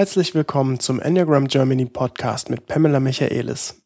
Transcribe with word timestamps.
Herzlich 0.00 0.34
willkommen 0.34 0.80
zum 0.80 0.98
Enneagram 0.98 1.46
Germany 1.46 1.84
Podcast 1.84 2.48
mit 2.48 2.64
Pamela 2.64 3.00
Michaelis. 3.00 3.82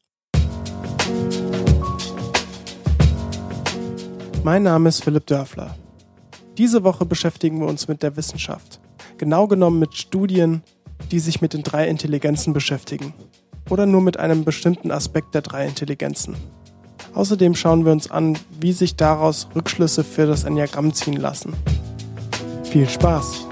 Mein 4.45 4.63
Name 4.63 4.91
ist 4.91 5.03
Philipp 5.03 5.27
Dörfler. 5.27 5.75
Diese 6.57 6.85
Woche 6.85 7.05
beschäftigen 7.05 7.59
wir 7.59 7.67
uns 7.67 7.89
mit 7.89 8.05
der 8.05 8.17
Wissenschaft. 8.17 8.81
Genau 9.19 9.49
genommen 9.49 9.81
mit 9.81 9.96
Studien, 9.96 10.63
die 11.11 11.19
sich 11.19 11.43
mit 11.43 11.53
den 11.53 11.64
drei 11.64 11.89
Intelligenzen 11.89 12.53
beschäftigen. 12.53 13.12
Oder 13.69 13.85
nur 13.85 14.01
mit 14.01 14.17
einem 14.17 14.45
bestimmten 14.45 14.93
Aspekt 14.93 15.35
der 15.35 15.43
drei 15.43 15.67
Intelligenzen. 15.67 16.37
Außerdem 17.15 17.57
schauen 17.57 17.85
wir 17.85 17.90
uns 17.90 18.09
an, 18.09 18.39
wie 18.61 18.73
sich 18.73 18.95
daraus 18.95 19.49
Rückschlüsse 19.57 20.04
für 20.04 20.26
das 20.26 20.45
Enneagramm 20.45 20.95
ziehen 20.95 21.17
lassen. 21.17 21.54
Viel 22.62 22.89
Spaß! 22.89 23.49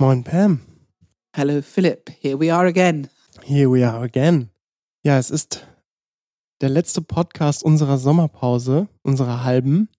Moin 0.00 0.24
Pam. 0.24 0.60
Hello 1.36 1.60
Philip, 1.60 2.08
here 2.22 2.40
we 2.40 2.50
are 2.50 2.66
again. 2.66 3.10
Here 3.44 3.70
we 3.70 3.86
are 3.86 4.02
again. 4.02 4.48
Ja, 5.04 5.18
es 5.18 5.30
ist 5.30 5.68
der 6.62 6.70
letzte 6.70 7.02
Podcast 7.02 7.62
unserer 7.62 7.98
Sommerpause, 7.98 8.88
unserer 9.02 9.44
halben. 9.44 9.90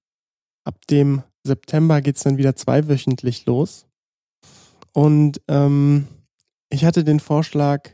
Ab 0.64 0.88
dem 0.88 1.22
September 1.46 2.02
geht 2.02 2.16
es 2.16 2.24
dann 2.24 2.40
wieder 2.40 2.56
zweiwöchentlich 2.56 3.46
los. 3.46 3.86
Und 4.92 5.40
ähm, 5.48 6.08
ich 6.72 6.84
hatte 6.84 7.04
den 7.04 7.20
Vorschlag, 7.20 7.92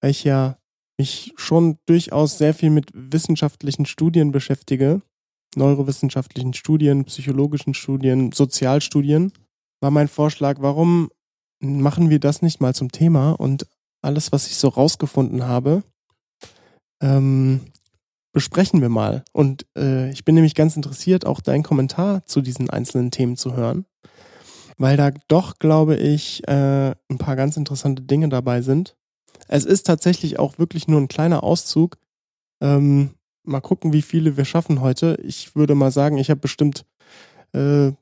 weil 0.00 0.10
ich 0.10 0.24
ja 0.24 0.58
mich 0.98 1.34
schon 1.36 1.78
durchaus 1.86 2.36
sehr 2.36 2.54
viel 2.54 2.70
mit 2.70 2.90
wissenschaftlichen 2.94 3.86
Studien 3.86 4.32
beschäftige, 4.32 5.02
neurowissenschaftlichen 5.54 6.52
Studien, 6.52 7.04
psychologischen 7.04 7.74
Studien, 7.74 8.32
Sozialstudien, 8.32 9.32
war 9.80 9.92
mein 9.92 10.08
Vorschlag, 10.08 10.56
warum 10.58 11.10
machen 11.64 12.10
wir 12.10 12.20
das 12.20 12.42
nicht 12.42 12.60
mal 12.60 12.74
zum 12.74 12.92
Thema 12.92 13.32
und 13.32 13.66
alles, 14.02 14.32
was 14.32 14.46
ich 14.46 14.56
so 14.56 14.68
rausgefunden 14.68 15.46
habe, 15.46 15.82
ähm, 17.00 17.60
besprechen 18.32 18.80
wir 18.82 18.88
mal. 18.88 19.24
Und 19.32 19.66
äh, 19.76 20.10
ich 20.10 20.24
bin 20.24 20.34
nämlich 20.34 20.54
ganz 20.54 20.76
interessiert, 20.76 21.24
auch 21.24 21.40
deinen 21.40 21.62
Kommentar 21.62 22.24
zu 22.26 22.42
diesen 22.42 22.68
einzelnen 22.68 23.10
Themen 23.10 23.36
zu 23.36 23.56
hören, 23.56 23.86
weil 24.76 24.96
da 24.96 25.10
doch, 25.28 25.58
glaube 25.58 25.96
ich, 25.96 26.46
äh, 26.48 26.94
ein 27.08 27.18
paar 27.18 27.36
ganz 27.36 27.56
interessante 27.56 28.02
Dinge 28.02 28.28
dabei 28.28 28.60
sind. 28.60 28.96
Es 29.48 29.64
ist 29.64 29.86
tatsächlich 29.86 30.38
auch 30.38 30.58
wirklich 30.58 30.88
nur 30.88 31.00
ein 31.00 31.08
kleiner 31.08 31.42
Auszug. 31.42 31.96
Ähm, 32.60 33.10
mal 33.44 33.60
gucken, 33.60 33.92
wie 33.92 34.02
viele 34.02 34.36
wir 34.36 34.44
schaffen 34.44 34.80
heute. 34.80 35.18
Ich 35.22 35.54
würde 35.54 35.74
mal 35.74 35.90
sagen, 35.90 36.18
ich 36.18 36.30
habe 36.30 36.40
bestimmt 36.40 36.84
äh, 37.52 37.92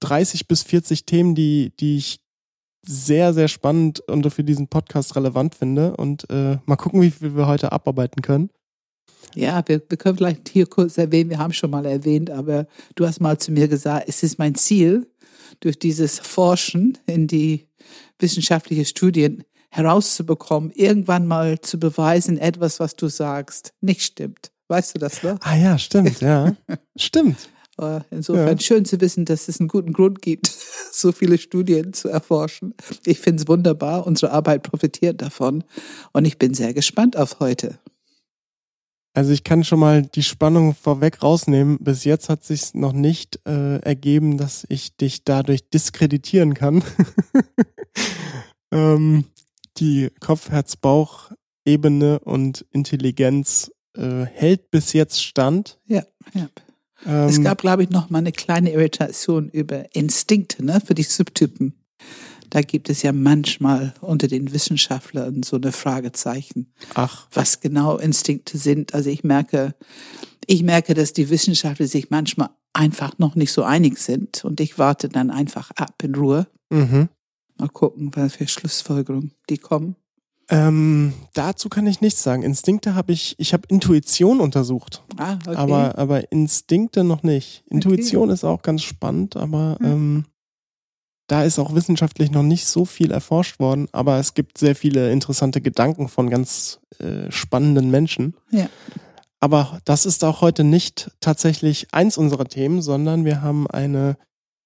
30 0.00 0.46
bis 0.48 0.62
40 0.62 1.06
Themen, 1.06 1.34
die, 1.34 1.72
die 1.78 1.96
ich 1.96 2.20
sehr, 2.82 3.34
sehr 3.34 3.48
spannend 3.48 4.00
und 4.00 4.30
für 4.30 4.44
diesen 4.44 4.68
Podcast 4.68 5.16
relevant 5.16 5.54
finde. 5.54 5.96
Und 5.96 6.28
äh, 6.30 6.58
mal 6.66 6.76
gucken, 6.76 7.02
wie 7.02 7.10
viel 7.10 7.36
wir 7.36 7.46
heute 7.46 7.72
abarbeiten 7.72 8.22
können. 8.22 8.50
Ja, 9.34 9.62
wir, 9.66 9.82
wir 9.88 9.98
können 9.98 10.16
vielleicht 10.16 10.48
hier 10.48 10.66
kurz 10.66 10.96
erwähnen, 10.96 11.30
wir 11.30 11.38
haben 11.38 11.52
schon 11.52 11.70
mal 11.70 11.84
erwähnt, 11.84 12.30
aber 12.30 12.66
du 12.94 13.06
hast 13.06 13.20
mal 13.20 13.38
zu 13.38 13.52
mir 13.52 13.68
gesagt, 13.68 14.08
es 14.08 14.22
ist 14.22 14.38
mein 14.38 14.54
Ziel, 14.54 15.06
durch 15.60 15.78
dieses 15.78 16.18
Forschen 16.18 16.98
in 17.06 17.26
die 17.26 17.68
wissenschaftliche 18.18 18.84
Studien 18.84 19.44
herauszubekommen, 19.70 20.70
irgendwann 20.70 21.26
mal 21.26 21.60
zu 21.60 21.78
beweisen, 21.78 22.38
etwas, 22.38 22.80
was 22.80 22.96
du 22.96 23.08
sagst, 23.08 23.74
nicht 23.80 24.02
stimmt. 24.02 24.50
Weißt 24.68 24.94
du 24.94 24.98
das, 24.98 25.22
ne? 25.22 25.38
Ah 25.42 25.56
ja, 25.56 25.78
stimmt, 25.78 26.20
ja. 26.20 26.56
stimmt. 26.96 27.50
Äh, 27.78 28.00
insofern 28.10 28.56
ja. 28.56 28.60
schön 28.60 28.84
zu 28.84 29.00
wissen, 29.00 29.24
dass 29.24 29.48
es 29.48 29.60
einen 29.60 29.68
guten 29.68 29.92
Grund 29.92 30.22
gibt, 30.22 30.46
so 30.92 31.12
viele 31.12 31.38
Studien 31.38 31.92
zu 31.92 32.08
erforschen. 32.08 32.74
Ich 33.04 33.20
finde 33.20 33.42
es 33.42 33.48
wunderbar. 33.48 34.06
Unsere 34.06 34.32
Arbeit 34.32 34.62
profitiert 34.62 35.22
davon. 35.22 35.64
Und 36.12 36.24
ich 36.24 36.38
bin 36.38 36.54
sehr 36.54 36.72
gespannt 36.74 37.16
auf 37.16 37.40
heute. 37.40 37.78
Also 39.16 39.32
ich 39.32 39.44
kann 39.44 39.64
schon 39.64 39.80
mal 39.80 40.02
die 40.02 40.22
Spannung 40.22 40.74
vorweg 40.74 41.22
rausnehmen. 41.22 41.78
Bis 41.78 42.04
jetzt 42.04 42.28
hat 42.28 42.44
sich 42.44 42.74
noch 42.74 42.92
nicht 42.92 43.40
äh, 43.46 43.78
ergeben, 43.78 44.36
dass 44.36 44.66
ich 44.68 44.94
dich 44.96 45.24
dadurch 45.24 45.70
diskreditieren 45.70 46.52
kann. 46.52 46.84
ähm, 48.70 49.24
die 49.78 50.10
Kopf-Herz-Bauch-Ebene 50.20 52.18
und 52.20 52.66
Intelligenz 52.72 53.70
äh, 53.96 54.26
hält 54.26 54.70
bis 54.70 54.92
jetzt 54.92 55.24
stand. 55.24 55.78
Ja, 55.86 56.02
ja. 56.34 56.50
Ähm, 57.04 57.28
es 57.28 57.42
gab, 57.42 57.58
glaube 57.58 57.82
ich, 57.82 57.90
noch 57.90 58.10
mal 58.10 58.18
eine 58.18 58.32
kleine 58.32 58.72
Irritation 58.72 59.48
über 59.48 59.94
Instinkte 59.94 60.64
ne, 60.64 60.80
für 60.80 60.94
die 60.94 61.02
Subtypen. 61.02 61.74
Da 62.50 62.62
gibt 62.62 62.88
es 62.88 63.02
ja 63.02 63.12
manchmal 63.12 63.94
unter 64.00 64.28
den 64.28 64.52
Wissenschaftlern 64.52 65.42
so 65.42 65.56
eine 65.56 65.72
Fragezeichen. 65.72 66.72
Ach. 66.94 67.26
Was 67.32 67.60
genau 67.60 67.98
Instinkte 67.98 68.56
sind. 68.56 68.94
Also 68.94 69.10
ich 69.10 69.24
merke, 69.24 69.74
ich 70.46 70.62
merke, 70.62 70.94
dass 70.94 71.12
die 71.12 71.28
Wissenschaftler 71.28 71.86
sich 71.86 72.10
manchmal 72.10 72.50
einfach 72.72 73.18
noch 73.18 73.34
nicht 73.34 73.52
so 73.52 73.62
einig 73.64 73.98
sind 73.98 74.44
und 74.44 74.60
ich 74.60 74.78
warte 74.78 75.08
dann 75.08 75.30
einfach 75.30 75.70
ab 75.72 76.02
in 76.02 76.14
Ruhe. 76.14 76.46
Mhm. 76.70 77.08
Mal 77.58 77.68
gucken, 77.68 78.10
was 78.14 78.36
für 78.36 78.46
Schlussfolgerungen 78.46 79.32
die 79.48 79.58
kommen. 79.58 79.96
Ähm, 80.48 81.12
dazu 81.34 81.68
kann 81.68 81.86
ich 81.86 82.00
nichts 82.00 82.22
sagen. 82.22 82.42
Instinkte 82.42 82.94
habe 82.94 83.12
ich, 83.12 83.34
ich 83.38 83.52
habe 83.52 83.64
Intuition 83.68 84.40
untersucht. 84.40 85.02
Ah, 85.16 85.38
okay. 85.44 85.56
Aber, 85.56 85.98
aber 85.98 86.30
Instinkte 86.30 87.02
noch 87.02 87.22
nicht. 87.22 87.64
Intuition 87.68 88.24
okay. 88.24 88.34
ist 88.34 88.44
auch 88.44 88.62
ganz 88.62 88.82
spannend, 88.82 89.36
aber 89.36 89.76
hm. 89.80 89.86
ähm, 89.86 90.24
da 91.26 91.42
ist 91.42 91.58
auch 91.58 91.74
wissenschaftlich 91.74 92.30
noch 92.30 92.44
nicht 92.44 92.66
so 92.66 92.84
viel 92.84 93.10
erforscht 93.10 93.58
worden, 93.58 93.88
aber 93.90 94.18
es 94.18 94.34
gibt 94.34 94.58
sehr 94.58 94.76
viele 94.76 95.10
interessante 95.10 95.60
Gedanken 95.60 96.08
von 96.08 96.30
ganz 96.30 96.78
äh, 96.98 97.30
spannenden 97.32 97.90
Menschen. 97.90 98.36
Ja. 98.52 98.68
Aber 99.40 99.80
das 99.84 100.06
ist 100.06 100.22
auch 100.24 100.40
heute 100.40 100.62
nicht 100.62 101.10
tatsächlich 101.20 101.88
eins 101.92 102.16
unserer 102.16 102.46
Themen, 102.46 102.80
sondern 102.80 103.24
wir 103.24 103.42
haben 103.42 103.68
eine 103.68 104.16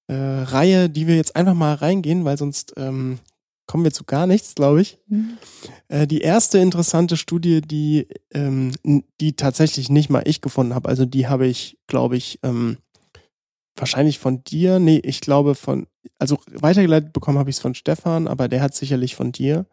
äh, 0.07 0.13
Reihe, 0.13 0.89
die 0.89 1.07
wir 1.07 1.15
jetzt 1.15 1.35
einfach 1.35 1.55
mal 1.55 1.73
reingehen, 1.73 2.25
weil 2.25 2.37
sonst 2.37 2.73
ähm, 2.77 3.19
kommen 3.71 3.85
wir 3.85 3.93
zu 3.93 4.03
gar 4.03 4.27
nichts, 4.27 4.53
glaube 4.53 4.81
ich. 4.81 4.99
Mhm. 5.07 5.37
Äh, 5.87 6.05
die 6.05 6.19
erste 6.19 6.59
interessante 6.59 7.15
Studie, 7.15 7.61
die, 7.61 8.05
ähm, 8.33 8.73
die 9.21 9.37
tatsächlich 9.37 9.89
nicht 9.89 10.09
mal 10.09 10.23
ich 10.25 10.41
gefunden 10.41 10.75
habe, 10.75 10.89
also 10.89 11.05
die 11.05 11.27
habe 11.29 11.47
ich, 11.47 11.77
glaube 11.87 12.17
ich, 12.17 12.39
ähm, 12.43 12.79
wahrscheinlich 13.77 14.19
von 14.19 14.43
dir, 14.43 14.79
nee, 14.79 14.99
ich 15.01 15.21
glaube 15.21 15.55
von, 15.55 15.87
also 16.19 16.37
weitergeleitet 16.51 17.13
bekommen 17.13 17.39
habe 17.39 17.49
ich 17.49 17.55
es 17.55 17.61
von 17.61 17.73
Stefan, 17.73 18.27
aber 18.27 18.49
der 18.49 18.61
hat 18.61 18.75
sicherlich 18.75 19.15
von 19.15 19.31
dir. 19.31 19.65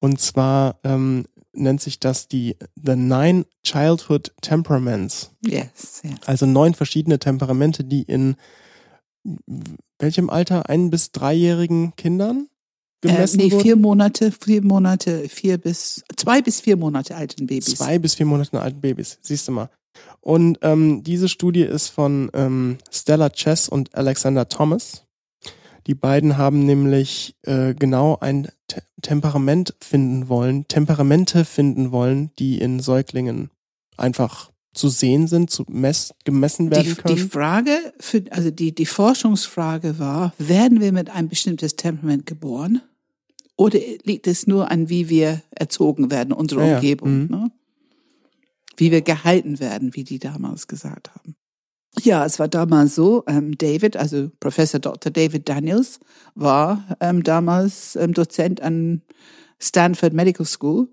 Und 0.00 0.18
zwar 0.18 0.80
ähm, 0.82 1.26
nennt 1.52 1.80
sich 1.80 2.00
das 2.00 2.26
die 2.26 2.56
The 2.74 2.96
Nine 2.96 3.46
Childhood 3.62 4.34
Temperaments. 4.40 5.30
Yes, 5.46 6.00
yes. 6.02 6.14
Also 6.26 6.46
neun 6.46 6.74
verschiedene 6.74 7.20
Temperamente, 7.20 7.84
die 7.84 8.02
in 8.02 8.34
welchem 10.00 10.30
Alter? 10.30 10.68
Ein- 10.68 10.90
bis 10.90 11.12
dreijährigen 11.12 11.94
Kindern 11.94 12.48
gemessen 13.00 13.40
äh, 13.40 13.48
nee, 13.48 13.60
vier 13.60 13.76
Monate, 13.76 14.32
vier 14.32 14.62
Monate, 14.62 15.28
vier 15.28 15.58
bis, 15.58 16.02
zwei 16.16 16.42
bis 16.42 16.60
vier 16.60 16.76
Monate 16.76 17.16
alten 17.16 17.46
Babys. 17.46 17.76
Zwei 17.76 17.98
bis 17.98 18.14
vier 18.14 18.26
Monate 18.26 18.60
alten 18.60 18.80
Babys, 18.80 19.18
siehst 19.22 19.48
du 19.48 19.52
mal. 19.52 19.70
Und 20.20 20.58
ähm, 20.62 21.02
diese 21.02 21.28
Studie 21.28 21.62
ist 21.62 21.88
von 21.88 22.30
ähm, 22.34 22.78
Stella 22.90 23.30
Chess 23.30 23.68
und 23.68 23.94
Alexander 23.94 24.48
Thomas. 24.48 25.04
Die 25.86 25.94
beiden 25.94 26.36
haben 26.36 26.66
nämlich 26.66 27.34
äh, 27.42 27.74
genau 27.74 28.18
ein 28.20 28.48
Te 28.68 28.82
Temperament 29.02 29.74
finden 29.80 30.28
wollen, 30.28 30.68
Temperamente 30.68 31.46
finden 31.46 31.90
wollen, 31.90 32.30
die 32.38 32.60
in 32.60 32.80
Säuglingen 32.80 33.50
einfach 33.96 34.50
zu 34.74 34.88
sehen 34.88 35.26
sind, 35.26 35.50
zu 35.50 35.64
mess 35.68 36.14
gemessen 36.24 36.70
werden 36.70 36.84
die, 36.84 36.94
können? 36.94 37.16
Die 37.16 37.22
Frage, 37.22 37.94
für, 37.98 38.24
also 38.30 38.50
die, 38.50 38.74
die 38.74 38.86
Forschungsfrage 38.86 39.98
war, 39.98 40.32
werden 40.38 40.80
wir 40.80 40.92
mit 40.92 41.10
einem 41.10 41.28
bestimmtes 41.28 41.76
Temperament 41.76 42.26
geboren? 42.26 42.82
Oder 43.60 43.78
liegt 44.04 44.26
es 44.26 44.46
nur 44.46 44.70
an, 44.70 44.88
wie 44.88 45.10
wir 45.10 45.42
erzogen 45.50 46.10
werden, 46.10 46.32
unsere 46.32 46.62
Ja, 46.62 46.66
ja. 46.66 46.74
Umgebung? 46.76 47.24
Mhm. 47.24 47.28
Ne? 47.30 47.50
Wie 48.78 48.90
wir 48.90 49.02
gehalten 49.02 49.60
werden, 49.60 49.94
wie 49.94 50.02
die 50.02 50.18
damals 50.18 50.66
gesagt 50.66 51.14
haben. 51.14 51.36
Ja, 52.00 52.24
es 52.24 52.38
war 52.38 52.48
damals 52.48 52.94
so, 52.94 53.22
ähm, 53.26 53.58
David, 53.58 53.98
also 53.98 54.30
Professor 54.40 54.80
Dr. 54.80 55.12
David 55.12 55.46
Daniels, 55.46 56.00
war 56.34 56.96
ähm, 57.00 57.22
damals 57.22 57.96
ähm, 57.96 58.14
Dozent 58.14 58.62
an 58.62 59.02
Stanford 59.58 60.14
Medical 60.14 60.46
School. 60.46 60.88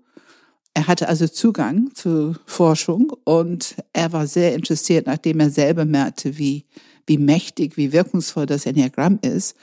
Er 0.74 0.88
hatte 0.88 1.08
also 1.08 1.26
Zugang 1.26 1.94
zu 1.94 2.34
Forschung 2.44 3.14
und 3.24 3.76
er 3.94 4.12
war 4.12 4.26
sehr 4.26 4.54
interessiert, 4.54 5.06
nachdem 5.06 5.40
er 5.40 5.48
selber 5.48 5.86
merkte, 5.86 6.36
wie, 6.36 6.66
wie 7.06 7.16
mächtig, 7.16 7.78
wie 7.78 7.92
wirkungsvoll 7.94 8.44
das 8.44 8.66
Enneagramm 8.66 9.20
ist, 9.22 9.56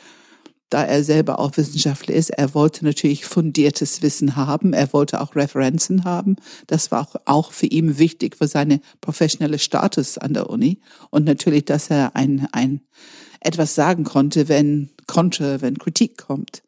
da 0.75 0.83
er 0.83 1.06
selber 1.06 1.39
auch 1.39 1.56
Wissenschaftler 1.56 2.13
ist, 2.13 2.31
er 2.31 2.54
wollte 2.54 2.83
natürlich 2.83 3.25
fundiertes 3.25 4.01
Wissen 4.01 4.36
haben, 4.36 4.74
er 4.74 4.92
wollte 4.92 5.22
auch 5.22 5.33
Referenzen 5.33 6.04
haben. 6.04 6.36
Das 6.68 6.92
war 6.92 7.07
auch, 7.24 7.54
für 7.54 7.68
ihn 7.68 7.98
wichtig 7.98 8.36
für 8.36 8.50
seine 8.50 8.81
professionelle 9.00 9.57
Status 9.57 10.18
an 10.18 10.33
der 10.33 10.50
Uni 10.50 10.81
und 11.12 11.24
natürlich, 11.24 11.63
dass 11.63 11.89
er 11.89 12.18
ein, 12.18 12.50
ein 12.51 12.81
etwas 13.39 13.74
sagen 13.74 14.04
konnte, 14.04 14.50
wenn 14.50 14.89
konnte, 15.07 15.62
wenn 15.62 15.77
Kritik 15.77 16.18
kommt. 16.18 16.62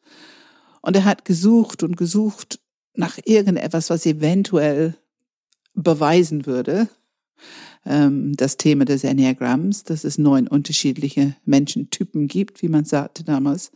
Und 0.79 0.95
er 0.95 1.03
hat 1.03 1.25
gesucht 1.25 1.83
und 1.83 1.97
gesucht 1.97 2.61
nach 2.93 3.19
irgendetwas, 3.25 3.89
was 3.89 4.05
eventuell 4.05 4.95
beweisen 5.73 6.45
würde, 6.45 6.87
ähm, 7.87 8.35
das 8.35 8.57
Thema 8.57 8.85
des 8.85 9.03
Enneagramms, 9.03 9.83
dass 9.83 10.03
es 10.03 10.17
neun 10.17 10.47
unterschiedliche 10.47 11.35
Menschentypen 11.45 12.27
gibt, 12.27 12.61
wie 12.61 12.69
man 12.69 12.85
sagte 12.85 13.23
damals. 13.23 13.71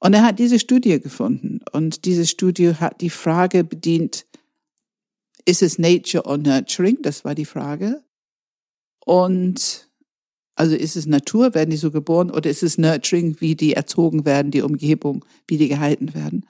Und 0.00 0.14
er 0.14 0.22
hat 0.22 0.38
diese 0.38 0.58
Studie 0.58 1.00
gefunden. 1.00 1.60
Und 1.72 2.04
diese 2.04 2.26
Studie 2.26 2.74
hat 2.74 3.00
die 3.00 3.10
Frage 3.10 3.64
bedient, 3.64 4.26
ist 5.44 5.62
es 5.62 5.78
Nature 5.78 6.24
or 6.24 6.38
Nurturing? 6.38 6.98
Das 7.02 7.24
war 7.24 7.34
die 7.34 7.46
Frage. 7.46 8.02
Und 9.04 9.88
also 10.54 10.74
ist 10.74 10.96
es 10.96 11.06
Natur, 11.06 11.54
werden 11.54 11.70
die 11.70 11.76
so 11.76 11.90
geboren, 11.90 12.30
oder 12.30 12.50
ist 12.50 12.62
es 12.62 12.78
Nurturing, 12.78 13.36
wie 13.40 13.54
die 13.54 13.74
erzogen 13.74 14.24
werden, 14.24 14.50
die 14.50 14.62
Umgebung, 14.62 15.24
wie 15.46 15.56
die 15.56 15.68
gehalten 15.68 16.14
werden? 16.14 16.46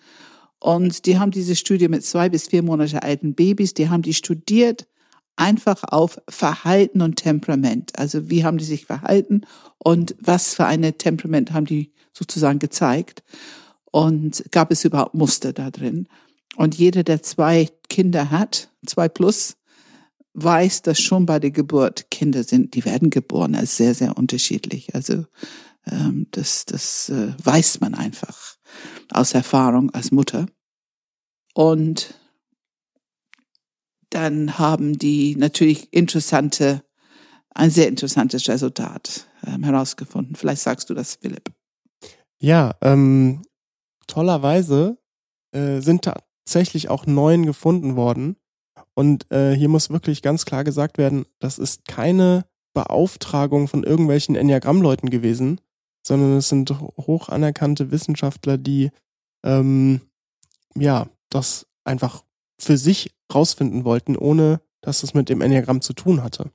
Und 0.58 1.06
die 1.06 1.19
haben 1.19 1.31
diese 1.31 1.55
Studie 1.55 1.88
mit 1.88 2.05
zwei 2.05 2.29
bis 2.29 2.49
vier 2.49 2.62
Monate 2.62 3.02
alten 3.02 3.35
Babys, 3.35 3.75
die 3.75 3.88
haben 3.88 4.02
die 4.02 4.14
studiert 4.14 4.88
einfach 5.38 5.85
auf 5.85 6.20
Verhalten 6.29 7.00
und 7.00 7.17
Temperament. 7.17 7.99
Also 7.99 8.29
wie 8.29 8.44
haben 8.44 8.58
die 8.58 8.64
sich 8.64 8.87
verhalten 8.87 9.43
und 9.79 10.14
was 10.20 10.55
für 10.55 10.67
eine 10.67 10.99
Temperament 10.99 11.52
haben 11.52 11.67
die 11.67 11.93
sozusagen 12.12 12.58
gezeigt 12.58 13.23
und 13.90 14.44
gab 14.50 14.70
es 14.70 14.85
überhaupt 14.85 15.14
Muster 15.14 15.52
da 15.52 15.70
drin. 15.70 16.08
Und 16.56 16.75
jeder, 16.75 17.05
der 17.05 17.23
zwei 17.23 17.69
Kinder 17.88 18.31
hat, 18.31 18.70
zwei 18.85 19.08
plus, 19.08 19.56
weiß, 20.35 20.82
dass 20.82 21.00
schon 21.00 21.26
bei 21.26 21.38
der 21.38 21.50
Geburt 21.50 22.11
Kinder 22.11 22.43
sind, 22.43 22.75
die 22.75 22.85
werden 22.85 23.11
geboren 23.11 23.55
als 23.55 23.76
sehr, 23.76 23.94
sehr 23.94 24.17
unterschiedlich. 24.17 24.94
Also 24.94 25.25
ähm, 25.87 26.26
das, 26.32 26.64
das 26.67 27.08
äh, 27.08 27.32
weiß 27.43 27.81
man 27.81 27.94
einfach 27.94 28.56
aus 29.11 29.35
Erfahrung 29.35 29.90
als 29.90 30.11
Mutter. 30.11 30.46
Und 31.55 32.14
dann 34.11 34.59
haben 34.59 34.99
die 34.99 35.37
natürlich 35.37 35.93
interessante, 35.93 36.83
ein 37.55 37.71
sehr 37.71 37.89
interessantes 37.89 38.49
Resultat 38.49 39.27
ähm, 39.47 39.65
herausgefunden. 39.65 40.37
Vielleicht 40.37 40.63
sagst 40.63 40.91
du 40.91 40.95
das, 40.95 41.19
Philipp. 41.21 41.53
Ja, 42.41 42.75
ähm, 42.83 43.43
tollerweise 44.07 44.99
äh, 45.53 45.81
sind 45.81 46.03
tatsächlich 46.03 46.89
auch 46.89 47.07
neun 47.07 47.47
gefunden 47.47 47.97
worden. 47.97 48.37
Und 48.95 49.31
äh, 49.31 49.55
hier 49.55 49.69
muss 49.69 49.91
wirklich 49.91 50.23
ganz 50.23 50.45
klar 50.45 50.65
gesagt 50.65 50.99
werden, 50.99 51.27
das 51.39 51.59
ist 51.59 51.87
keine 51.87 52.45
Beauftragung 52.75 53.69
von 53.69 53.85
irgendwelchen 53.85 54.37
Enneagramm-Leuten 54.37 55.11
gewesen, 55.11 55.61
sondern 56.07 56.37
es 56.37 56.49
sind 56.49 56.71
hoch 56.97 57.29
anerkannte 57.29 57.91
Wissenschaftler, 57.91 58.57
die 58.57 58.91
ähm, 59.45 60.01
ja 60.77 61.09
das 61.29 61.67
einfach 61.85 62.25
für 62.59 62.77
sich 62.77 63.15
rausfinden 63.33 63.85
wollten, 63.85 64.17
ohne 64.17 64.61
dass 64.81 65.03
es 65.03 65.15
mit 65.15 65.29
dem 65.29 65.41
Enneagramm 65.41 65.81
zu 65.81 65.93
tun 65.93 66.23
hatte. 66.23 66.51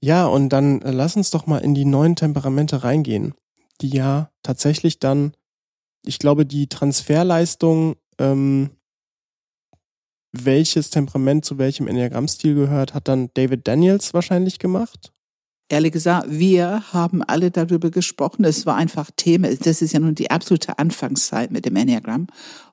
Ja, 0.00 0.26
und 0.26 0.48
dann 0.48 0.82
äh, 0.82 0.90
lass 0.90 1.16
uns 1.16 1.30
doch 1.30 1.46
mal 1.46 1.58
in 1.58 1.74
die 1.74 1.84
neuen 1.84 2.16
Temperamente 2.16 2.82
reingehen, 2.82 3.34
die 3.80 3.90
ja 3.90 4.30
tatsächlich 4.42 4.98
dann, 4.98 5.32
ich 6.04 6.18
glaube, 6.18 6.44
die 6.44 6.68
Transferleistung, 6.68 7.94
ähm, 8.18 8.70
welches 10.32 10.90
Temperament 10.90 11.44
zu 11.44 11.58
welchem 11.58 11.86
Enneagrammstil 11.86 12.54
gehört, 12.54 12.94
hat 12.94 13.06
dann 13.06 13.30
David 13.34 13.68
Daniels 13.68 14.12
wahrscheinlich 14.14 14.58
gemacht. 14.58 15.12
Ehrlich 15.68 15.92
gesagt, 15.92 16.26
wir 16.30 16.92
haben 16.92 17.22
alle 17.22 17.50
darüber 17.50 17.90
gesprochen. 17.90 18.44
Es 18.44 18.66
war 18.66 18.76
einfach 18.76 19.10
Thema. 19.16 19.54
Das 19.54 19.82
ist 19.82 19.92
ja 19.92 20.00
nun 20.00 20.14
die 20.14 20.30
absolute 20.30 20.78
Anfangszeit 20.78 21.50
mit 21.50 21.64
dem 21.64 21.76
Enneagramm. 21.76 22.26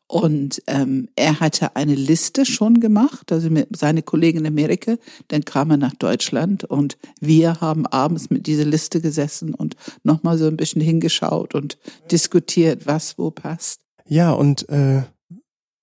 Und 0.09 0.63
ähm, 0.65 1.07
er 1.15 1.39
hatte 1.39 1.75
eine 1.75 1.93
Liste 1.93 2.43
schon 2.43 2.79
gemacht, 2.79 3.31
also 3.31 3.51
mit 3.51 3.77
seine 3.77 4.01
Kollegen 4.01 4.39
in 4.39 4.47
Amerika. 4.47 4.95
Dann 5.27 5.45
kam 5.45 5.69
er 5.69 5.77
nach 5.77 5.93
Deutschland 5.93 6.63
und 6.63 6.97
wir 7.21 7.61
haben 7.61 7.85
abends 7.85 8.31
mit 8.31 8.47
dieser 8.47 8.65
Liste 8.65 9.01
gesessen 9.01 9.53
und 9.53 9.75
nochmal 10.03 10.39
so 10.39 10.47
ein 10.47 10.57
bisschen 10.57 10.81
hingeschaut 10.81 11.53
und 11.53 11.77
diskutiert, 12.09 12.87
was 12.87 13.19
wo 13.19 13.29
passt. 13.29 13.81
Ja, 14.07 14.31
und 14.31 14.67
äh, 14.69 15.03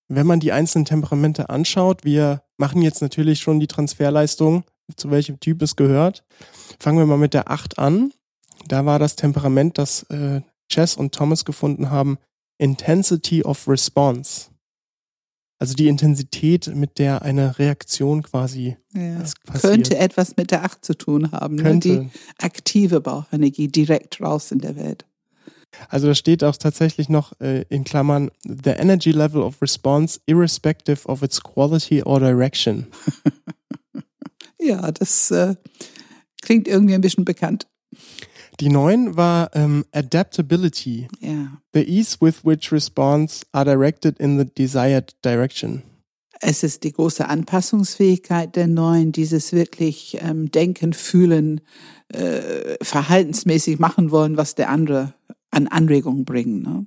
wenn 0.08 0.26
man 0.26 0.40
die 0.40 0.50
einzelnen 0.50 0.86
Temperamente 0.86 1.48
anschaut, 1.48 2.04
wir 2.04 2.42
machen 2.56 2.82
jetzt 2.82 3.02
natürlich 3.02 3.38
schon 3.38 3.60
die 3.60 3.68
Transferleistung, 3.68 4.64
zu 4.96 5.12
welchem 5.12 5.38
Typ 5.38 5.62
es 5.62 5.76
gehört. 5.76 6.24
Fangen 6.80 6.98
wir 6.98 7.06
mal 7.06 7.16
mit 7.16 7.32
der 7.32 7.48
8 7.48 7.78
an. 7.78 8.10
Da 8.66 8.84
war 8.86 8.98
das 8.98 9.14
Temperament, 9.14 9.78
das 9.78 10.02
äh, 10.10 10.40
Chess 10.68 10.96
und 10.96 11.14
Thomas 11.14 11.44
gefunden 11.44 11.90
haben, 11.90 12.18
Intensity 12.58 13.42
of 13.42 13.68
Response. 13.68 14.50
Also 15.58 15.74
die 15.74 15.88
Intensität, 15.88 16.66
mit 16.74 16.98
der 16.98 17.22
eine 17.22 17.58
Reaktion 17.58 18.22
quasi 18.22 18.76
ja. 18.92 19.24
Könnte 19.58 19.96
etwas 19.96 20.36
mit 20.36 20.50
der 20.50 20.64
Acht 20.64 20.84
zu 20.84 20.94
tun 20.94 21.32
haben. 21.32 21.56
Ne? 21.56 21.62
Könnte. 21.62 21.88
Ne? 21.88 22.10
Die 22.12 22.44
aktive 22.44 23.00
Bauchenergie 23.00 23.68
direkt 23.68 24.20
raus 24.20 24.52
in 24.52 24.58
der 24.58 24.76
Welt. 24.76 25.06
Also 25.88 26.08
da 26.08 26.14
steht 26.14 26.44
auch 26.44 26.56
tatsächlich 26.56 27.08
noch 27.08 27.38
äh, 27.40 27.64
in 27.68 27.84
Klammern, 27.84 28.30
the 28.44 28.70
energy 28.70 29.10
level 29.10 29.42
of 29.42 29.60
response 29.60 30.20
irrespective 30.26 31.06
of 31.06 31.22
its 31.22 31.42
quality 31.42 32.02
or 32.02 32.20
direction. 32.20 32.86
ja, 34.60 34.90
das 34.92 35.30
äh, 35.30 35.56
klingt 36.42 36.68
irgendwie 36.68 36.94
ein 36.94 37.00
bisschen 37.00 37.24
bekannt. 37.24 37.66
Die 38.60 38.68
neun 38.68 39.16
war 39.16 39.50
ähm, 39.54 39.84
Adaptability. 39.92 41.08
Ja. 41.20 41.60
The 41.74 41.82
ease 41.82 42.16
with 42.20 42.44
which 42.44 42.72
response 42.72 43.44
are 43.52 43.64
directed 43.64 44.18
in 44.18 44.38
the 44.38 44.46
desired 44.46 45.14
direction. 45.24 45.82
Es 46.40 46.62
ist 46.62 46.84
die 46.84 46.92
große 46.92 47.28
Anpassungsfähigkeit 47.28 48.56
der 48.56 48.66
Neuen, 48.66 49.12
dieses 49.12 49.52
wirklich 49.52 50.18
ähm, 50.20 50.50
Denken, 50.50 50.92
Fühlen, 50.92 51.62
äh, 52.08 52.76
verhaltensmäßig 52.82 53.78
machen 53.78 54.10
wollen, 54.10 54.36
was 54.36 54.54
der 54.54 54.68
andere 54.68 55.14
an 55.50 55.66
Anregungen 55.66 56.24
bringen. 56.24 56.62
Ne? 56.62 56.86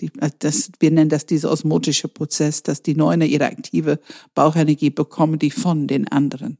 Die, 0.00 0.10
äh, 0.20 0.30
das, 0.38 0.70
wir 0.78 0.90
nennen 0.90 1.10
das 1.10 1.26
dieser 1.26 1.50
osmotische 1.50 2.08
Prozess, 2.08 2.62
dass 2.62 2.82
die 2.82 2.94
Neune 2.94 3.26
ihre 3.26 3.46
aktive 3.46 3.98
Bauchenergie 4.34 4.90
bekommen, 4.90 5.38
die 5.38 5.50
von 5.50 5.88
den 5.88 6.08
anderen. 6.08 6.58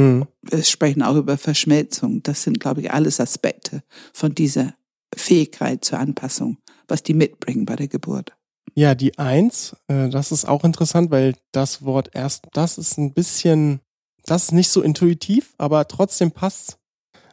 Mhm. 0.00 0.26
Wir 0.42 0.62
sprechen 0.62 1.02
auch 1.02 1.16
über 1.16 1.36
Verschmelzung. 1.36 2.22
Das 2.22 2.42
sind, 2.42 2.60
glaube 2.60 2.80
ich, 2.80 2.90
alles 2.90 3.20
Aspekte 3.20 3.82
von 4.12 4.34
dieser 4.34 4.74
Fähigkeit 5.14 5.84
zur 5.84 5.98
Anpassung, 5.98 6.58
was 6.88 7.02
die 7.02 7.14
mitbringen 7.14 7.66
bei 7.66 7.76
der 7.76 7.88
Geburt. 7.88 8.36
Ja, 8.74 8.94
die 8.94 9.18
Eins, 9.18 9.76
äh, 9.88 10.08
das 10.08 10.32
ist 10.32 10.46
auch 10.46 10.64
interessant, 10.64 11.10
weil 11.10 11.34
das 11.52 11.84
Wort 11.84 12.10
erst, 12.14 12.46
das 12.52 12.78
ist 12.78 12.98
ein 12.98 13.12
bisschen, 13.12 13.80
das 14.24 14.44
ist 14.44 14.52
nicht 14.52 14.70
so 14.70 14.80
intuitiv, 14.80 15.54
aber 15.58 15.86
trotzdem 15.88 16.30
passt. 16.30 16.78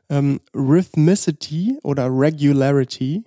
Ähm, 0.10 0.40
Rhythmicity 0.56 1.80
oder 1.84 2.08
Regularity, 2.10 3.24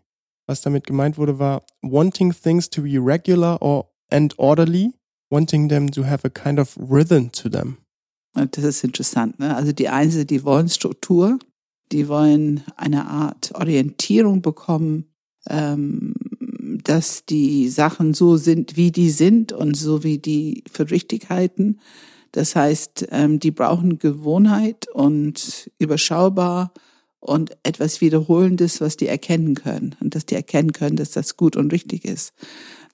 was 0.47 0.63
damit 0.63 0.87
gemeint 0.87 1.19
wurde, 1.19 1.39
war 1.39 1.63
wanting 1.83 2.33
things 2.33 2.69
to 2.69 2.83
be 2.83 2.99
regular 2.99 3.63
or 3.63 3.91
and 4.11 4.37
orderly, 4.39 4.93
wanting 5.31 5.69
them 5.69 5.91
to 5.91 6.05
have 6.05 6.27
a 6.27 6.31
kind 6.31 6.59
of 6.59 6.77
rhythm 6.77 7.31
to 7.31 7.49
them. 7.49 7.77
Und 8.35 8.57
das 8.57 8.65
ist 8.65 8.85
interessant. 8.85 9.39
Ne? 9.39 9.57
Also 9.57 9.73
die 9.73 9.89
Einzelnen, 9.89 10.27
die 10.27 10.45
wollen 10.45 10.69
Struktur, 10.69 11.39
die 11.93 12.09
wollen 12.09 12.63
eine 12.77 13.07
Art 13.07 13.53
Orientierung 13.55 14.43
bekommen, 14.43 15.07
ähm, 15.49 16.15
dass 16.85 17.25
die 17.25 17.69
Sachen 17.69 18.15
so 18.15 18.37
sind, 18.37 18.77
wie 18.77 18.93
die 18.93 19.11
sind 19.11 19.53
und 19.53 19.77
so 19.77 20.05
wie 20.05 20.19
die 20.19 20.65
für 20.71 20.91
richtig 20.91 21.29
halten. 21.29 21.81
Das 22.33 22.55
heißt, 22.55 23.09
ähm, 23.11 23.41
die 23.41 23.51
brauchen 23.51 23.99
Gewohnheit 23.99 24.87
und 24.93 25.71
überschaubar 25.79 26.73
und 27.19 27.57
etwas 27.65 28.01
Wiederholendes, 28.01 28.81
was 28.81 28.97
die 28.97 29.09
erkennen 29.09 29.55
können. 29.55 29.97
Und 30.01 30.15
dass 30.15 30.27
die 30.27 30.37
erkennen 30.37 30.73
können, 30.73 30.97
dass 30.97 31.11
das 31.11 31.37
gut 31.37 31.57
und 31.57 31.73
richtig 31.73 32.05
ist. 32.05 32.33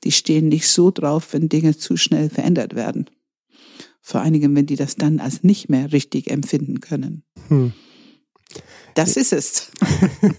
Die 0.04 0.12
stehen 0.12 0.48
nicht 0.48 0.68
so 0.68 0.90
drauf, 0.90 1.32
wenn 1.32 1.48
Dinge 1.48 1.76
zu 1.76 1.96
schnell 1.96 2.30
verändert 2.30 2.74
werden. 2.74 3.06
Vor 4.08 4.20
einigen, 4.20 4.54
wenn 4.54 4.66
die 4.66 4.76
das 4.76 4.94
dann 4.94 5.18
als 5.18 5.42
nicht 5.42 5.68
mehr 5.68 5.90
richtig 5.90 6.30
empfinden 6.30 6.78
können. 6.78 7.24
Hm. 7.48 7.72
Das 8.94 9.16
ist 9.16 9.32
es. 9.32 9.72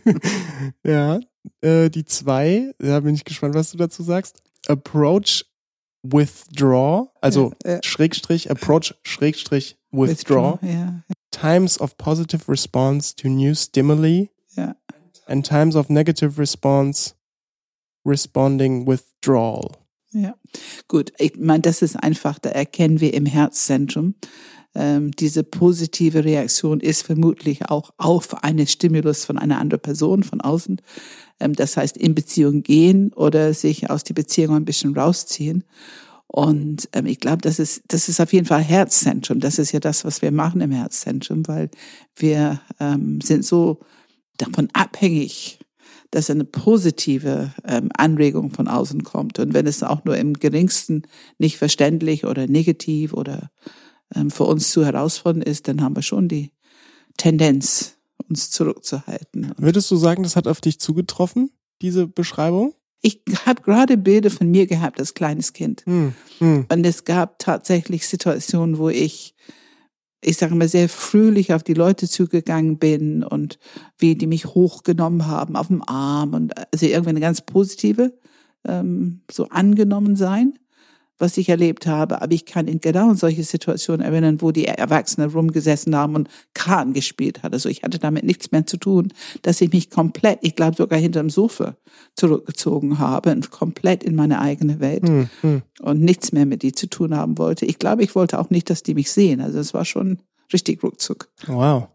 ja, 0.86 1.20
äh, 1.60 1.90
die 1.90 2.06
zwei, 2.06 2.74
da 2.80 3.02
bin 3.02 3.14
ich 3.14 3.26
gespannt, 3.26 3.56
was 3.56 3.72
du 3.72 3.78
dazu 3.78 4.04
sagst. 4.04 4.42
Approach 4.68 5.44
withdraw, 6.02 7.10
also 7.20 7.52
ja, 7.66 7.74
ja. 7.74 7.80
Schrägstrich, 7.84 8.50
approach 8.50 8.96
Schrägstrich 9.04 9.78
withdraw. 9.92 10.54
withdraw 10.62 10.66
ja. 10.66 11.04
Times 11.32 11.78
of 11.82 11.98
positive 11.98 12.50
response 12.50 13.14
to 13.18 13.28
new 13.28 13.54
stimuli. 13.54 14.30
And 15.26 15.46
times 15.46 15.76
of 15.76 15.90
negative 15.90 16.40
response 16.40 17.16
responding 18.06 18.88
withdrawal. 18.88 19.76
Ja, 20.12 20.36
gut. 20.88 21.12
Ich 21.18 21.38
meine, 21.38 21.62
das 21.62 21.82
ist 21.82 21.96
einfach, 21.96 22.40
da 22.40 22.50
erkennen 22.50 23.02
wir 23.02 23.14
im 23.14 23.26
Herzzentrum. 23.26 24.16
Ähm, 24.74 25.12
diese 25.12 25.44
positive 25.44 26.24
Reaktion 26.24 26.80
ist 26.80 27.02
vermutlich 27.02 27.70
auch 27.70 27.92
auf 27.98 28.44
einen 28.44 28.68
Stimulus 28.68 29.26
von 29.26 29.38
einer 29.38 29.60
anderen 29.60 29.82
Person 29.82 30.24
von 30.24 30.40
außen. 30.40 30.82
Ähm, 31.40 31.54
das 31.54 31.78
heißt, 31.78 31.98
in 31.98 32.16
Beziehung 32.16 32.64
gehen 32.64 33.12
oder 33.14 33.54
sich 33.54 33.90
aus 33.90 34.04
die 34.04 34.14
Beziehung 34.14 34.56
ein 34.56 34.66
bisschen 34.66 34.96
rausziehen. 34.96 35.64
Und 36.28 36.90
ähm, 36.94 37.06
ich 37.06 37.20
glaube, 37.20 37.42
das 37.42 37.60
ist, 37.60 37.84
das 37.88 38.10
ist 38.10 38.20
auf 38.22 38.34
jeden 38.34 38.46
Fall 38.46 38.62
Herzzentrum. 38.62 39.40
Das 39.40 39.60
ist 39.60 39.72
ja 39.72 39.80
das, 39.80 40.06
was 40.06 40.22
wir 40.22 40.32
machen 40.32 40.62
im 40.62 40.72
Herzzentrum, 40.72 41.48
weil 41.48 41.70
wir 42.16 42.62
ähm, 42.80 43.20
sind 43.22 43.46
so 43.46 43.80
davon 44.38 44.70
abhängig, 44.74 45.60
dass 46.12 46.30
eine 46.30 46.46
positive 46.46 47.54
ähm, 47.66 47.90
Anregung 47.96 48.52
von 48.52 48.68
außen 48.68 49.04
kommt. 49.04 49.40
Und 49.40 49.54
wenn 49.54 49.68
es 49.68 49.84
auch 49.84 50.06
nur 50.06 50.18
im 50.18 50.34
geringsten 50.34 51.04
nicht 51.38 51.58
verständlich 51.58 52.26
oder 52.26 52.48
negativ 52.48 53.14
oder 53.14 53.50
ähm, 54.16 54.32
für 54.32 54.46
uns 54.46 54.72
zu 54.72 54.86
herausfordernd 54.86 55.46
ist, 55.46 55.68
dann 55.68 55.82
haben 55.82 55.96
wir 55.96 56.04
schon 56.04 56.28
die 56.28 56.52
Tendenz, 57.18 57.98
uns 58.30 58.52
zurückzuhalten. 58.52 59.54
Würdest 59.58 59.90
du 59.92 59.96
sagen, 59.96 60.24
das 60.24 60.36
hat 60.36 60.48
auf 60.48 60.62
dich 60.62 60.80
zugetroffen, 60.80 61.52
diese 61.82 62.08
Beschreibung? 62.08 62.74
Ich 63.02 63.22
habe 63.46 63.62
gerade 63.62 63.98
Bilder 63.98 64.32
von 64.32 64.50
mir 64.50 64.66
gehabt 64.66 65.00
als 65.00 65.14
kleines 65.14 65.54
Kind. 65.54 65.86
Hm, 65.86 66.14
hm. 66.40 66.66
Und 66.72 66.86
es 66.86 67.06
gab 67.06 67.40
tatsächlich 67.40 68.08
Situationen, 68.08 68.78
wo 68.78 68.90
ich 68.90 69.36
ich 70.22 70.38
sage 70.38 70.56
mal, 70.56 70.68
sehr 70.68 70.90
fröhlich 70.90 71.54
auf 71.54 71.64
die 71.64 71.74
Leute 71.74 72.08
zugegangen 72.08 72.78
bin 72.78 73.24
und 73.24 73.60
wie 73.98 74.16
die 74.16 74.28
mich 74.28 74.46
hochgenommen 74.46 75.28
haben 75.28 75.56
auf 75.56 75.68
dem 75.68 75.88
Arm 75.88 76.34
und 76.34 76.54
also 76.74 76.86
irgendwie 76.86 77.10
eine 77.10 77.20
ganz 77.20 77.42
positive, 77.42 78.18
ähm, 78.66 79.22
so 79.32 79.50
angenommen 79.50 80.16
sein 80.16 80.58
was 81.20 81.38
ich 81.38 81.50
erlebt 81.50 81.88
habe, 81.88 82.22
aber 82.22 82.32
ich 82.32 82.46
kann 82.46 82.68
in 82.68 82.80
genau 82.80 83.14
solche 83.14 83.44
Situationen 83.44 84.06
erinnern, 84.06 84.42
wo 84.42 84.52
die 84.52 84.66
Erwachsenen 84.66 85.30
rumgesessen 85.30 85.96
haben 85.96 86.16
und 86.16 86.30
Kran 86.54 86.94
gespielt 86.94 87.44
hat. 87.44 87.54
Also 87.54 87.70
ich 87.70 87.84
hatte 87.84 88.00
damit 88.00 88.24
nichts 88.24 88.52
mehr 88.52 88.66
zu 88.66 88.78
tun, 88.78 89.12
dass 89.42 89.62
ich 89.62 89.72
mich 89.72 89.90
komplett, 89.90 90.40
ich 90.42 90.56
glaube 90.56 90.78
sogar 90.78 91.00
hinterm 91.00 91.30
Sofa 91.30 91.76
zurückgezogen 92.16 93.00
habe 93.00 93.32
und 93.32 93.52
komplett 93.52 94.04
in 94.04 94.16
meine 94.16 94.40
eigene 94.42 94.80
Welt 94.80 95.08
Hm, 95.08 95.30
hm. 95.42 95.62
und 95.82 96.02
nichts 96.02 96.32
mehr 96.32 96.46
mit 96.46 96.62
die 96.64 96.72
zu 96.72 96.88
tun 96.88 97.16
haben 97.16 97.38
wollte. 97.38 97.66
Ich 97.66 97.80
glaube, 97.80 98.04
ich 98.04 98.16
wollte 98.16 98.40
auch 98.40 98.50
nicht, 98.50 98.70
dass 98.70 98.84
die 98.84 98.94
mich 98.94 99.12
sehen. 99.12 99.42
Also 99.42 99.60
es 99.60 99.74
war 99.74 99.86
schon 99.86 100.20
richtig 100.54 100.84
ruckzuck. 100.84 101.30
Wow. 101.48 101.88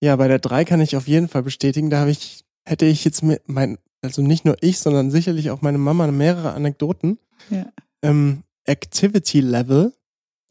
ja, 0.00 0.16
bei 0.16 0.28
der 0.28 0.38
drei 0.38 0.64
kann 0.64 0.80
ich 0.80 0.96
auf 0.96 1.08
jeden 1.08 1.28
Fall 1.28 1.42
bestätigen, 1.42 1.90
da 1.90 2.00
habe 2.00 2.10
ich, 2.10 2.44
hätte 2.64 2.86
ich 2.86 3.04
jetzt 3.04 3.22
mit 3.22 3.42
mein, 3.46 3.78
also 4.02 4.22
nicht 4.22 4.44
nur 4.44 4.56
ich, 4.60 4.78
sondern 4.78 5.10
sicherlich 5.10 5.50
auch 5.50 5.62
meine 5.62 5.78
Mama 5.78 6.06
mehrere 6.08 6.52
Anekdoten. 6.52 7.18
Ja. 7.50 7.66
Ähm, 8.02 8.42
activity 8.66 9.40
level 9.40 9.92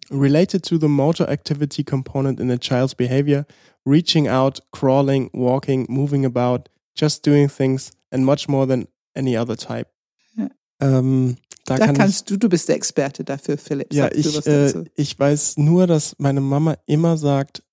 related 0.09 0.63
to 0.65 0.77
the 0.77 0.87
motor 0.87 1.27
activity 1.29 1.83
component 1.83 2.39
in 2.39 2.49
a 2.51 2.57
child's 2.57 2.95
behavior, 2.95 3.45
reaching 3.85 4.27
out, 4.27 4.61
crawling, 4.71 5.29
walking, 5.33 5.85
moving 5.89 6.25
about, 6.25 6.69
just 6.95 7.25
doing 7.25 7.49
things 7.49 7.91
and 8.11 8.25
much 8.25 8.47
more 8.47 8.67
than 8.67 8.87
any 9.15 9.37
other 9.37 9.55
type. 9.55 9.87
Ja. 10.35 10.49
Ähm, 10.79 11.37
da, 11.65 11.77
Da 11.77 11.85
kann 11.85 11.95
kannst 11.95 12.29
du, 12.29 12.37
du 12.37 12.49
bist 12.49 12.67
der 12.67 12.75
Experte 12.75 13.23
dafür, 13.23 13.57
Philipp. 13.57 13.91
ich, 13.91 13.97
ja, 13.97 14.11
ich, 14.11 14.45
äh, 14.45 14.83
ich 14.95 15.17
weiß 15.17 15.57
nur, 15.57 15.87
dass 15.87 16.15
meine 16.19 16.41
Mama 16.41 16.75
immer 16.85 17.17
sagt, 17.17 17.63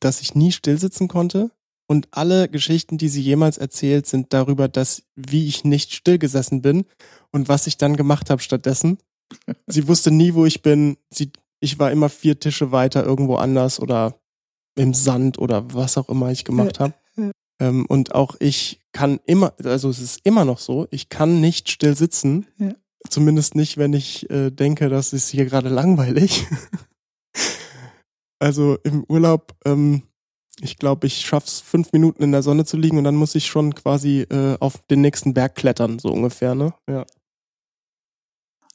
dass 0.00 0.20
ich 0.20 0.34
nie 0.34 0.52
stillsitzen 0.52 1.08
konnte. 1.08 1.50
Und 1.90 2.08
alle 2.10 2.48
Geschichten, 2.48 2.98
die 2.98 3.08
sie 3.08 3.22
jemals 3.22 3.56
erzählt, 3.56 4.06
sind 4.06 4.32
darüber, 4.34 4.68
dass 4.68 5.02
wie 5.16 5.46
ich 5.46 5.64
nicht 5.64 5.94
stillgesessen 5.94 6.60
bin 6.60 6.84
und 7.32 7.48
was 7.48 7.66
ich 7.66 7.78
dann 7.78 7.96
gemacht 7.96 8.30
habe 8.30 8.42
stattdessen. 8.42 8.98
Sie 9.66 9.88
wusste 9.88 10.10
nie, 10.10 10.34
wo 10.34 10.44
ich 10.44 10.62
bin. 10.62 10.98
Sie, 11.10 11.32
ich 11.60 11.78
war 11.78 11.90
immer 11.90 12.08
vier 12.08 12.38
Tische 12.38 12.72
weiter 12.72 13.04
irgendwo 13.04 13.36
anders 13.36 13.80
oder 13.80 14.20
im 14.76 14.94
Sand 14.94 15.38
oder 15.38 15.74
was 15.74 15.98
auch 15.98 16.08
immer 16.08 16.30
ich 16.30 16.44
gemacht 16.44 16.78
habe. 16.78 16.94
Ähm, 17.60 17.86
und 17.86 18.14
auch 18.14 18.36
ich 18.38 18.80
kann 18.92 19.20
immer, 19.26 19.52
also 19.64 19.88
es 19.88 19.98
ist 19.98 20.20
immer 20.24 20.44
noch 20.44 20.58
so, 20.58 20.86
ich 20.90 21.08
kann 21.08 21.40
nicht 21.40 21.68
still 21.70 21.96
sitzen. 21.96 22.46
Ja. 22.58 22.74
Zumindest 23.08 23.54
nicht, 23.54 23.78
wenn 23.78 23.92
ich 23.92 24.28
äh, 24.30 24.50
denke, 24.50 24.88
das 24.88 25.12
ist 25.12 25.28
hier 25.28 25.44
gerade 25.44 25.68
langweilig. 25.68 26.46
also 28.38 28.76
im 28.84 29.04
Urlaub, 29.08 29.56
ähm, 29.64 30.02
ich 30.60 30.78
glaube, 30.78 31.06
ich 31.06 31.20
schaff's 31.20 31.60
fünf 31.60 31.92
Minuten 31.92 32.22
in 32.22 32.32
der 32.32 32.42
Sonne 32.42 32.64
zu 32.64 32.76
liegen 32.76 32.98
und 32.98 33.04
dann 33.04 33.16
muss 33.16 33.34
ich 33.34 33.46
schon 33.46 33.74
quasi 33.74 34.22
äh, 34.22 34.56
auf 34.60 34.78
den 34.90 35.00
nächsten 35.00 35.34
Berg 35.34 35.54
klettern, 35.54 35.98
so 35.98 36.10
ungefähr, 36.10 36.54
ne? 36.54 36.74
Ja. 36.88 37.04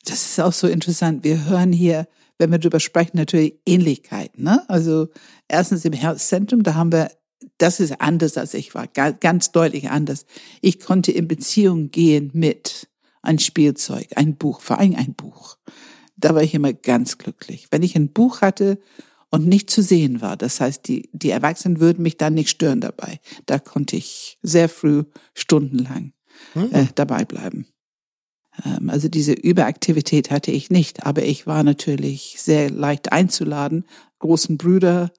Das 0.06 0.26
ist 0.26 0.40
auch 0.40 0.54
so 0.54 0.68
interessant. 0.68 1.24
Wir 1.24 1.46
hören 1.46 1.72
hier, 1.72 2.08
wenn 2.38 2.52
wir 2.52 2.60
drüber 2.60 2.80
sprechen, 2.80 3.18
natürlich 3.18 3.60
Ähnlichkeiten. 3.66 4.44
Ne? 4.44 4.64
Also 4.68 5.08
erstens 5.48 5.86
im 5.86 5.94
Herzzentrum, 5.94 6.64
da 6.64 6.76
haben 6.76 6.92
wir, 6.92 7.12
das 7.58 7.80
ist 7.80 8.02
anders 8.02 8.38
als 8.38 8.54
ich 8.54 8.76
war, 8.76 8.88
ga- 8.88 9.12
ganz 9.12 9.52
deutlich 9.52 9.90
anders. 9.90 10.26
Ich 10.62 10.82
konnte 10.82 11.12
in 11.14 11.28
Beziehung 11.30 11.90
gehen 11.90 12.32
mit 12.34 12.90
ein 13.22 13.40
Spielzeug, 13.40 14.08
ein 14.16 14.36
Buch, 14.36 14.60
vor 14.60 14.80
allem 14.80 14.96
ein 14.96 15.14
Buch. 15.14 15.58
Da 16.18 16.36
war 16.36 16.44
ich 16.44 16.54
immer 16.54 16.74
ganz 16.74 17.18
glücklich. 17.18 17.68
Wenn 17.72 17.84
ich 17.84 17.96
ein 17.96 18.12
Buch 18.12 18.42
hatte 18.42 18.80
und 19.34 19.48
nicht 19.48 19.72
zu 19.72 19.82
sehen 19.82 20.22
war, 20.22 20.38
das 20.38 20.62
heißt, 20.62 20.88
die, 20.88 21.10
die 21.12 21.32
Erwachsenen 21.32 21.80
würden 21.80 22.04
mich 22.04 22.18
dann 22.18 22.36
nicht 22.36 22.52
stören 22.52 22.82
dabei. 22.82 23.20
Da 23.48 23.58
konnte 23.58 23.96
ich 23.96 24.38
sehr 24.44 24.70
früh 24.70 25.06
stundenlang 25.34 26.14
Hm. 26.54 26.72
äh, 26.72 26.86
dabei 26.94 27.26
bleiben. 27.26 27.66
Ähm, 28.64 28.92
also 28.92 29.08
diese 29.08 29.34
Überaktivität 29.34 30.30
hatte 30.30 30.52
ich 30.52 30.70
nicht, 30.70 31.04
aber 31.06 31.24
ich 31.24 31.48
war 31.48 31.64
natürlich 31.64 32.36
sehr 32.38 32.70
leicht 32.70 33.12
einzuladen. 33.12 33.86
Großen 34.20 34.58
Brüder, 34.58 35.12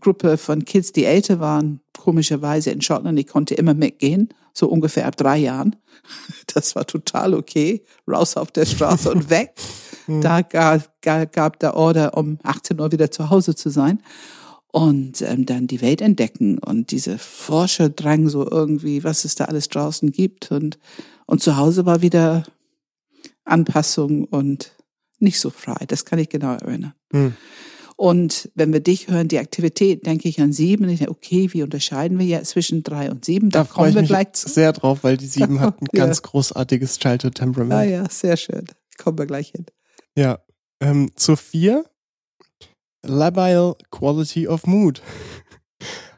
Gruppe 0.00 0.38
von 0.38 0.64
Kids, 0.64 0.92
die 0.92 1.04
älter 1.04 1.40
waren, 1.40 1.80
komischerweise 1.98 2.70
in 2.70 2.80
Schottland, 2.80 3.18
ich 3.18 3.26
konnte 3.26 3.54
immer 3.54 3.74
mitgehen, 3.74 4.30
so 4.52 4.68
ungefähr 4.68 5.06
ab 5.06 5.16
drei 5.16 5.38
Jahren. 5.38 5.76
Das 6.54 6.74
war 6.74 6.86
total 6.86 7.32
okay. 7.32 7.82
Raus 8.06 8.36
auf 8.36 8.50
der 8.50 8.66
Straße 8.66 9.10
und 9.10 9.30
weg. 9.30 9.54
Da 10.20 10.42
gab, 10.42 11.00
gab, 11.00 11.32
gab 11.32 11.60
der 11.60 11.76
Order, 11.76 12.16
um 12.16 12.38
18 12.42 12.80
Uhr 12.80 12.90
wieder 12.90 13.12
zu 13.12 13.30
Hause 13.30 13.54
zu 13.54 13.70
sein. 13.70 14.02
Und 14.66 15.22
ähm, 15.22 15.46
dann 15.46 15.68
die 15.68 15.80
Welt 15.80 16.00
entdecken 16.00 16.58
und 16.58 16.90
diese 16.90 17.18
Forscherdrang 17.18 18.28
so 18.28 18.50
irgendwie, 18.50 19.04
was 19.04 19.24
es 19.24 19.36
da 19.36 19.44
alles 19.44 19.68
draußen 19.68 20.10
gibt. 20.10 20.50
Und, 20.50 20.80
und 21.26 21.40
zu 21.40 21.56
Hause 21.56 21.86
war 21.86 22.02
wieder 22.02 22.42
Anpassung 23.44 24.24
und 24.24 24.72
nicht 25.20 25.38
so 25.38 25.50
frei. 25.50 25.84
Das 25.86 26.04
kann 26.04 26.18
ich 26.18 26.28
genau 26.28 26.54
erinnern. 26.54 26.94
Hm. 27.12 27.34
Und 27.96 28.50
wenn 28.54 28.72
wir 28.72 28.80
dich 28.80 29.08
hören, 29.08 29.28
die 29.28 29.38
Aktivität, 29.38 30.06
denke 30.06 30.28
ich 30.28 30.40
an 30.40 30.52
sieben. 30.52 30.88
Ich 30.88 30.98
denke, 30.98 31.12
okay, 31.12 31.48
wie 31.52 31.62
unterscheiden 31.62 32.18
wir 32.18 32.26
jetzt 32.26 32.50
zwischen 32.50 32.82
drei 32.82 33.10
und 33.10 33.24
sieben? 33.24 33.50
Da, 33.50 33.60
Da 33.60 33.64
freue 33.64 33.74
kommen 33.74 33.88
ich 33.90 33.94
wir 33.94 34.00
mich 34.02 34.08
gleich 34.10 34.32
zu. 34.32 34.48
sehr 34.48 34.72
drauf, 34.72 35.00
weil 35.02 35.16
die 35.16 35.26
sieben 35.26 35.60
hat 35.60 35.80
ein 35.80 35.86
Ja. 35.92 36.06
ganz 36.06 36.22
großartiges 36.22 36.98
Childhood 36.98 37.34
Temperament. 37.36 37.72
Ah 37.80 37.84
ja, 37.84 38.08
sehr 38.08 38.36
schön. 38.36 38.64
Kommen 38.98 39.18
wir 39.18 39.26
gleich 39.26 39.48
hin. 39.50 39.66
Ja. 40.16 40.38
Ähm, 40.80 41.10
zur 41.16 41.36
vier. 41.36 41.84
Labile 43.04 43.76
quality 43.90 44.46
of 44.48 44.66
mood. 44.66 45.02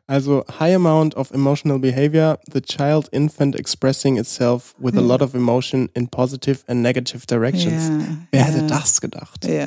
Also 0.06 0.44
high 0.60 0.74
amount 0.74 1.14
of 1.16 1.30
emotional 1.30 1.78
behavior, 1.78 2.38
the 2.52 2.60
child 2.60 3.08
infant 3.10 3.56
expressing 3.58 4.18
itself 4.18 4.74
with 4.78 4.94
a 4.98 5.00
Ja. 5.00 5.06
lot 5.06 5.22
of 5.22 5.32
emotion 5.34 5.88
in 5.94 6.08
positive 6.08 6.58
and 6.66 6.82
negative 6.82 7.24
directions. 7.26 7.84
Ja, 7.88 8.16
Wer 8.30 8.40
ja. 8.40 8.46
hätte 8.48 8.66
das 8.66 9.00
gedacht? 9.00 9.46
Ja. 9.46 9.66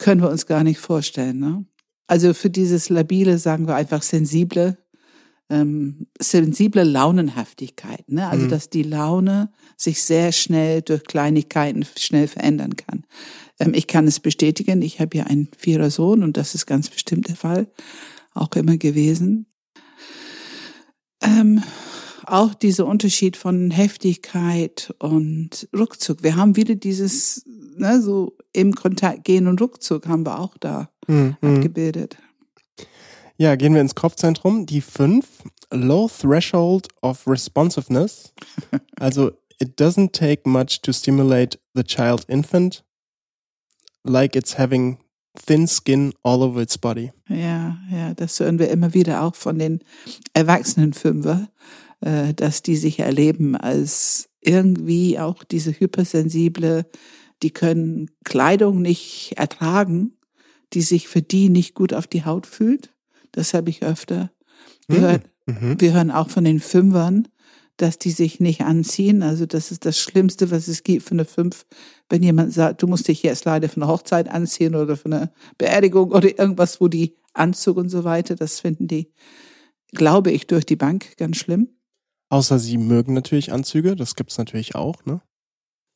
Können 0.00 0.22
wir 0.22 0.30
uns 0.30 0.46
gar 0.46 0.64
nicht 0.64 0.78
vorstellen, 0.80 1.38
ne? 1.38 1.66
Also 2.06 2.32
für 2.32 2.48
dieses 2.50 2.88
labile, 2.88 3.38
sagen 3.38 3.68
wir 3.68 3.74
einfach 3.76 4.02
sensible, 4.02 4.78
ähm, 5.50 6.06
sensible 6.18 6.84
Launenhaftigkeit, 6.84 8.10
ne? 8.10 8.26
Also 8.26 8.46
Mhm. 8.46 8.48
dass 8.48 8.70
die 8.70 8.82
Laune 8.82 9.52
sich 9.76 10.02
sehr 10.02 10.32
schnell 10.32 10.80
durch 10.80 11.04
Kleinigkeiten 11.04 11.84
schnell 11.98 12.28
verändern 12.28 12.76
kann. 12.76 13.04
Ähm, 13.58 13.74
ich 13.74 13.86
kann 13.86 14.06
es 14.06 14.20
bestätigen, 14.20 14.80
ich 14.80 15.00
habe 15.00 15.18
ja 15.18 15.24
einen 15.24 15.50
vierer 15.56 15.90
Sohn 15.90 16.22
und 16.22 16.38
das 16.38 16.54
ist 16.54 16.64
ganz 16.66 16.88
bestimmt 16.88 17.28
der 17.28 17.36
Fall, 17.36 17.68
auch 18.32 18.50
immer 18.56 18.78
gewesen. 18.78 19.46
Ähm, 21.22 21.62
auch 22.24 22.54
dieser 22.54 22.86
Unterschied 22.86 23.36
von 23.36 23.70
Heftigkeit 23.70 24.94
und 24.98 25.68
Rückzug. 25.76 26.22
Wir 26.22 26.36
haben 26.36 26.56
wieder 26.56 26.74
dieses, 26.74 27.44
ne, 27.76 28.00
so 28.00 28.36
im 28.52 28.74
Kontakt 28.74 29.24
gehen 29.24 29.46
und 29.46 29.60
Rückzug 29.60 30.06
haben 30.06 30.24
wir 30.26 30.38
auch 30.38 30.56
da 30.58 30.88
Hm, 31.06 31.36
hm. 31.40 31.56
abgebildet. 31.56 32.16
Ja, 33.36 33.56
gehen 33.56 33.74
wir 33.74 33.80
ins 33.80 33.94
Kopfzentrum. 33.94 34.66
Die 34.66 34.80
fünf, 34.80 35.26
low 35.72 36.08
threshold 36.08 36.88
of 37.02 37.26
responsiveness. 37.26 38.32
Also, 39.00 39.30
it 39.58 39.80
doesn't 39.80 40.12
take 40.12 40.42
much 40.48 40.82
to 40.82 40.92
stimulate 40.92 41.58
the 41.74 41.82
child 41.82 42.24
infant, 42.28 42.84
like 44.04 44.36
it's 44.36 44.58
having 44.58 44.98
thin 45.46 45.66
skin 45.66 46.12
all 46.22 46.42
over 46.42 46.60
its 46.60 46.76
body. 46.76 47.12
Ja, 47.28 47.78
ja, 47.90 48.12
das 48.14 48.38
hören 48.40 48.58
wir 48.58 48.68
immer 48.70 48.92
wieder 48.92 49.22
auch 49.22 49.34
von 49.34 49.58
den 49.58 49.80
erwachsenen 50.34 50.92
Fünfer. 50.92 51.48
äh, 52.02 52.34
dass 52.34 52.62
die 52.62 52.76
sich 52.76 52.98
erleben 53.00 53.56
als 53.56 54.28
irgendwie 54.40 55.18
auch 55.18 55.44
diese 55.44 55.70
hypersensible, 55.72 56.86
die 57.42 57.50
können 57.50 58.10
Kleidung 58.24 58.82
nicht 58.82 59.34
ertragen, 59.36 60.16
die 60.72 60.82
sich 60.82 61.08
für 61.08 61.22
die 61.22 61.48
nicht 61.48 61.74
gut 61.74 61.92
auf 61.92 62.06
die 62.06 62.24
Haut 62.24 62.46
fühlt. 62.46 62.92
Das 63.32 63.54
habe 63.54 63.70
ich 63.70 63.82
öfter. 63.82 64.30
Mhm. 64.88 64.96
hören, 64.96 65.22
Mhm. 65.46 65.80
wir 65.80 65.92
hören 65.94 66.10
auch 66.10 66.30
von 66.30 66.44
den 66.44 66.60
Fünfern, 66.60 67.28
dass 67.76 67.98
die 67.98 68.10
sich 68.10 68.40
nicht 68.40 68.60
anziehen. 68.60 69.22
Also 69.22 69.46
das 69.46 69.70
ist 69.70 69.86
das 69.86 69.98
Schlimmste, 69.98 70.50
was 70.50 70.68
es 70.68 70.82
gibt 70.82 71.02
für 71.04 71.12
eine 71.12 71.24
Fünf. 71.24 71.64
Wenn 72.08 72.22
jemand 72.22 72.52
sagt, 72.52 72.82
du 72.82 72.86
musst 72.86 73.08
dich 73.08 73.22
jetzt 73.22 73.46
leider 73.46 73.68
für 73.68 73.76
eine 73.80 73.88
Hochzeit 73.88 74.28
anziehen 74.28 74.74
oder 74.74 74.96
für 74.96 75.06
eine 75.06 75.32
Beerdigung 75.56 76.12
oder 76.12 76.38
irgendwas, 76.38 76.80
wo 76.80 76.88
die 76.88 77.16
Anzug 77.32 77.78
und 77.78 77.88
so 77.88 78.04
weiter, 78.04 78.36
das 78.36 78.60
finden 78.60 78.86
die, 78.86 79.10
glaube 79.92 80.30
ich, 80.30 80.46
durch 80.46 80.66
die 80.66 80.76
Bank 80.76 81.16
ganz 81.16 81.38
schlimm. 81.38 81.68
Außer 82.28 82.58
sie 82.58 82.76
mögen 82.76 83.14
natürlich 83.14 83.52
Anzüge, 83.52 83.96
das 83.96 84.14
gibt's 84.14 84.38
natürlich 84.38 84.74
auch, 84.74 85.04
ne? 85.04 85.20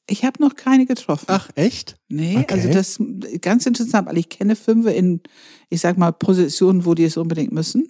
Ich 0.08 0.24
habe 0.24 0.42
noch 0.42 0.54
keine 0.54 0.86
getroffen. 0.86 1.26
Ach, 1.28 1.48
echt? 1.54 1.96
Nee, 2.08 2.38
Okay. 2.38 2.54
also 2.54 2.68
das 2.70 2.98
ganz 3.40 3.64
interessant, 3.66 4.06
weil 4.08 4.18
ich 4.18 4.28
kenne 4.28 4.54
Fünfe 4.56 4.90
in, 4.90 5.20
ich 5.70 5.80
sag 5.80 5.96
mal, 5.96 6.12
Positionen, 6.12 6.84
wo 6.84 6.94
die 6.94 7.04
es 7.04 7.16
unbedingt 7.16 7.52
müssen. 7.52 7.88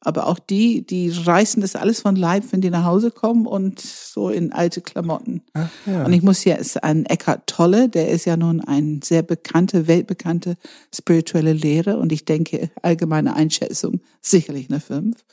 Aber 0.00 0.28
auch 0.28 0.38
die, 0.38 0.86
die 0.86 1.10
reißen 1.10 1.60
das 1.62 1.74
alles 1.74 2.00
von 2.00 2.14
Leib, 2.14 2.44
wenn 2.52 2.60
die 2.60 2.70
nach 2.70 2.84
Hause 2.84 3.10
kommen 3.10 3.44
und 3.44 3.80
so 3.80 4.28
in 4.28 4.52
alte 4.52 4.80
Klamotten. 4.80 5.42
Ach, 5.54 5.68
ja. 5.84 6.04
Und 6.04 6.12
ich 6.12 6.22
muss 6.22 6.44
jetzt 6.44 6.84
an 6.84 7.06
Eckhart 7.06 7.48
Tolle, 7.48 7.88
der 7.88 8.08
ist 8.10 8.24
ja 8.24 8.36
nun 8.36 8.60
ein 8.60 9.00
sehr 9.02 9.22
bekannte, 9.22 9.88
weltbekannte 9.88 10.56
spirituelle 10.94 11.54
Lehrer 11.54 11.98
und 11.98 12.12
ich 12.12 12.24
denke, 12.24 12.70
allgemeine 12.82 13.34
Einschätzung 13.34 14.00
sicherlich 14.20 14.70
eine 14.70 14.78
Fünf. 14.78 15.24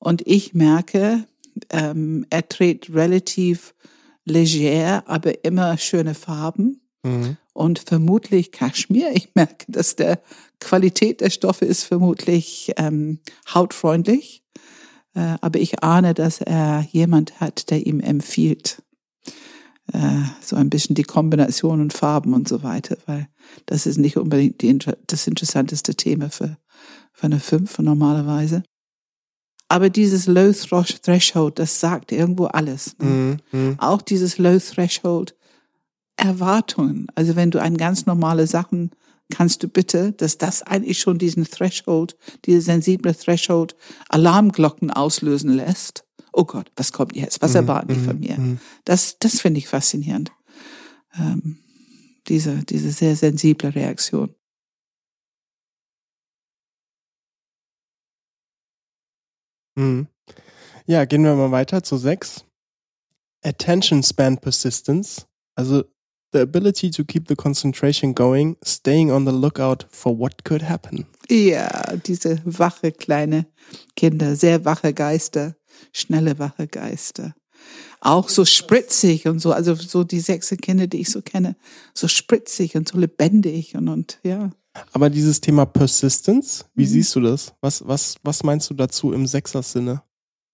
Und 0.00 0.26
ich 0.26 0.54
merke, 0.54 1.24
ähm, 1.68 2.26
er 2.30 2.48
trägt 2.48 2.92
relativ 2.92 3.74
leger, 4.24 5.02
aber 5.06 5.44
immer 5.44 5.78
schöne 5.78 6.14
Farben 6.14 6.80
Mhm. 7.02 7.38
und 7.54 7.78
vermutlich 7.78 8.52
Kaschmir. 8.52 9.10
Ich 9.14 9.30
merke, 9.34 9.64
dass 9.68 9.96
der 9.96 10.20
Qualität 10.60 11.20
der 11.22 11.30
Stoffe 11.30 11.64
ist 11.64 11.84
vermutlich 11.84 12.72
ähm, 12.76 13.20
hautfreundlich, 13.54 14.44
äh, 15.14 15.36
aber 15.40 15.58
ich 15.58 15.82
ahne, 15.82 16.12
dass 16.12 16.40
er 16.40 16.86
jemand 16.90 17.40
hat, 17.40 17.70
der 17.70 17.86
ihm 17.86 18.00
empfiehlt, 18.00 18.82
äh, 19.92 20.22
so 20.42 20.56
ein 20.56 20.68
bisschen 20.68 20.94
die 20.94 21.04
Kombination 21.04 21.80
und 21.80 21.92
Farben 21.94 22.34
und 22.34 22.48
so 22.48 22.62
weiter, 22.62 22.98
weil 23.06 23.28
das 23.66 23.86
ist 23.86 23.96
nicht 23.96 24.18
unbedingt 24.18 24.60
die, 24.60 24.78
das 25.06 25.26
interessanteste 25.26 25.94
Thema 25.94 26.28
für, 26.28 26.58
für 27.12 27.26
eine 27.26 27.40
Fünf 27.40 27.78
normalerweise. 27.78 28.62
Aber 29.70 29.88
dieses 29.88 30.26
Low 30.26 30.50
Thresh- 30.50 31.00
Threshold, 31.00 31.60
das 31.60 31.78
sagt 31.78 32.10
irgendwo 32.10 32.46
alles. 32.46 32.96
Ne? 32.98 33.06
Mhm. 33.52 33.58
Mhm. 33.58 33.74
auch 33.78 34.02
dieses 34.02 34.36
Low 34.36 34.58
Threshold 34.58 35.36
Erwartungen. 36.16 37.06
Also 37.14 37.36
wenn 37.36 37.50
du 37.50 37.62
an 37.62 37.76
ganz 37.76 38.04
normale 38.06 38.46
Sachen 38.46 38.90
kannst 39.32 39.62
du 39.62 39.68
bitte, 39.68 40.10
dass 40.12 40.38
das 40.38 40.62
eigentlich 40.62 40.98
schon 40.98 41.18
diesen 41.18 41.44
Threshold, 41.44 42.16
diese 42.46 42.60
sensible 42.60 43.14
Threshold 43.16 43.76
Alarmglocken 44.08 44.90
auslösen 44.90 45.52
lässt. 45.52 46.04
Oh 46.32 46.44
Gott, 46.44 46.70
was 46.76 46.90
kommt 46.92 47.14
jetzt? 47.14 47.40
Was 47.40 47.54
erwarten 47.54 47.94
die 47.94 48.00
von 48.00 48.18
mir? 48.18 48.38
Mhm. 48.38 48.58
Das, 48.84 49.18
das 49.20 49.40
finde 49.40 49.58
ich 49.58 49.68
faszinierend. 49.68 50.32
Ähm, 51.16 51.58
diese, 52.26 52.56
diese 52.68 52.90
sehr 52.90 53.14
sensible 53.14 53.72
Reaktion. 53.74 54.34
Mhm. 59.80 60.06
Ja, 60.86 61.04
gehen 61.04 61.24
wir 61.24 61.34
mal 61.34 61.50
weiter 61.50 61.82
zu 61.82 61.96
sechs. 61.96 62.44
Attention 63.42 64.02
Span 64.02 64.38
Persistence, 64.38 65.26
also 65.54 65.84
the 66.32 66.40
ability 66.40 66.90
to 66.90 67.04
keep 67.04 67.28
the 67.28 67.36
concentration 67.36 68.14
going, 68.14 68.56
staying 68.62 69.10
on 69.10 69.24
the 69.24 69.32
lookout 69.32 69.86
for 69.90 70.18
what 70.18 70.44
could 70.44 70.68
happen. 70.68 71.06
Ja, 71.28 71.96
diese 71.96 72.42
wache 72.44 72.92
kleine 72.92 73.46
Kinder, 73.96 74.36
sehr 74.36 74.64
wache 74.64 74.92
Geister, 74.92 75.56
schnelle 75.92 76.38
wache 76.38 76.66
Geister. 76.66 77.34
Auch 78.00 78.28
so 78.28 78.44
spritzig 78.44 79.26
und 79.26 79.38
so, 79.38 79.52
also 79.52 79.74
so 79.74 80.04
die 80.04 80.20
sechs 80.20 80.54
Kinder, 80.60 80.86
die 80.86 81.00
ich 81.00 81.10
so 81.10 81.22
kenne, 81.22 81.56
so 81.94 82.08
spritzig 82.08 82.76
und 82.76 82.88
so 82.88 82.98
lebendig 82.98 83.74
und, 83.74 83.88
und 83.88 84.18
ja. 84.22 84.50
Aber 84.92 85.10
dieses 85.10 85.40
Thema 85.40 85.66
Persistence, 85.66 86.64
wie 86.74 86.84
Mhm. 86.84 86.88
siehst 86.88 87.14
du 87.14 87.20
das? 87.20 87.52
Was, 87.60 87.86
was, 87.86 88.16
was 88.22 88.42
meinst 88.42 88.70
du 88.70 88.74
dazu 88.74 89.12
im 89.12 89.26
Sechser-Sinne? 89.26 90.02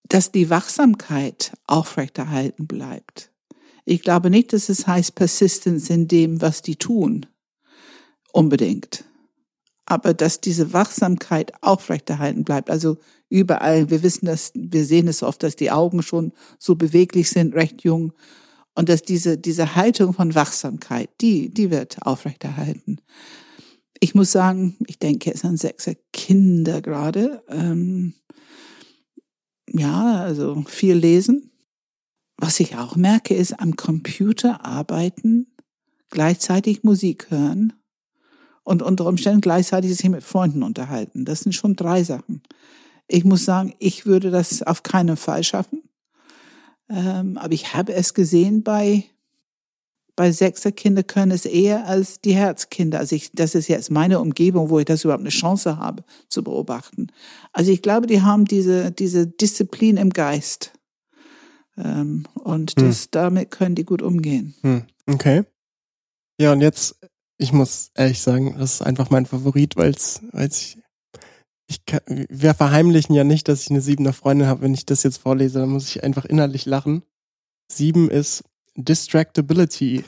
Dass 0.09 0.31
die 0.31 0.51
Wachsamkeit 0.51 1.53
aufrechterhalten 1.67 2.67
bleibt. 2.67 3.33
Ich 3.85 4.03
glaube 4.03 4.31
nicht, 4.31 4.53
dass 4.53 4.69
es 4.69 4.87
heißt 4.87 5.15
Persistence 5.15 5.91
in 5.91 6.09
dem, 6.09 6.41
was 6.43 6.63
die 6.63 6.77
tun. 6.77 7.27
Unbedingt. 8.33 9.05
Aber 9.87 10.15
dass 10.15 10.41
diese 10.41 10.73
Wachsamkeit 10.73 11.53
aufrechterhalten 11.63 12.45
bleibt. 12.45 12.71
Also 12.71 12.99
überall, 13.29 13.89
wir 13.91 14.03
wissen 14.03 14.27
das, 14.27 14.53
wir 14.55 14.85
sehen 14.85 15.09
es 15.09 15.23
oft, 15.23 15.43
dass 15.43 15.57
die 15.57 15.71
Augen 15.71 16.03
schon 16.03 16.33
so 16.59 16.75
beweglich 16.75 17.31
sind, 17.31 17.55
recht 17.55 17.83
jung. 17.83 18.13
Und 18.75 18.89
dass 18.89 19.03
diese, 19.03 19.39
diese 19.39 19.75
Haltung 19.75 20.13
von 20.13 20.35
Wachsamkeit, 20.35 21.09
die, 21.21 21.49
die 21.49 21.71
wird 21.71 22.03
aufrechterhalten. 22.03 23.01
Ich 24.01 24.15
muss 24.15 24.33
sagen, 24.33 24.77
ich 24.87 24.99
denke, 24.99 25.33
es 25.33 25.41
sind 25.41 25.59
sechser 25.59 25.95
Kinder 26.13 26.81
gerade. 26.83 27.43
Ähm, 27.49 28.15
ja, 29.69 30.23
also 30.23 30.65
viel 30.69 30.95
lesen. 30.95 31.51
Was 32.39 32.61
ich 32.61 32.77
auch 32.77 32.97
merke, 32.97 33.35
ist 33.35 33.59
am 33.59 33.77
Computer 33.77 34.65
arbeiten, 34.65 35.47
gleichzeitig 36.11 36.85
Musik 36.85 37.31
hören 37.31 37.73
und 38.63 38.83
unter 38.83 39.07
Umständen 39.07 39.41
gleichzeitig 39.41 39.97
sich 39.97 40.09
mit 40.09 40.23
Freunden 40.23 40.63
unterhalten. 40.63 41.25
Das 41.25 41.41
sind 41.41 41.55
schon 41.55 41.77
drei 41.77 42.05
Sachen. 42.05 42.43
Ich 43.09 43.25
muss 43.25 43.45
sagen, 43.45 43.75
ich 43.79 44.05
würde 44.05 44.31
das 44.31 44.63
auf 44.63 44.83
keinen 44.83 45.17
Fall 45.17 45.45
schaffen. 45.45 45.83
Ähm, 46.89 47.39
aber 47.39 47.53
ich 47.53 47.75
habe 47.75 47.95
es 47.95 48.13
gesehen 48.13 48.63
bei, 48.63 49.05
bei 50.17 50.33
Sechserkinder 50.33 51.03
können 51.03 51.31
es 51.31 51.45
eher 51.45 51.87
als 51.87 52.21
die 52.23 52.35
Herzkinder. 52.35 52.99
Also 52.99 53.15
ich, 53.15 53.33
das 53.33 53.55
ist 53.55 53.69
jetzt 53.69 53.91
meine 53.91 54.19
Umgebung, 54.21 54.71
wo 54.71 54.79
ich 54.79 54.87
das 54.87 55.05
überhaupt 55.05 55.21
eine 55.21 55.29
Chance 55.29 55.77
habe 55.79 56.05
zu 56.29 56.43
beobachten. 56.43 57.09
Also 57.53 57.71
ich 57.71 57.83
glaube, 57.83 58.07
die 58.07 58.23
haben 58.23 58.47
diese, 58.47 58.91
diese 58.91 59.27
Disziplin 59.27 59.99
im 59.99 60.11
Geist. 60.11 60.73
Ähm, 61.77 62.27
und 62.35 62.73
Hm. 62.79 62.87
das, 62.87 63.11
damit 63.11 63.51
können 63.51 63.75
die 63.75 63.85
gut 63.85 64.01
umgehen. 64.01 64.55
Hm, 64.63 64.85
okay. 65.07 65.45
Ja, 66.41 66.53
und 66.53 66.63
jetzt, 66.63 66.97
ich 67.39 67.53
muss 67.53 67.91
ehrlich 67.95 68.23
sagen, 68.23 68.57
das 68.59 68.77
ist 68.77 68.83
einfach 68.83 69.11
mein 69.11 69.27
Favorit, 69.27 69.77
weil 69.77 69.91
es, 69.91 70.23
ich, 70.39 70.79
ich 71.69 71.85
kann, 71.85 72.01
wir 72.07 72.55
verheimlichen 72.55 73.15
ja 73.15 73.25
nicht, 73.25 73.49
dass 73.49 73.63
ich 73.63 73.71
eine 73.71 73.83
siebener 73.83 74.15
Freundin 74.15 74.47
habe. 74.47 74.63
Wenn 74.63 74.75
ich 74.75 74.87
das 74.87 75.03
jetzt 75.03 75.19
vorlese, 75.19 75.59
dann 75.61 75.69
muss 75.69 75.89
ich 75.89 76.03
einfach 76.03 76.25
innerlich 76.25 76.65
lachen. 76.65 77.03
Sieben 77.71 78.11
ist 78.11 78.45
Distractibility, 78.77 80.05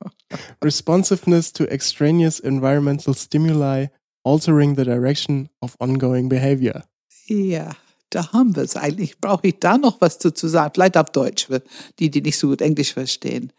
responsiveness 0.62 1.52
to 1.52 1.64
extraneous 1.70 2.40
environmental 2.40 3.14
stimuli, 3.14 3.88
altering 4.24 4.74
the 4.74 4.84
direction 4.84 5.48
of 5.62 5.76
ongoing 5.80 6.28
behavior. 6.28 6.82
Ja, 7.26 7.76
da 8.10 8.32
haben 8.32 8.56
wir 8.56 8.64
es 8.64 8.76
eigentlich. 8.76 9.20
Brauche 9.20 9.46
ich 9.46 9.58
da 9.60 9.78
noch 9.78 10.00
was 10.00 10.18
dazu 10.18 10.48
sagen? 10.48 10.72
Vielleicht 10.74 10.96
auf 10.96 11.10
Deutsch, 11.10 11.46
für 11.46 11.62
die, 11.98 12.10
die 12.10 12.22
nicht 12.22 12.38
so 12.38 12.48
gut 12.48 12.60
Englisch 12.60 12.92
verstehen. 12.92 13.52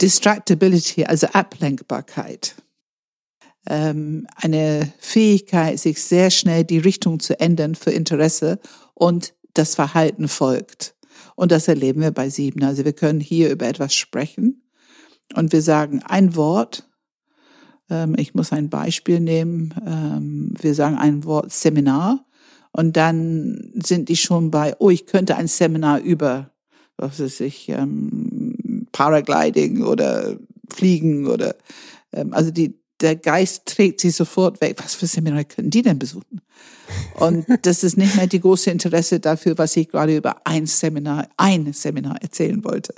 Distractibility, 0.00 1.04
also 1.04 1.26
Ablenkbarkeit. 1.28 2.54
Ähm, 3.68 4.26
eine 4.36 4.92
Fähigkeit, 4.98 5.78
sich 5.78 6.02
sehr 6.02 6.30
schnell 6.30 6.64
die 6.64 6.78
Richtung 6.78 7.20
zu 7.20 7.38
ändern 7.38 7.74
für 7.74 7.90
Interesse 7.90 8.58
und 8.94 9.34
das 9.54 9.74
Verhalten 9.74 10.28
folgt. 10.28 10.95
Und 11.36 11.52
das 11.52 11.68
erleben 11.68 12.00
wir 12.00 12.10
bei 12.10 12.28
sieben. 12.28 12.64
Also 12.64 12.84
wir 12.84 12.92
können 12.92 13.20
hier 13.20 13.50
über 13.50 13.66
etwas 13.66 13.94
sprechen 13.94 14.62
und 15.34 15.52
wir 15.52 15.62
sagen 15.62 16.02
ein 16.02 16.34
Wort. 16.34 16.88
Ähm, 17.88 18.16
ich 18.18 18.34
muss 18.34 18.52
ein 18.52 18.70
Beispiel 18.70 19.20
nehmen. 19.20 19.74
Ähm, 19.86 20.54
wir 20.60 20.74
sagen 20.74 20.96
ein 20.96 21.24
Wort 21.24 21.52
Seminar 21.52 22.24
und 22.72 22.96
dann 22.96 23.70
sind 23.74 24.08
die 24.08 24.16
schon 24.16 24.50
bei, 24.50 24.74
oh, 24.78 24.90
ich 24.90 25.06
könnte 25.06 25.36
ein 25.36 25.46
Seminar 25.46 26.00
über, 26.00 26.50
was 26.96 27.20
weiß 27.20 27.40
ich, 27.40 27.68
ähm, 27.68 28.86
Paragliding 28.92 29.82
oder 29.82 30.36
Fliegen 30.70 31.26
oder, 31.26 31.54
ähm, 32.12 32.32
also 32.32 32.50
die, 32.50 32.78
der 33.00 33.16
Geist 33.16 33.66
trägt 33.66 34.00
sie 34.00 34.10
sofort 34.10 34.60
weg. 34.60 34.76
Was 34.82 34.94
für 34.94 35.06
Seminare 35.06 35.44
können 35.44 35.70
die 35.70 35.82
denn 35.82 35.98
besuchen? 35.98 36.40
Und 37.14 37.46
das 37.62 37.84
ist 37.84 37.96
nicht 37.96 38.16
mehr 38.16 38.26
die 38.26 38.40
große 38.40 38.70
Interesse 38.70 39.20
dafür, 39.20 39.58
was 39.58 39.76
ich 39.76 39.88
gerade 39.88 40.16
über 40.16 40.46
ein 40.46 40.66
Seminar, 40.66 41.28
ein 41.36 41.72
Seminar 41.72 42.22
erzählen 42.22 42.64
wollte. 42.64 42.94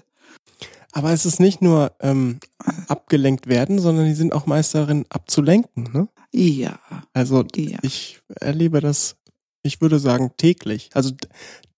Aber 0.93 1.13
es 1.13 1.27
ist 1.27 1.39
nicht 1.39 1.63
nur 1.63 1.93
ähm, 2.01 2.41
abgelenkt 2.87 3.47
werden, 3.47 3.79
sondern 3.79 4.07
die 4.07 4.15
sind 4.15 4.33
auch 4.33 4.47
meist 4.47 4.75
darin 4.75 5.05
abzulenken. 5.11 5.89
Ne? 5.93 6.09
Ja, 6.33 6.79
Also 7.13 7.45
ja. 7.57 7.79
ich 7.83 8.21
erlebe 8.41 8.81
das, 8.81 9.17
ich 9.63 9.81
würde 9.81 9.99
sagen 9.99 10.33
täglich. 10.37 10.91
Also 10.95 11.13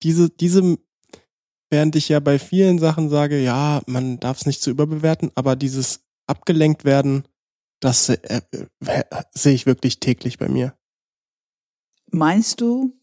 diese 0.02 0.30
diese 0.30 0.78
während 1.70 1.96
ich 1.96 2.09
ja 2.09 2.20
bei 2.20 2.38
vielen 2.38 2.78
Sachen 2.78 3.09
sage, 3.09 3.40
ja, 3.40 3.80
man 3.87 4.18
darf 4.20 4.38
es 4.38 4.46
nicht 4.46 4.61
zu 4.61 4.70
überbewerten, 4.70 5.30
aber 5.35 5.56
dieses 5.56 6.00
abgelenkt 6.26 6.85
werden, 6.85 7.24
das 7.80 8.08
äh, 8.08 8.40
äh, 8.86 9.02
sehe 9.32 9.54
ich 9.54 9.66
wirklich 9.66 10.00
täglich 10.00 10.38
bei 10.38 10.48
mir. 10.48 10.74
Meinst 12.12 12.60
du, 12.60 12.96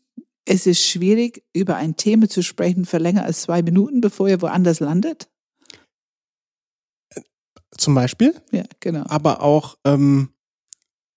es 0.46 0.66
ist 0.68 0.86
schwierig, 0.86 1.44
über 1.54 1.76
ein 1.76 1.96
Thema 1.98 2.30
zu 2.30 2.42
sprechen 2.44 2.86
für 2.86 2.98
länger 2.98 3.24
als 3.26 3.42
zwei 3.42 3.62
Minuten, 3.62 4.02
bevor 4.02 4.30
ihr 4.30 4.42
woanders 4.42 4.80
landet? 4.80 5.30
Zum 7.78 7.96
Beispiel. 7.96 8.34
Ja, 8.52 8.64
genau. 8.80 9.04
Aber 9.08 9.42
auch, 9.42 9.78
ähm, 9.86 10.34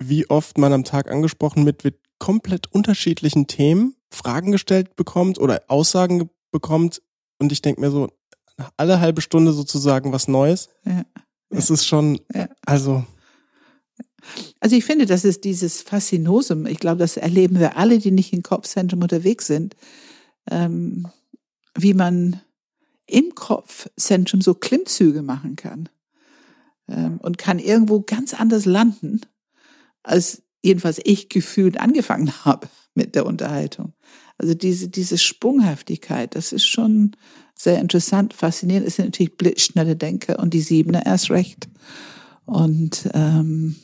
wie 0.02 0.28
oft 0.28 0.58
man 0.58 0.72
am 0.72 0.84
Tag 0.84 1.10
angesprochen 1.10 1.62
mit, 1.64 1.84
mit 1.84 2.00
komplett 2.18 2.72
unterschiedlichen 2.72 3.46
Themen 3.46 3.96
Fragen 4.12 4.52
gestellt 4.52 4.96
bekommt 4.96 5.38
oder 5.38 5.62
Aussagen 5.68 6.30
bekommt. 6.50 7.02
Und 7.38 7.52
ich 7.52 7.62
denke 7.62 7.80
mir 7.80 7.90
so, 7.90 8.08
alle 8.76 9.00
halbe 9.00 9.22
Stunde 9.22 9.52
sozusagen 9.52 10.12
was 10.12 10.28
Neues. 10.28 10.68
Ja. 10.84 11.04
Das 11.50 11.70
ist 11.70 11.86
schon, 11.86 12.20
Ja. 12.34 12.48
also, 12.66 13.04
Also 14.60 14.76
ich 14.76 14.84
finde, 14.84 15.06
das 15.06 15.24
ist 15.24 15.44
dieses 15.44 15.82
Faszinosum. 15.82 16.66
Ich 16.66 16.78
glaube, 16.78 16.98
das 16.98 17.16
erleben 17.16 17.58
wir 17.58 17.76
alle, 17.76 17.98
die 17.98 18.10
nicht 18.10 18.32
im 18.32 18.42
Kopfzentrum 18.42 19.02
unterwegs 19.02 19.46
sind, 19.46 19.76
ähm, 20.50 21.06
wie 21.76 21.94
man 21.94 22.40
im 23.06 23.34
Kopfzentrum 23.34 24.40
so 24.40 24.54
Klimmzüge 24.54 25.22
machen 25.22 25.56
kann 25.56 25.88
ähm, 26.88 27.18
und 27.22 27.38
kann 27.38 27.58
irgendwo 27.58 28.00
ganz 28.00 28.34
anders 28.34 28.64
landen, 28.64 29.20
als 30.02 30.42
jedenfalls 30.62 31.00
ich 31.04 31.28
gefühlt 31.28 31.80
angefangen 31.80 32.32
habe 32.44 32.68
mit 32.94 33.14
der 33.14 33.26
Unterhaltung. 33.26 33.94
Also 34.38 34.54
diese, 34.54 34.88
diese 34.88 35.18
Sprunghaftigkeit, 35.18 36.34
das 36.34 36.52
ist 36.52 36.66
schon 36.66 37.14
sehr 37.54 37.78
interessant, 37.78 38.32
faszinierend. 38.32 38.86
Es 38.86 38.96
sind 38.96 39.06
natürlich 39.06 39.36
blitzschnelle 39.36 39.96
Denker 39.96 40.38
und 40.38 40.54
die 40.54 40.62
Siebener 40.62 41.04
erst 41.04 41.30
recht. 41.30 41.68
Und 42.46 43.10
ähm, 43.12 43.76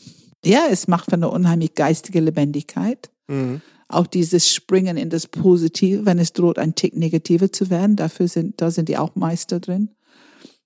ja, 0.46 0.66
es 0.70 0.88
macht 0.88 1.06
für 1.06 1.14
eine 1.14 1.28
unheimlich 1.30 1.74
geistige 1.74 2.20
Lebendigkeit. 2.20 3.11
mhm. 3.28 3.61
Auch 3.88 4.09
dieses 4.09 4.52
Springen 4.52 4.96
in 4.96 5.11
das 5.11 5.28
Positive, 5.28 6.06
wenn 6.06 6.18
es 6.18 6.32
droht, 6.32 6.59
ein 6.59 6.74
Tick 6.74 6.96
negativer 6.96 7.52
zu 7.52 7.70
werden, 7.70 7.94
dafür 7.94 8.26
sind, 8.26 8.61
da 8.61 8.72
sind 8.72 8.88
die 8.88 8.98
auch 8.98 9.14
Meister 9.14 9.61
drin. 9.61 9.90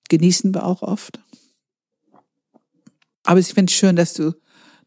Genießen 0.09 0.55
wir 0.55 0.65
auch 0.65 0.81
oft. 0.81 1.19
Aber 3.23 3.39
ich 3.39 3.53
finde 3.53 3.69
es 3.71 3.77
schön, 3.77 3.95
dass 3.95 4.13
du, 4.13 4.33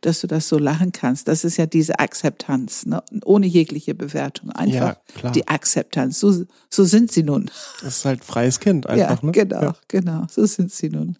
dass 0.00 0.20
du 0.20 0.26
das 0.26 0.48
so 0.48 0.58
lachen 0.58 0.90
kannst. 0.90 1.28
Das 1.28 1.44
ist 1.44 1.56
ja 1.58 1.66
diese 1.66 2.00
Akzeptanz, 2.00 2.86
ne? 2.86 3.02
ohne 3.24 3.46
jegliche 3.46 3.94
Bewertung. 3.94 4.50
Einfach 4.50 4.96
ja, 5.22 5.30
die 5.30 5.46
Akzeptanz. 5.46 6.18
So, 6.18 6.44
so 6.68 6.84
sind 6.84 7.12
sie 7.12 7.22
nun. 7.22 7.48
Das 7.82 7.98
ist 7.98 8.04
halt 8.04 8.24
freies 8.24 8.58
Kind 8.58 8.88
einfach, 8.88 9.22
ja, 9.22 9.26
ne? 9.26 9.30
genau, 9.32 9.62
Ja. 9.62 9.76
genau. 9.86 10.26
So 10.28 10.44
sind 10.46 10.72
sie 10.72 10.90
nun. 10.90 11.16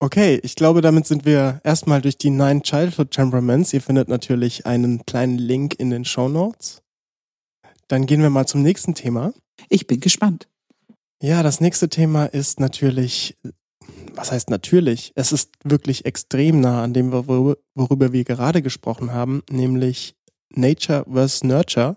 Okay, 0.00 0.40
ich 0.42 0.54
glaube, 0.54 0.80
damit 0.80 1.06
sind 1.06 1.24
wir 1.24 1.60
erstmal 1.64 2.02
durch 2.02 2.18
die 2.18 2.30
Nine 2.30 2.62
Childhood 2.62 3.10
Temperaments. 3.10 3.72
Ihr 3.72 3.80
findet 3.80 4.08
natürlich 4.08 4.66
einen 4.66 5.06
kleinen 5.06 5.38
Link 5.38 5.74
in 5.78 5.90
den 5.90 6.04
Show 6.04 6.28
Notes. 6.28 6.82
Dann 7.88 8.06
gehen 8.06 8.22
wir 8.22 8.30
mal 8.30 8.46
zum 8.46 8.62
nächsten 8.62 8.94
Thema. 8.94 9.32
Ich 9.68 9.86
bin 9.86 10.00
gespannt. 10.00 10.48
Ja, 11.22 11.42
das 11.42 11.60
nächste 11.60 11.88
Thema 11.88 12.26
ist 12.26 12.60
natürlich, 12.60 13.38
was 14.14 14.32
heißt 14.32 14.50
natürlich? 14.50 15.12
Es 15.14 15.32
ist 15.32 15.52
wirklich 15.64 16.04
extrem 16.04 16.60
nah 16.60 16.82
an 16.82 16.92
dem, 16.92 17.12
worüber, 17.12 17.56
worüber 17.74 18.12
wir 18.12 18.24
gerade 18.24 18.62
gesprochen 18.62 19.12
haben, 19.12 19.42
nämlich 19.50 20.16
Nature 20.50 21.06
versus 21.10 21.44
Nurture. 21.44 21.96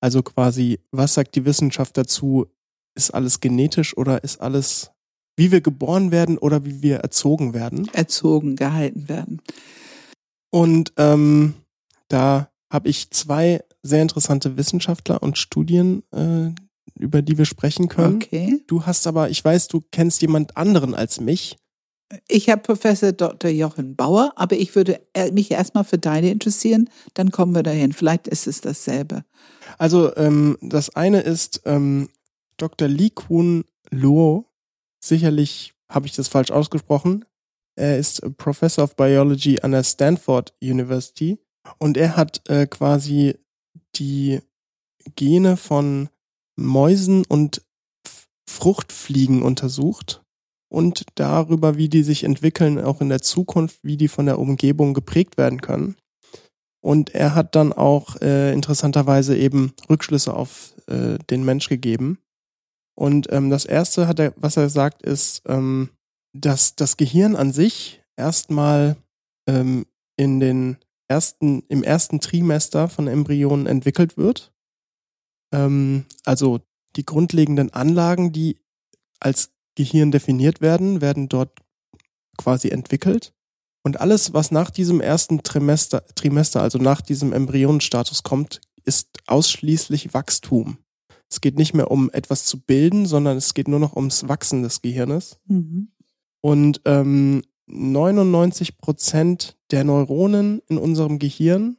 Also 0.00 0.22
quasi, 0.22 0.80
was 0.92 1.14
sagt 1.14 1.34
die 1.34 1.44
Wissenschaft 1.44 1.96
dazu? 1.96 2.46
Ist 2.94 3.12
alles 3.12 3.40
genetisch 3.40 3.96
oder 3.96 4.24
ist 4.24 4.40
alles, 4.40 4.90
wie 5.36 5.50
wir 5.52 5.60
geboren 5.60 6.10
werden 6.10 6.38
oder 6.38 6.64
wie 6.64 6.82
wir 6.82 6.98
erzogen 6.98 7.54
werden? 7.54 7.88
Erzogen, 7.92 8.56
gehalten 8.56 9.08
werden. 9.08 9.40
Und 10.50 10.92
ähm, 10.96 11.54
da 12.08 12.50
habe 12.70 12.88
ich 12.88 13.10
zwei 13.10 13.62
sehr 13.82 14.02
interessante 14.02 14.56
Wissenschaftler 14.56 15.22
und 15.22 15.38
Studien, 15.38 16.02
äh, 16.12 16.50
über 16.98 17.22
die 17.22 17.38
wir 17.38 17.46
sprechen 17.46 17.88
können. 17.88 18.16
Okay. 18.16 18.62
Du 18.66 18.84
hast 18.84 19.06
aber, 19.06 19.30
ich 19.30 19.44
weiß, 19.44 19.68
du 19.68 19.82
kennst 19.90 20.22
jemand 20.22 20.56
anderen 20.56 20.94
als 20.94 21.20
mich. 21.20 21.56
Ich 22.28 22.50
habe 22.50 22.62
Professor 22.62 23.12
Dr. 23.12 23.50
Jochen 23.50 23.94
Bauer, 23.94 24.32
aber 24.34 24.56
ich 24.56 24.74
würde 24.74 25.00
äh, 25.14 25.30
mich 25.30 25.50
erstmal 25.50 25.84
für 25.84 25.98
deine 25.98 26.30
interessieren, 26.30 26.90
dann 27.14 27.30
kommen 27.30 27.54
wir 27.54 27.62
dahin. 27.62 27.92
Vielleicht 27.92 28.26
ist 28.26 28.48
es 28.48 28.60
dasselbe. 28.60 29.24
Also 29.78 30.14
ähm, 30.16 30.58
das 30.60 30.90
eine 30.90 31.20
ist 31.20 31.62
ähm, 31.64 32.08
Dr. 32.56 32.88
Lee 32.88 33.10
Kun 33.10 33.64
Luo. 33.90 34.46
Sicherlich 35.02 35.74
habe 35.90 36.06
ich 36.06 36.14
das 36.14 36.28
falsch 36.28 36.50
ausgesprochen. 36.50 37.24
Er 37.76 37.98
ist 37.98 38.22
Professor 38.36 38.84
of 38.84 38.96
Biology 38.96 39.60
an 39.60 39.72
der 39.72 39.84
Stanford 39.84 40.52
University 40.62 41.38
und 41.78 41.96
er 41.96 42.16
hat 42.16 42.48
äh, 42.48 42.66
quasi 42.66 43.38
die 43.96 44.40
Gene 45.16 45.56
von 45.56 46.08
Mäusen 46.56 47.24
und 47.26 47.62
Fruchtfliegen 48.48 49.42
untersucht 49.42 50.22
und 50.68 51.04
darüber, 51.14 51.76
wie 51.76 51.88
die 51.88 52.02
sich 52.02 52.24
entwickeln, 52.24 52.78
auch 52.78 53.00
in 53.00 53.08
der 53.08 53.22
Zukunft, 53.22 53.78
wie 53.82 53.96
die 53.96 54.08
von 54.08 54.26
der 54.26 54.38
Umgebung 54.38 54.94
geprägt 54.94 55.38
werden 55.38 55.60
können. 55.60 55.96
Und 56.82 57.14
er 57.14 57.34
hat 57.34 57.54
dann 57.54 57.72
auch 57.72 58.16
äh, 58.20 58.52
interessanterweise 58.52 59.36
eben 59.36 59.72
Rückschlüsse 59.88 60.32
auf 60.34 60.74
äh, 60.86 61.18
den 61.30 61.44
Mensch 61.44 61.68
gegeben. 61.68 62.18
Und 62.94 63.32
ähm, 63.32 63.50
das 63.50 63.64
erste, 63.64 64.06
hat 64.06 64.18
er, 64.18 64.34
was 64.36 64.56
er 64.56 64.68
sagt, 64.68 65.02
ist, 65.02 65.42
ähm, 65.46 65.90
dass 66.32 66.76
das 66.76 66.96
Gehirn 66.96 67.36
an 67.36 67.52
sich 67.52 68.02
erstmal 68.16 68.96
ähm, 69.48 69.86
in 70.16 70.40
den 70.40 70.76
ersten, 71.08 71.62
im 71.68 71.82
ersten 71.82 72.20
Trimester 72.20 72.88
von 72.88 73.08
Embryonen 73.08 73.66
entwickelt 73.66 74.16
wird. 74.16 74.52
Ähm, 75.52 76.04
also 76.24 76.60
die 76.96 77.04
grundlegenden 77.04 77.72
Anlagen, 77.72 78.32
die 78.32 78.58
als 79.18 79.50
Gehirn 79.74 80.10
definiert 80.10 80.60
werden, 80.60 81.00
werden 81.00 81.28
dort 81.28 81.58
quasi 82.36 82.68
entwickelt. 82.68 83.32
Und 83.82 84.00
alles, 84.00 84.34
was 84.34 84.50
nach 84.50 84.70
diesem 84.70 85.00
ersten 85.00 85.42
Trimester, 85.42 86.04
Trimester, 86.14 86.62
also 86.62 86.78
nach 86.78 87.00
diesem 87.00 87.32
Embryonenstatus 87.32 88.22
kommt, 88.22 88.60
ist 88.84 89.08
ausschließlich 89.26 90.12
Wachstum. 90.12 90.78
Es 91.30 91.40
geht 91.40 91.56
nicht 91.56 91.74
mehr 91.74 91.90
um 91.90 92.10
etwas 92.10 92.44
zu 92.44 92.60
bilden, 92.60 93.06
sondern 93.06 93.36
es 93.36 93.54
geht 93.54 93.68
nur 93.68 93.78
noch 93.78 93.94
ums 93.94 94.28
Wachsen 94.28 94.62
des 94.62 94.82
Gehirnes. 94.82 95.38
Mhm. 95.46 95.92
Und 96.40 96.80
ähm, 96.86 97.42
99 97.66 98.78
Prozent 98.78 99.56
der 99.70 99.84
Neuronen 99.84 100.60
in 100.68 100.76
unserem 100.78 101.18
Gehirn 101.18 101.76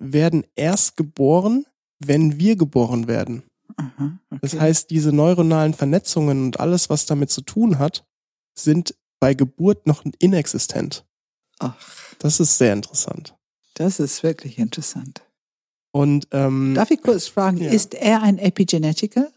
werden 0.00 0.44
erst 0.56 0.96
geboren, 0.96 1.66
wenn 2.00 2.38
wir 2.38 2.56
geboren 2.56 3.06
werden. 3.06 3.44
Aha, 3.76 4.18
okay. 4.30 4.38
Das 4.42 4.58
heißt, 4.58 4.90
diese 4.90 5.12
neuronalen 5.12 5.74
Vernetzungen 5.74 6.46
und 6.46 6.60
alles, 6.60 6.90
was 6.90 7.06
damit 7.06 7.30
zu 7.30 7.42
tun 7.42 7.78
hat, 7.78 8.06
sind 8.54 8.94
bei 9.20 9.34
Geburt 9.34 9.86
noch 9.86 10.04
inexistent. 10.18 11.04
Ach, 11.58 11.76
Das 12.18 12.40
ist 12.40 12.58
sehr 12.58 12.72
interessant. 12.72 13.34
das 13.74 14.00
ist 14.00 14.22
wirklich 14.22 14.58
interessant. 14.58 15.22
Und 15.96 16.28
ähm, 16.32 16.74
Darf 16.74 16.90
ich 16.90 17.00
kurz 17.00 17.26
fragen, 17.26 17.58
Ja. 17.58 17.70
ist 17.70 17.94
er 17.94 18.22
ein 18.22 18.38
Epigenetiker? 18.38 19.28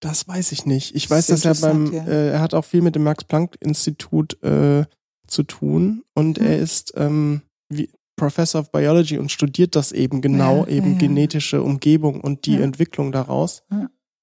das 0.00 0.28
weiß 0.28 0.52
ich 0.52 0.66
nicht. 0.66 0.94
Ich 0.94 1.08
weiß, 1.10 1.26
Das 1.28 1.40
dass 1.40 1.62
er 1.62 1.68
beim, 1.72 1.92
ja. 1.92 2.04
äh, 2.06 2.28
er 2.32 2.40
hat 2.40 2.52
auch 2.54 2.64
viel 2.66 2.82
mit 2.82 2.94
dem 2.94 3.02
Max-Planck-Institut 3.04 4.40
äh, 4.42 4.84
zu 5.26 5.42
tun 5.42 6.04
und 6.14 6.38
Mhm. 6.38 6.46
er 6.46 6.58
ist 6.58 6.92
ähm, 6.96 7.40
wie 7.70 7.88
Professor 8.14 8.60
of 8.60 8.70
Biology 8.70 9.18
und 9.18 9.32
studiert 9.32 9.74
das 9.74 9.92
eben 9.92 10.20
genau, 10.20 10.64
Ja, 10.64 10.68
eben 10.68 10.92
ja. 10.92 10.98
genetische 10.98 11.62
Umgebung 11.62 12.20
und 12.20 12.46
die 12.46 12.54
Ja. 12.54 12.60
Entwicklung 12.60 13.10
daraus. 13.10 13.62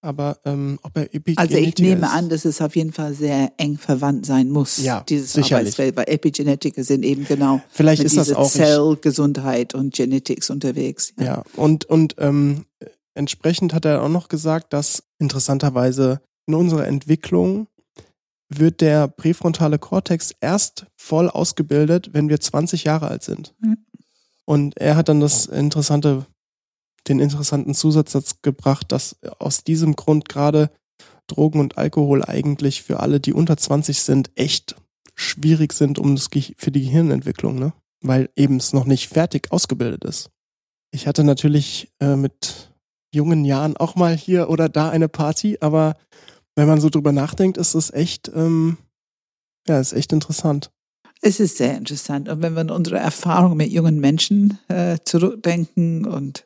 Ja. 0.03 0.09
Aber 0.09 0.37
ähm, 0.45 0.79
ob 0.83 0.95
er 0.97 1.03
Epigenetiker 1.13 1.41
Also 1.41 1.57
ich 1.57 1.77
nehme 1.77 2.09
an, 2.09 2.29
dass 2.29 2.45
es 2.45 2.61
auf 2.61 2.75
jeden 2.75 2.91
Fall 2.91 3.13
sehr 3.13 3.53
eng 3.57 3.77
verwandt 3.77 4.25
sein 4.25 4.49
muss, 4.49 4.77
Ja, 4.77 5.01
dieses 5.07 5.33
sicherlich. 5.33 5.53
Arbeitsfeld, 5.53 5.95
weil 5.95 6.05
Epigenetiker 6.07 6.83
sind 6.83 7.03
eben 7.03 7.25
genau 7.25 7.61
vielleicht 7.69 8.03
ist 8.03 8.17
das 8.17 8.31
auch 8.33 8.49
Zellgesundheit 8.49 9.73
und 9.73 9.93
Genetics 9.93 10.49
unterwegs. 10.49 11.13
Ja, 11.19 11.43
und, 11.55 11.85
und 11.85 12.15
ähm, 12.19 12.65
entsprechend 13.13 13.73
hat 13.73 13.85
er 13.85 14.03
auch 14.03 14.09
noch 14.09 14.27
gesagt, 14.27 14.73
dass 14.73 15.03
interessanterweise 15.19 16.21
in 16.45 16.55
unserer 16.55 16.87
Entwicklung 16.87 17.67
wird 18.49 18.81
der 18.81 19.07
präfrontale 19.07 19.79
Kortex 19.79 20.33
erst 20.39 20.85
voll 20.95 21.29
ausgebildet, 21.29 22.09
wenn 22.13 22.29
wir 22.29 22.39
20 22.39 22.83
Jahre 22.83 23.07
alt 23.07 23.23
sind. 23.23 23.55
Mhm. 23.61 23.77
Und 24.45 24.77
er 24.77 24.95
hat 24.95 25.09
dann 25.09 25.21
das 25.21 25.45
interessante, 25.45 26.25
den 27.07 27.19
interessanten 27.19 27.73
Zusatzsatz 27.73 28.41
gebracht, 28.41 28.91
dass 28.91 29.17
aus 29.39 29.63
diesem 29.63 29.95
Grund 29.95 30.29
gerade 30.29 30.69
Drogen 31.27 31.59
und 31.59 31.77
Alkohol 31.77 32.23
eigentlich 32.23 32.83
für 32.83 32.99
alle, 32.99 33.19
die 33.19 33.33
unter 33.33 33.57
20 33.57 34.01
sind, 34.01 34.31
echt 34.35 34.75
schwierig 35.15 35.73
sind 35.73 35.99
um 35.99 36.15
das, 36.15 36.29
für 36.57 36.71
die 36.71 36.83
Gehirnentwicklung, 36.83 37.59
ne? 37.59 37.73
Weil 38.01 38.29
eben 38.35 38.57
es 38.57 38.73
noch 38.73 38.85
nicht 38.85 39.07
fertig 39.07 39.51
ausgebildet 39.51 40.03
ist. 40.03 40.29
Ich 40.91 41.07
hatte 41.07 41.23
natürlich 41.23 41.91
äh, 41.99 42.15
mit 42.15 42.71
jungen 43.13 43.45
Jahren 43.45 43.77
auch 43.77 43.95
mal 43.95 44.15
hier 44.15 44.49
oder 44.49 44.69
da 44.69 44.89
eine 44.89 45.07
Party, 45.07 45.57
aber 45.61 45.95
wenn 46.55 46.67
man 46.67 46.81
so 46.81 46.89
drüber 46.89 47.11
nachdenkt, 47.11 47.57
ist 47.57 47.73
es 47.73 47.91
echt, 47.91 48.29
ähm, 48.35 48.77
ja, 49.67 49.79
ist 49.79 49.93
echt 49.93 50.11
interessant. 50.11 50.71
Es 51.21 51.39
ist 51.39 51.57
sehr 51.57 51.77
interessant. 51.77 52.27
Und 52.27 52.41
wenn 52.41 52.53
wir 52.53 52.61
an 52.61 52.69
unsere 52.69 52.97
Erfahrungen 52.97 53.57
mit 53.57 53.71
jungen 53.71 53.99
Menschen 53.99 54.59
äh, 54.67 54.97
zurückdenken 55.05 56.05
und 56.05 56.45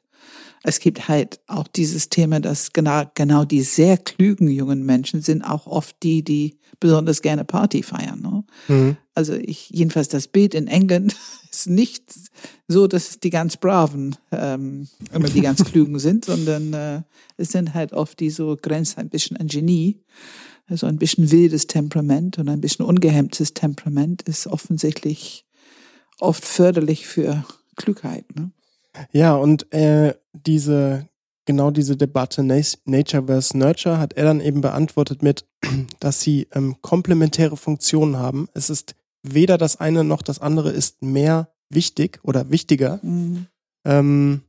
es 0.64 0.80
gibt 0.80 1.08
halt 1.08 1.40
auch 1.48 1.68
dieses 1.68 2.10
Thema, 2.10 2.40
dass 2.40 2.74
genau, 2.74 3.04
genau 3.16 3.46
die 3.46 3.62
sehr 3.62 3.98
klügen 3.98 4.50
jungen 4.50 4.86
Menschen 4.86 5.22
sind 5.22 5.44
auch 5.44 5.68
oft 5.68 5.96
die, 6.04 6.24
die 6.24 6.58
besonders 6.80 7.22
gerne 7.22 7.46
Party 7.46 7.84
feiern. 7.84 8.22
Ne? 8.22 8.44
Mhm. 8.68 8.98
Also 9.14 9.34
ich, 9.34 9.70
jedenfalls 9.70 10.10
das 10.10 10.28
Bild 10.28 10.54
in 10.54 10.68
England 10.68 11.16
ist 11.52 11.68
nicht 11.68 12.04
so, 12.68 12.88
dass 12.88 13.20
die 13.20 13.30
ganz 13.30 13.58
Braven 13.58 14.16
ähm, 14.32 14.88
immer 15.14 15.30
die 15.30 15.42
ganz 15.42 15.64
Klügen 15.64 16.00
sind, 16.00 16.26
sondern 16.26 16.74
äh, 16.74 17.02
es 17.38 17.52
sind 17.52 17.74
halt 17.74 17.94
oft 17.94 18.20
die 18.20 18.30
so 18.30 18.58
grenzt 18.60 18.98
ein 18.98 19.10
bisschen 19.10 19.38
an 19.38 19.48
Genie. 19.48 20.02
Also 20.70 20.86
ein 20.86 20.98
bisschen 20.98 21.32
wildes 21.32 21.68
Temperament 21.68 22.38
und 22.40 22.50
ein 22.50 22.60
bisschen 22.60 22.84
ungehemmtes 22.84 23.54
Temperament 23.54 24.22
ist 24.24 24.48
offensichtlich 24.48 25.46
oft 26.20 26.44
förderlich 26.44 27.08
für 27.08 27.46
Klugheit. 27.78 28.26
Ne? 28.36 28.52
Ja, 29.12 29.36
und 29.36 29.72
äh, 29.74 30.14
diese, 30.46 31.08
genau 31.46 31.72
diese 31.72 31.98
Debatte 31.98 32.44
Nature 32.44 33.28
vs. 33.28 33.54
Nurture 33.54 34.00
hat 34.00 34.14
er 34.14 34.26
dann 34.26 34.42
eben 34.42 34.62
beantwortet 34.62 35.24
mit, 35.24 35.46
dass 36.00 36.22
sie 36.22 36.48
ähm, 36.54 36.78
komplementäre 36.82 37.58
Funktionen 37.58 38.18
haben. 38.18 38.48
Es 38.54 38.70
ist 38.70 38.96
weder 39.24 39.58
das 39.58 39.80
eine 39.80 40.04
noch 40.04 40.22
das 40.22 40.40
andere 40.40 40.72
ist 40.72 41.02
mehr 41.02 41.50
wichtig 41.70 42.20
oder 42.24 42.50
wichtiger. 42.50 43.00
Mhm. 43.04 43.48
Ähm, 43.86 44.42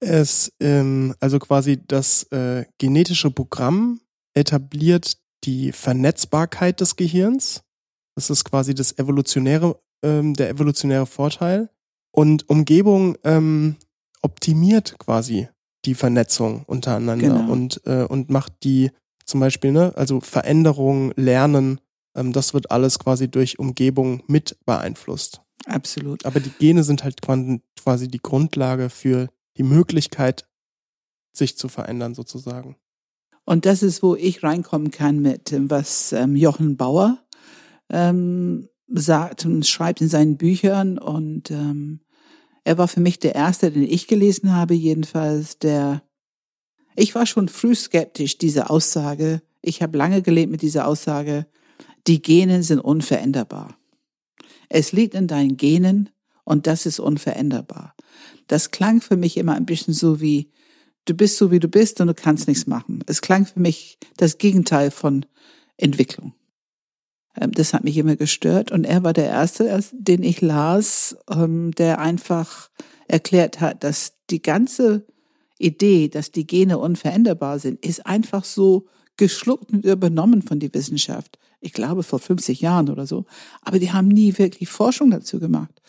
es, 0.00 0.52
ähm, 0.60 1.14
also 1.20 1.38
quasi 1.38 1.80
das 1.86 2.24
äh, 2.24 2.64
genetische 2.78 3.30
Programm 3.30 4.00
etabliert 4.34 5.18
die 5.44 5.72
Vernetzbarkeit 5.72 6.80
des 6.80 6.96
Gehirns. 6.96 7.62
Das 8.16 8.30
ist 8.30 8.44
quasi 8.44 8.74
das 8.74 8.98
evolutionäre, 8.98 9.80
ähm, 10.02 10.34
der 10.34 10.50
evolutionäre 10.50 11.06
Vorteil. 11.06 11.70
Und 12.12 12.48
Umgebung 12.48 13.16
ähm, 13.24 13.76
optimiert 14.22 14.98
quasi 14.98 15.48
die 15.84 15.94
Vernetzung 15.94 16.64
untereinander 16.64 17.28
genau. 17.28 17.52
und, 17.52 17.80
äh, 17.86 18.04
und 18.04 18.30
macht 18.30 18.52
die 18.64 18.90
zum 19.24 19.40
Beispiel, 19.40 19.72
ne, 19.72 19.92
also 19.96 20.20
Veränderungen, 20.20 21.12
Lernen, 21.16 21.80
ähm, 22.14 22.32
das 22.32 22.54
wird 22.54 22.70
alles 22.70 22.98
quasi 22.98 23.30
durch 23.30 23.58
Umgebung 23.58 24.22
mit 24.26 24.58
beeinflusst. 24.64 25.42
Absolut. 25.66 26.24
Aber 26.24 26.40
die 26.40 26.50
Gene 26.50 26.82
sind 26.82 27.04
halt 27.04 27.20
quasi 27.22 28.08
die 28.08 28.20
Grundlage 28.22 28.90
für 28.90 29.28
die 29.56 29.62
Möglichkeit, 29.62 30.48
sich 31.32 31.58
zu 31.58 31.68
verändern 31.68 32.14
sozusagen. 32.14 32.76
Und 33.44 33.66
das 33.66 33.82
ist, 33.82 34.02
wo 34.02 34.14
ich 34.14 34.42
reinkommen 34.42 34.90
kann 34.90 35.20
mit, 35.20 35.54
was 35.70 36.12
ähm, 36.12 36.36
Jochen 36.36 36.76
Bauer 36.76 37.18
ähm, 37.90 38.68
sagt 38.88 39.44
und 39.44 39.66
schreibt 39.66 40.00
in 40.00 40.08
seinen 40.08 40.36
Büchern 40.36 40.98
und 40.98 41.50
ähm, 41.50 42.00
er 42.68 42.76
war 42.76 42.86
für 42.86 43.00
mich 43.00 43.18
der 43.18 43.34
erste, 43.34 43.72
den 43.72 43.84
ich 43.84 44.08
gelesen 44.08 44.54
habe, 44.54 44.74
jedenfalls, 44.74 45.58
der, 45.58 46.02
ich 46.96 47.14
war 47.14 47.24
schon 47.24 47.48
früh 47.48 47.74
skeptisch, 47.74 48.36
diese 48.36 48.68
Aussage. 48.68 49.40
Ich 49.62 49.80
habe 49.80 49.96
lange 49.96 50.20
gelebt 50.20 50.52
mit 50.52 50.60
dieser 50.60 50.86
Aussage, 50.86 51.46
die 52.06 52.20
Genen 52.20 52.62
sind 52.62 52.80
unveränderbar. 52.80 53.78
Es 54.68 54.92
liegt 54.92 55.14
in 55.14 55.28
deinen 55.28 55.56
Genen 55.56 56.10
und 56.44 56.66
das 56.66 56.84
ist 56.84 57.00
unveränderbar. 57.00 57.94
Das 58.48 58.70
klang 58.70 59.00
für 59.00 59.16
mich 59.16 59.38
immer 59.38 59.54
ein 59.54 59.64
bisschen 59.64 59.94
so 59.94 60.20
wie, 60.20 60.50
du 61.06 61.14
bist 61.14 61.38
so 61.38 61.50
wie 61.50 61.60
du 61.60 61.68
bist 61.68 62.02
und 62.02 62.08
du 62.08 62.14
kannst 62.14 62.48
nichts 62.48 62.66
machen. 62.66 63.02
Es 63.06 63.22
klang 63.22 63.46
für 63.46 63.60
mich 63.60 63.96
das 64.18 64.36
Gegenteil 64.36 64.90
von 64.90 65.24
Entwicklung. 65.78 66.34
Ähm, 67.40 67.52
das 67.52 67.74
hat 67.74 67.84
mich 67.84 67.96
immer 67.96 68.16
gestört. 68.16 68.72
Und 68.72 68.84
er 68.84 69.02
war 69.02 69.12
der 69.12 69.26
Erste, 69.26 69.82
den 69.92 70.22
ich 70.22 70.40
las, 70.40 71.16
ähm, 71.30 71.72
der 71.72 71.98
einfach 71.98 72.70
erklärt 73.06 73.60
hat, 73.60 73.84
dass 73.84 74.14
die 74.30 74.42
ganze 74.42 75.06
Idee, 75.58 76.08
dass 76.08 76.30
die 76.30 76.46
Gene 76.46 76.78
unveränderbar 76.78 77.58
sind, 77.58 77.84
ist 77.84 78.06
einfach 78.06 78.44
so 78.44 78.86
geschluckt 79.16 79.72
und 79.72 79.84
übernommen 79.84 80.42
von 80.42 80.60
der 80.60 80.72
Wissenschaft. 80.74 81.38
Ich 81.60 81.72
glaube 81.72 82.04
vor 82.04 82.20
50 82.20 82.60
Jahren 82.60 82.88
oder 82.88 83.06
so. 83.06 83.24
Aber 83.62 83.78
die 83.78 83.92
haben 83.92 84.08
nie 84.08 84.38
wirklich 84.38 84.68
Forschung 84.68 85.10
dazu 85.10 85.40
gemacht. 85.40 85.82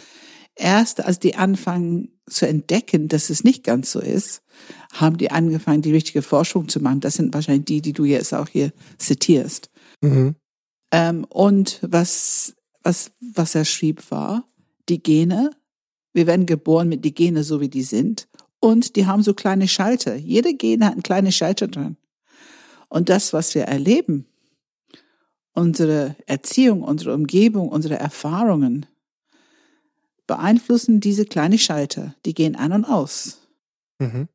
Erst 0.55 1.05
als 1.05 1.19
die 1.19 1.35
anfangen 1.35 2.09
zu 2.27 2.47
entdecken, 2.47 3.07
dass 3.07 3.29
es 3.29 3.43
nicht 3.43 3.63
ganz 3.63 3.91
so 3.91 3.99
ist, 3.99 4.41
haben 4.93 5.17
die 5.17 5.31
angefangen, 5.31 5.81
die 5.81 5.93
richtige 5.93 6.21
Forschung 6.21 6.67
zu 6.67 6.81
machen. 6.81 6.99
Das 6.99 7.13
sind 7.13 7.33
wahrscheinlich 7.33 7.65
die, 7.65 7.81
die 7.81 7.93
du 7.93 8.03
jetzt 8.03 8.33
auch 8.33 8.47
hier 8.47 8.73
zitierst. 8.97 9.69
Mhm. 10.01 10.35
Ähm, 10.91 11.25
und 11.25 11.79
was, 11.81 12.55
was, 12.83 13.11
was 13.19 13.55
er 13.55 13.65
schrieb 13.65 14.11
war, 14.11 14.47
die 14.87 15.01
Gene, 15.01 15.51
wir 16.13 16.27
werden 16.27 16.45
geboren 16.45 16.89
mit 16.89 17.05
die 17.05 17.13
Gene 17.13 17.43
so 17.43 17.61
wie 17.61 17.69
die 17.69 17.83
sind. 17.83 18.27
Und 18.59 18.95
die 18.95 19.05
haben 19.05 19.23
so 19.23 19.33
kleine 19.33 19.67
Schalter. 19.67 20.15
Jede 20.15 20.53
Gene 20.55 20.85
hat 20.85 20.93
einen 20.93 21.03
kleinen 21.03 21.31
Schalter 21.31 21.67
dran. 21.67 21.97
Und 22.89 23.09
das, 23.09 23.31
was 23.33 23.53
wir 23.55 23.63
erleben, 23.63 24.25
unsere 25.53 26.15
Erziehung, 26.25 26.81
unsere 26.81 27.13
Umgebung, 27.13 27.69
unsere 27.69 27.95
Erfahrungen, 27.95 28.85
beeinflussen 30.27 30.99
diese 30.99 31.25
kleinen 31.25 31.57
Schalter. 31.57 32.15
Die 32.25 32.33
gehen 32.33 32.55
an 32.55 32.71
und 32.71 32.85
aus. 32.85 33.39
Mhm. 33.99 34.27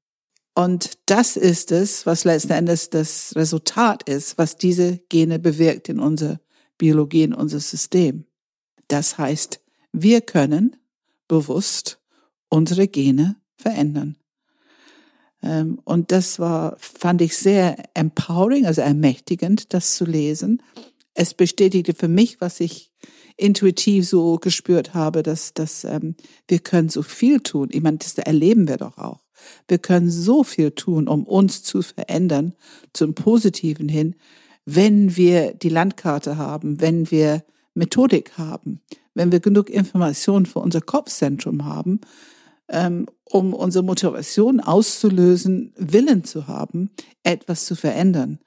Und 0.55 0.99
das 1.07 1.37
ist 1.37 1.73
es, 1.73 2.07
was 2.07 2.25
letzten 2.25 2.53
Endes 2.53 2.90
das 2.90 3.35
Resultat 3.35 4.09
ist, 4.09 4.38
was 4.38 4.57
diese 4.57 4.99
Gene 5.09 5.38
bewirkt 5.38 5.88
in 5.88 5.99
unserer 5.99 6.38
Biologie, 6.78 7.22
in 7.22 7.34
unser 7.34 7.60
System. 7.60 8.24
Das 8.88 9.18
heißt, 9.18 9.60
wir 9.92 10.20
können 10.20 10.76
bewusst 11.28 12.00
unsere 12.48 12.88
Gene 12.88 13.37
verändern. 13.56 14.16
Ähm, 15.42 15.80
und 15.84 16.12
das 16.12 16.38
war, 16.38 16.76
fand 16.78 17.22
ich 17.22 17.37
sehr 17.37 17.76
empowering, 17.94 18.66
also 18.66 18.80
ermächtigend, 18.80 19.72
das 19.74 19.96
zu 19.96 20.04
lesen. 20.04 20.62
Es 21.14 21.34
bestätigte 21.34 21.94
für 21.94 22.08
mich, 22.08 22.40
was 22.40 22.60
ich 22.60 22.92
intuitiv 23.37 24.08
so 24.08 24.38
gespürt 24.38 24.94
habe, 24.94 25.22
dass, 25.22 25.54
dass 25.54 25.84
ähm, 25.84 26.16
wir 26.48 26.60
können 26.60 26.88
so 26.88 27.02
viel 27.02 27.40
tun. 27.40 27.68
Ich 27.72 27.82
meine, 27.82 27.98
das 27.98 28.16
erleben 28.18 28.68
wir 28.68 28.76
doch 28.76 28.98
auch. 28.98 29.20
Wir 29.68 29.78
können 29.78 30.10
so 30.10 30.44
viel 30.44 30.70
tun, 30.70 31.08
um 31.08 31.24
uns 31.24 31.62
zu 31.62 31.82
verändern, 31.82 32.54
zum 32.92 33.14
Positiven 33.14 33.88
hin, 33.88 34.14
wenn 34.64 35.16
wir 35.16 35.55
die 35.55 35.68
Landkarte 35.68 36.37
haben, 36.37 36.81
wenn 36.81 37.11
wir 37.11 37.44
Methodik 37.74 38.38
haben, 38.38 38.81
wenn 39.14 39.33
wir 39.33 39.40
genug 39.40 39.70
Informationen 39.70 40.46
für 40.46 40.61
unser 40.61 40.81
Kopfzentrum 40.81 41.64
haben, 41.64 42.00
ähm, 42.68 43.07
um 43.24 43.53
unsere 43.53 43.85
Motivation 43.85 44.61
auszulösen, 44.61 45.72
Willen 45.77 46.24
zu 46.24 46.46
haben, 46.46 46.90
etwas 47.22 47.66
zu 47.66 47.74
verändern. 47.74 48.38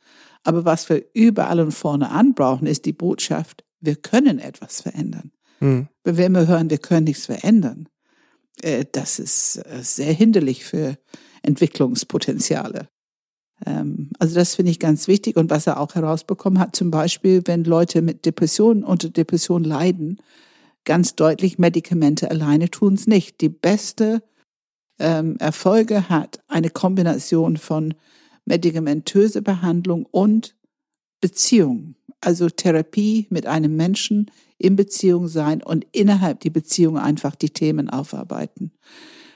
Aber 0.43 0.65
was 0.65 0.89
wir 0.89 1.03
überall 1.13 1.59
und 1.59 1.71
vorne 1.71 2.09
anbrauchen, 2.09 2.67
ist 2.67 2.85
die 2.85 2.93
Botschaft, 2.93 3.63
wir 3.79 3.95
können 3.95 4.39
etwas 4.39 4.81
verändern. 4.81 5.31
Hm. 5.59 5.87
Wenn 6.03 6.17
wir 6.17 6.25
immer 6.25 6.47
hören, 6.47 6.69
wir 6.69 6.77
können 6.77 7.03
nichts 7.03 7.25
verändern, 7.25 7.89
äh, 8.61 8.85
das 8.91 9.19
ist 9.19 9.57
äh, 9.57 9.83
sehr 9.83 10.13
hinderlich 10.13 10.65
für 10.65 10.97
Entwicklungspotenziale. 11.43 12.89
Ähm, 13.65 14.11
also 14.19 14.35
das 14.35 14.55
finde 14.55 14.71
ich 14.71 14.79
ganz 14.79 15.07
wichtig. 15.07 15.37
Und 15.37 15.49
was 15.49 15.67
er 15.67 15.79
auch 15.79 15.95
herausbekommen 15.95 16.59
hat, 16.59 16.75
zum 16.75 16.91
Beispiel, 16.91 17.41
wenn 17.45 17.63
Leute 17.63 18.01
mit 18.01 18.25
Depressionen 18.25 18.83
unter 18.83 19.09
Depression 19.09 19.63
leiden, 19.63 20.17
ganz 20.85 21.15
deutlich, 21.15 21.57
Medikamente 21.57 22.31
alleine 22.31 22.69
tun 22.69 22.93
es 22.93 23.07
nicht. 23.07 23.41
Die 23.41 23.49
beste 23.49 24.23
ähm, 24.99 25.35
Erfolge 25.39 26.09
hat 26.09 26.39
eine 26.47 26.69
Kombination 26.69 27.57
von 27.57 27.93
medikamentöse 28.45 29.41
Behandlung 29.41 30.05
und 30.09 30.55
Beziehung. 31.21 31.95
Also 32.21 32.49
Therapie 32.49 33.27
mit 33.29 33.45
einem 33.45 33.75
Menschen 33.75 34.31
in 34.57 34.75
Beziehung 34.75 35.27
sein 35.27 35.61
und 35.61 35.85
innerhalb 35.91 36.39
die 36.39 36.49
Beziehung 36.49 36.97
einfach 36.97 37.35
die 37.35 37.51
Themen 37.51 37.89
aufarbeiten. 37.89 38.71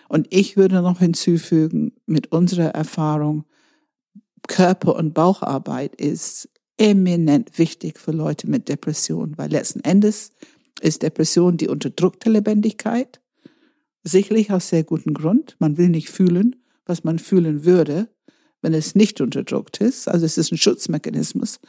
Und 0.07 0.27
ich 0.29 0.57
würde 0.57 0.81
noch 0.81 0.99
hinzufügen, 0.99 1.93
mit 2.05 2.31
unserer 2.31 2.69
Erfahrung, 2.69 3.45
Körper- 4.47 4.95
und 4.95 5.13
Baucharbeit 5.13 5.95
ist 5.95 6.49
eminent 6.77 7.57
wichtig 7.57 7.99
für 7.99 8.11
Leute 8.11 8.49
mit 8.49 8.67
Depression, 8.67 9.37
weil 9.37 9.51
letzten 9.51 9.81
Endes 9.81 10.31
ist 10.81 11.03
Depression 11.03 11.57
die 11.57 11.67
unterdrückte 11.67 12.29
Lebendigkeit. 12.29 13.21
Sicherlich 14.03 14.51
aus 14.51 14.69
sehr 14.69 14.83
gutem 14.83 15.13
Grund. 15.13 15.55
Man 15.59 15.77
will 15.77 15.89
nicht 15.89 16.09
fühlen, 16.09 16.55
was 16.85 17.03
man 17.03 17.19
fühlen 17.19 17.65
würde, 17.65 18.09
wenn 18.61 18.73
es 18.73 18.95
nicht 18.95 19.21
unterdrückt 19.21 19.77
ist. 19.77 20.07
Also 20.07 20.25
es 20.25 20.37
ist 20.37 20.51
ein 20.51 20.57
Schutzmechanismus. 20.57 21.59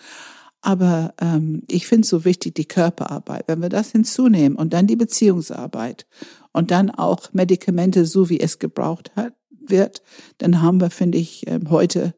Aber 0.63 1.13
ähm, 1.21 1.65
ich 1.69 1.87
finde 1.87 2.07
so 2.07 2.25
wichtig, 2.25 2.55
die 2.55 2.65
Körperarbeit. 2.65 3.49
Wenn 3.49 3.61
wir 3.61 3.69
das 3.69 3.91
hinzunehmen 3.91 4.57
und 4.57 4.73
dann 4.73 4.87
die 4.87 4.97
Beziehungsarbeit 4.97 6.07
und 6.53 6.71
dann 6.71 6.91
auch 6.91 7.33
Medikamente, 7.33 8.07
so 8.07 8.31
wie 8.31 8.41
es 8.41 8.61
gebraucht 8.61 9.13
hat, 9.17 9.35
wird, 9.51 10.03
dann 10.39 10.63
haben 10.63 10.81
wir, 10.81 10.91
finde 10.91 11.19
ich, 11.19 11.45
ähm, 11.49 11.69
heute, 11.71 12.15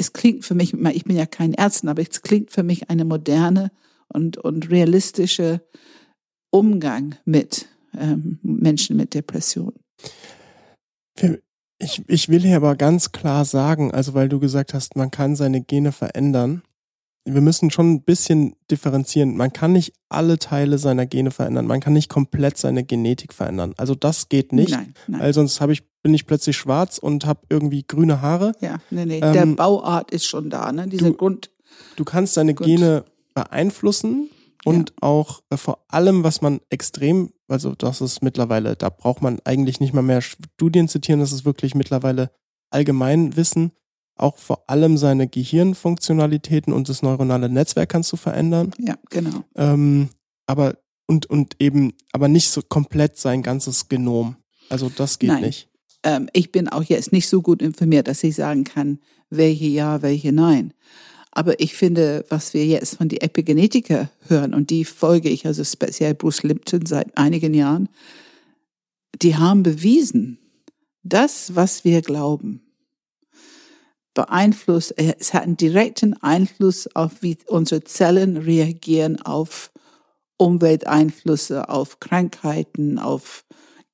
es 0.00 0.14
klingt 0.14 0.46
für 0.46 0.54
mich, 0.54 0.72
ich 0.72 1.04
bin 1.04 1.16
ja 1.16 1.26
kein 1.26 1.52
Ärztin, 1.52 1.90
aber 1.90 2.00
es 2.00 2.22
klingt 2.22 2.50
für 2.50 2.62
mich 2.62 2.88
eine 2.88 3.04
moderne 3.04 3.70
und, 4.08 4.38
und 4.38 4.70
realistische 4.70 5.60
Umgang 6.50 7.16
mit 7.26 7.68
ähm, 7.96 8.38
Menschen 8.42 8.96
mit 8.96 9.12
Depressionen. 9.12 9.78
Ich, 11.78 12.02
ich 12.08 12.28
will 12.30 12.40
hier 12.40 12.56
aber 12.56 12.76
ganz 12.76 13.12
klar 13.12 13.44
sagen, 13.44 13.92
also 13.92 14.14
weil 14.14 14.30
du 14.30 14.40
gesagt 14.40 14.72
hast, 14.72 14.96
man 14.96 15.10
kann 15.10 15.36
seine 15.36 15.60
Gene 15.60 15.92
verändern. 15.92 16.62
Wir 17.24 17.40
müssen 17.40 17.70
schon 17.70 17.92
ein 17.92 18.02
bisschen 18.02 18.56
differenzieren. 18.70 19.36
Man 19.36 19.52
kann 19.52 19.72
nicht 19.72 19.92
alle 20.08 20.38
Teile 20.38 20.78
seiner 20.78 21.06
Gene 21.06 21.30
verändern. 21.30 21.66
Man 21.66 21.80
kann 21.80 21.92
nicht 21.92 22.08
komplett 22.08 22.56
seine 22.56 22.82
Genetik 22.82 23.34
verändern. 23.34 23.74
Also 23.76 23.94
das 23.94 24.28
geht 24.28 24.52
nicht. 24.52 24.70
Nein, 24.70 24.94
nein. 25.06 25.20
Weil 25.20 25.34
sonst 25.34 25.60
habe 25.60 25.72
ich, 25.72 25.82
bin 26.02 26.14
ich 26.14 26.26
plötzlich 26.26 26.56
schwarz 26.56 26.98
und 26.98 27.26
habe 27.26 27.40
irgendwie 27.50 27.84
grüne 27.86 28.22
Haare. 28.22 28.52
Ja, 28.60 28.78
nee, 28.90 29.04
nee. 29.04 29.20
Ähm, 29.22 29.32
Der 29.32 29.46
Bauart 29.46 30.10
ist 30.10 30.24
schon 30.26 30.48
da, 30.50 30.72
ne? 30.72 30.88
Dieser 30.88 31.10
du, 31.10 31.16
Grund. 31.16 31.50
Du 31.96 32.04
kannst 32.04 32.36
deine 32.36 32.54
Grund. 32.54 32.68
Gene 32.68 33.04
beeinflussen 33.34 34.30
und 34.64 34.90
ja. 34.90 34.96
auch 35.00 35.40
äh, 35.50 35.56
vor 35.56 35.84
allem, 35.88 36.24
was 36.24 36.42
man 36.42 36.60
extrem, 36.70 37.32
also 37.48 37.74
das 37.74 38.00
ist 38.00 38.22
mittlerweile, 38.22 38.76
da 38.76 38.90
braucht 38.90 39.22
man 39.22 39.38
eigentlich 39.44 39.80
nicht 39.80 39.94
mal 39.94 40.02
mehr 40.02 40.20
Studien 40.20 40.88
zitieren, 40.88 41.20
das 41.20 41.32
ist 41.32 41.44
wirklich 41.44 41.74
mittlerweile 41.74 42.30
Allgemeinwissen, 42.70 43.72
auch 44.20 44.36
vor 44.36 44.68
allem 44.68 44.96
seine 44.96 45.28
Gehirnfunktionalitäten 45.28 46.72
und 46.72 46.88
das 46.88 47.02
neuronale 47.02 47.48
Netzwerk 47.48 47.88
kannst 47.88 48.12
du 48.12 48.16
verändern. 48.16 48.72
Ja, 48.78 48.96
genau. 49.08 49.44
Ähm, 49.56 50.10
aber 50.46 50.78
und 51.06 51.26
und 51.26 51.56
eben, 51.58 51.92
aber 52.12 52.28
nicht 52.28 52.50
so 52.50 52.62
komplett 52.62 53.18
sein 53.18 53.42
ganzes 53.42 53.88
Genom. 53.88 54.36
Also 54.68 54.88
das 54.88 55.18
geht 55.18 55.30
Nein. 55.30 55.42
nicht. 55.42 55.68
Ähm, 56.02 56.28
ich 56.32 56.52
bin 56.52 56.68
auch 56.68 56.84
jetzt 56.84 57.12
nicht 57.12 57.28
so 57.28 57.42
gut 57.42 57.62
informiert, 57.62 58.08
dass 58.08 58.22
ich 58.24 58.34
sagen 58.34 58.64
kann, 58.64 59.00
welche 59.28 59.66
ja, 59.66 60.02
welche 60.02 60.32
nein. 60.32 60.72
Aber 61.32 61.60
ich 61.60 61.74
finde, 61.74 62.24
was 62.28 62.54
wir 62.54 62.66
jetzt 62.66 62.96
von 62.96 63.08
die 63.08 63.20
Epigenetiker 63.20 64.10
hören, 64.26 64.54
und 64.54 64.70
die 64.70 64.84
folge 64.84 65.28
ich 65.28 65.46
also 65.46 65.62
speziell 65.62 66.14
Bruce 66.14 66.42
Lipton 66.42 66.86
seit 66.86 67.16
einigen 67.16 67.54
Jahren, 67.54 67.88
die 69.22 69.36
haben 69.36 69.62
bewiesen, 69.62 70.38
das, 71.02 71.54
was 71.54 71.84
wir 71.84 72.02
glauben, 72.02 72.62
beeinflusst, 74.14 74.98
äh, 74.98 75.14
es 75.18 75.34
hat 75.34 75.42
einen 75.42 75.56
direkten 75.56 76.14
Einfluss 76.22 76.88
auf, 76.94 77.22
wie 77.22 77.38
unsere 77.46 77.84
Zellen 77.84 78.36
reagieren 78.36 79.20
auf 79.22 79.72
Umwelteinflüsse, 80.36 81.68
auf 81.68 82.00
Krankheiten, 82.00 82.98
auf 82.98 83.44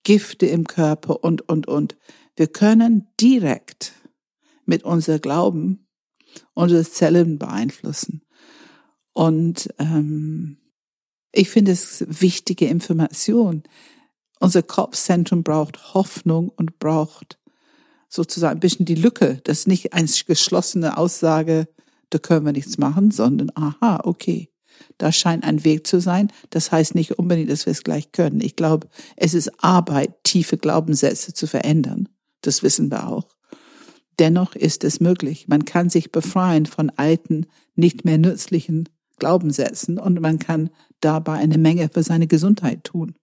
Gifte 0.04 0.46
im 0.46 0.66
Körper 0.66 1.24
und, 1.24 1.48
und, 1.48 1.66
und. 1.66 1.96
Wir 2.36 2.46
können 2.46 3.08
direkt 3.20 3.92
mit 4.64 4.84
unser 4.84 5.18
Glauben 5.18 5.86
unsere 6.54 6.84
Zellen 6.84 7.38
beeinflussen. 7.38 8.22
Und 9.12 9.68
ähm, 9.78 10.58
ich 11.32 11.50
finde 11.50 11.72
es 11.72 12.04
wichtige 12.08 12.66
Information. 12.66 13.62
Unser 14.38 14.62
Kopfzentrum 14.62 15.42
braucht 15.42 15.94
Hoffnung 15.94 16.50
und 16.50 16.78
braucht 16.78 17.38
sozusagen 18.08 18.58
ein 18.58 18.60
bisschen 18.60 18.86
die 18.86 18.94
Lücke. 18.94 19.40
Das 19.44 19.60
ist 19.60 19.68
nicht 19.68 19.92
eine 19.92 20.08
geschlossene 20.26 20.96
Aussage, 20.96 21.68
da 22.10 22.18
können 22.18 22.46
wir 22.46 22.52
nichts 22.52 22.78
machen, 22.78 23.10
sondern 23.10 23.50
aha, 23.54 24.00
okay, 24.04 24.50
da 24.98 25.12
scheint 25.12 25.44
ein 25.44 25.64
Weg 25.64 25.86
zu 25.86 26.00
sein. 26.00 26.32
Das 26.50 26.72
heißt 26.72 26.94
nicht 26.94 27.18
unbedingt, 27.18 27.50
dass 27.50 27.66
wir 27.66 27.72
es 27.72 27.82
gleich 27.82 28.12
können. 28.12 28.40
Ich 28.40 28.56
glaube, 28.56 28.88
es 29.16 29.34
ist 29.34 29.62
Arbeit, 29.62 30.22
tiefe 30.24 30.56
Glaubenssätze 30.56 31.34
zu 31.34 31.46
verändern. 31.46 32.08
Das 32.42 32.62
wissen 32.62 32.90
wir 32.90 33.08
auch. 33.08 33.36
Dennoch 34.18 34.54
ist 34.54 34.84
es 34.84 35.00
möglich. 35.00 35.46
Man 35.48 35.64
kann 35.64 35.90
sich 35.90 36.12
befreien 36.12 36.66
von 36.66 36.90
alten, 36.90 37.46
nicht 37.74 38.04
mehr 38.04 38.18
nützlichen 38.18 38.88
Glaubenssätzen 39.18 39.98
und 39.98 40.20
man 40.20 40.38
kann 40.38 40.70
dabei 41.00 41.34
eine 41.34 41.58
Menge 41.58 41.90
für 41.92 42.02
seine 42.02 42.26
Gesundheit 42.26 42.84
tun, 42.84 43.14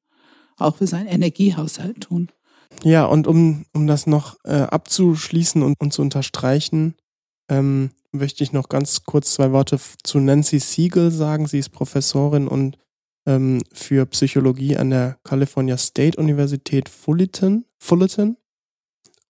auch 0.58 0.78
für 0.78 0.88
seinen 0.88 1.08
Energiehaushalt 1.08 2.02
tun. 2.02 2.32
Ja, 2.84 3.06
und 3.06 3.28
um, 3.28 3.66
um 3.74 3.88
das 3.88 4.08
noch 4.08 4.38
äh, 4.44 4.54
abzuschließen 4.54 5.62
und, 5.64 5.80
und 5.80 5.94
zu 5.94 6.02
unterstreichen, 6.02 6.96
ähm, 7.50 7.92
möchte 8.12 8.44
ich 8.44 8.54
noch 8.54 8.70
ganz 8.70 9.04
kurz 9.04 9.34
zwei 9.34 9.52
Worte 9.52 9.80
zu 10.04 10.20
Nancy 10.20 10.60
Siegel 10.60 11.12
sagen. 11.12 11.48
Sie 11.48 11.60
ist 11.60 11.70
Professorin 11.70 12.48
und 12.48 12.78
ähm, 13.26 13.62
für 13.72 14.06
Psychologie 14.06 14.78
an 14.78 14.90
der 14.90 15.18
California 15.24 15.78
State 15.78 16.20
Universität 16.20 16.90
Fullerton. 16.90 17.66
Fullerton 17.80 18.38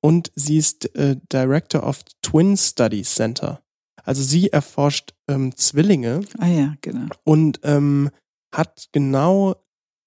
und 0.04 0.32
sie 0.36 0.58
ist 0.58 0.94
äh, 0.96 1.16
Director 1.32 1.84
of 1.84 2.04
Twin 2.22 2.58
Studies 2.58 3.16
Center. 3.16 3.62
Also 4.04 4.22
sie 4.22 4.52
erforscht 4.52 5.14
ähm, 5.30 5.56
Zwillinge. 5.56 6.22
Ah 6.40 6.48
ja, 6.48 6.76
genau. 6.82 7.08
Und 7.24 7.62
ähm, 7.64 8.10
hat 8.54 8.90
genau 8.92 9.56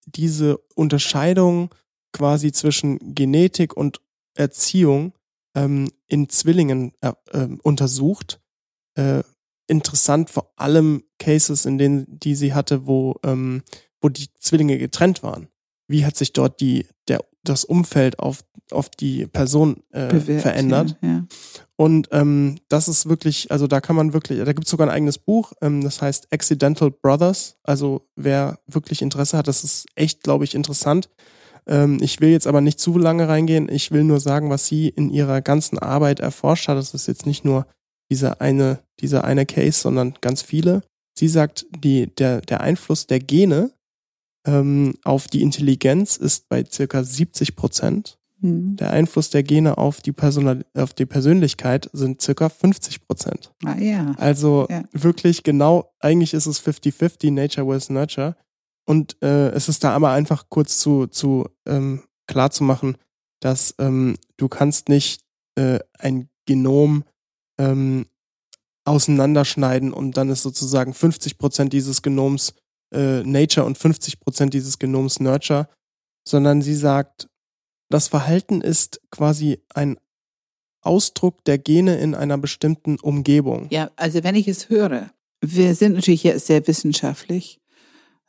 diese 0.04 0.58
Unterscheidung 0.74 1.74
quasi 2.16 2.50
zwischen 2.50 3.14
Genetik 3.14 3.76
und 3.76 4.00
Erziehung 4.34 5.12
ähm, 5.54 5.90
in 6.06 6.30
Zwillingen 6.30 6.92
äh, 7.02 7.12
äh, 7.32 7.48
untersucht. 7.62 8.40
Äh, 8.94 9.22
interessant 9.68 10.30
vor 10.30 10.52
allem 10.56 11.02
Cases, 11.18 11.66
in 11.66 11.76
denen 11.76 12.06
die 12.08 12.34
sie 12.34 12.54
hatte, 12.54 12.86
wo 12.86 13.16
ähm, 13.22 13.62
wo 14.00 14.08
die 14.08 14.28
Zwillinge 14.38 14.78
getrennt 14.78 15.22
waren. 15.22 15.48
Wie 15.88 16.06
hat 16.06 16.16
sich 16.16 16.32
dort 16.32 16.60
die 16.60 16.86
der 17.08 17.20
das 17.48 17.64
Umfeld 17.64 18.18
auf, 18.18 18.44
auf 18.70 18.88
die 18.88 19.26
Person 19.26 19.82
äh, 19.92 20.08
Bewirkt, 20.08 20.42
verändert. 20.42 20.96
Ja, 21.00 21.08
ja. 21.08 21.26
Und 21.76 22.08
ähm, 22.12 22.58
das 22.68 22.88
ist 22.88 23.08
wirklich, 23.08 23.50
also 23.50 23.66
da 23.66 23.80
kann 23.80 23.96
man 23.96 24.12
wirklich, 24.12 24.38
da 24.38 24.52
gibt 24.52 24.64
es 24.64 24.70
sogar 24.70 24.88
ein 24.88 24.94
eigenes 24.94 25.18
Buch, 25.18 25.52
ähm, 25.60 25.82
das 25.82 26.02
heißt 26.02 26.32
Accidental 26.32 26.90
Brothers. 26.90 27.56
Also 27.62 28.02
wer 28.16 28.58
wirklich 28.66 29.02
Interesse 29.02 29.36
hat, 29.36 29.48
das 29.48 29.64
ist 29.64 29.86
echt, 29.94 30.22
glaube 30.22 30.44
ich, 30.44 30.54
interessant. 30.54 31.08
Ähm, 31.68 31.98
ich 32.00 32.20
will 32.20 32.30
jetzt 32.30 32.46
aber 32.46 32.60
nicht 32.60 32.78
zu 32.78 32.98
lange 32.98 33.28
reingehen. 33.28 33.68
Ich 33.68 33.90
will 33.90 34.04
nur 34.04 34.20
sagen, 34.20 34.50
was 34.50 34.66
sie 34.66 34.88
in 34.88 35.10
ihrer 35.10 35.40
ganzen 35.40 35.78
Arbeit 35.78 36.20
erforscht 36.20 36.68
hat. 36.68 36.76
Das 36.76 36.94
ist 36.94 37.08
jetzt 37.08 37.26
nicht 37.26 37.44
nur 37.44 37.66
dieser 38.10 38.40
eine, 38.40 38.80
dieser 39.00 39.24
eine 39.24 39.46
Case, 39.46 39.80
sondern 39.80 40.14
ganz 40.20 40.42
viele. 40.42 40.82
Sie 41.18 41.28
sagt, 41.28 41.66
die, 41.82 42.14
der, 42.14 42.40
der 42.40 42.60
Einfluss 42.60 43.06
der 43.06 43.20
Gene 43.20 43.72
ähm, 44.46 44.94
auf 45.02 45.28
die 45.28 45.42
Intelligenz 45.42 46.16
ist 46.16 46.48
bei 46.48 46.64
circa 46.64 47.02
70 47.02 47.56
Prozent. 47.56 48.18
Mhm. 48.40 48.76
Der 48.76 48.90
Einfluss 48.90 49.30
der 49.30 49.42
Gene 49.42 49.78
auf 49.78 50.00
die, 50.00 50.12
Personal 50.12 50.64
auf 50.74 50.94
die 50.94 51.06
Persönlichkeit 51.06 51.90
sind 51.92 52.20
circa 52.20 52.48
50 52.48 53.06
Prozent. 53.06 53.52
Ah, 53.64 53.76
ja. 53.78 54.14
Also 54.18 54.66
ja. 54.70 54.84
wirklich 54.92 55.42
genau, 55.42 55.90
eigentlich 56.00 56.34
ist 56.34 56.46
es 56.46 56.62
50-50, 56.62 57.32
Nature 57.32 57.66
with 57.66 57.88
Nurture. 57.88 58.36
Und 58.86 59.20
äh, 59.22 59.48
es 59.50 59.68
ist 59.68 59.84
da 59.84 59.92
aber 59.92 60.10
einfach 60.10 60.44
kurz 60.48 60.78
zu, 60.78 61.06
zu 61.08 61.48
ähm, 61.66 62.04
klar 62.26 62.50
zu 62.50 62.64
machen, 62.64 62.96
dass 63.40 63.74
ähm, 63.78 64.16
du 64.36 64.48
kannst 64.48 64.88
nicht 64.88 65.22
äh, 65.56 65.80
ein 65.98 66.28
Genom 66.46 67.04
ähm, 67.58 68.06
auseinanderschneiden 68.84 69.92
und 69.92 70.16
dann 70.16 70.30
ist 70.30 70.42
sozusagen 70.42 70.94
50 70.94 71.38
Prozent 71.38 71.72
dieses 71.72 72.02
Genoms 72.02 72.54
äh, 72.94 73.22
Nature 73.24 73.66
und 73.66 73.76
50 73.76 74.20
Prozent 74.20 74.54
dieses 74.54 74.78
Genoms 74.78 75.18
Nurture, 75.18 75.68
sondern 76.26 76.62
sie 76.62 76.76
sagt, 76.76 77.28
das 77.90 78.08
Verhalten 78.08 78.60
ist 78.60 79.00
quasi 79.10 79.60
ein 79.74 79.98
Ausdruck 80.82 81.44
der 81.44 81.58
Gene 81.58 81.96
in 81.98 82.14
einer 82.14 82.38
bestimmten 82.38 82.98
Umgebung. 83.00 83.66
Ja, 83.70 83.90
also 83.96 84.22
wenn 84.22 84.36
ich 84.36 84.46
es 84.46 84.68
höre, 84.68 85.10
wir 85.40 85.74
sind 85.74 85.94
natürlich 85.94 86.22
jetzt 86.22 86.46
sehr 86.46 86.66
wissenschaftlich 86.66 87.60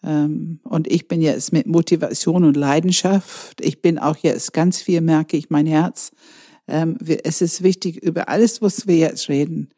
und 0.07 0.87
ich 0.87 1.09
bin 1.09 1.21
jetzt 1.21 1.51
mit 1.51 1.67
Motivation 1.67 2.45
und 2.45 2.55
Leidenschaft, 2.55 3.59
ich 3.59 3.81
bin 3.81 3.99
auch 3.99 4.15
jetzt 4.17 4.53
ganz 4.53 4.81
viel, 4.81 5.01
merke 5.01 5.35
ich, 5.35 5.49
mein 5.49 5.65
Herz. 5.65 6.11
Ähm, 6.67 6.97
es 7.23 7.41
ist 7.41 7.61
wichtig, 7.61 7.97
über 8.03 8.29
alles, 8.29 8.61
was 8.61 8.87
wir 8.87 8.95
jetzt 8.95 9.27
reden, 9.27 9.69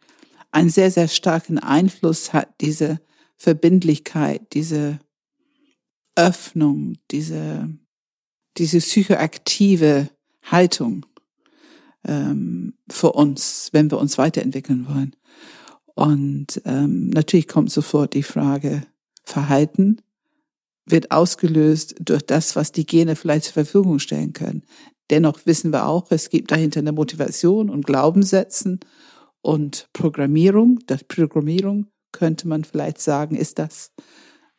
einen 0.51 0.70
sehr, 0.70 0.91
sehr 0.91 1.08
starken 1.08 1.58
Einfluss 1.58 2.32
hat 2.32 2.49
diese 2.62 2.99
Verbindlichkeit, 3.38 4.53
diese 4.53 4.99
Öffnung, 6.16 6.97
diese, 7.10 7.70
diese 8.58 8.80
psychoaktive 8.80 10.10
Haltung 10.43 11.08
ähm, 12.06 12.76
für 12.88 13.14
uns, 13.14 13.70
wenn 13.72 13.89
wir 13.89 13.97
uns 13.97 14.20
weiterentwickeln 14.20 14.88
wollen. 14.88 15.16
Und 15.95 16.62
ähm, 16.66 17.10
natürlich 17.10 17.47
kommt 17.47 17.72
sofort 17.72 18.14
die 18.14 18.24
Frage, 18.24 18.84
Verhalten 19.24 20.01
wird 20.92 21.12
ausgelöst 21.12 21.96
durch 22.00 22.22
das, 22.24 22.56
was 22.56 22.72
die 22.72 22.86
Gene 22.86 23.16
vielleicht 23.16 23.46
zur 23.46 23.54
Verfügung 23.54 24.00
stellen 24.00 24.34
können. 24.34 24.64
Dennoch 25.10 25.40
wissen 25.46 25.72
wir 25.72 25.88
auch, 25.88 26.12
es 26.12 26.30
gibt 26.30 26.52
dahinter 26.52 26.80
eine 26.80 26.92
Motivation 26.92 27.70
und 27.70 27.86
Glaubenssätzen 27.86 28.80
und 29.42 29.90
Programmierung. 29.94 30.80
Das 30.86 31.04
Programmierung 31.04 31.88
könnte 32.12 32.48
man 32.48 32.64
vielleicht 32.64 33.02
sagen, 33.02 33.36
ist 33.36 33.60
das, 33.60 33.92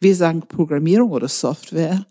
wir 0.00 0.16
sagen 0.16 0.40
Programmierung 0.40 1.10
oder 1.10 1.28
Software. 1.28 2.06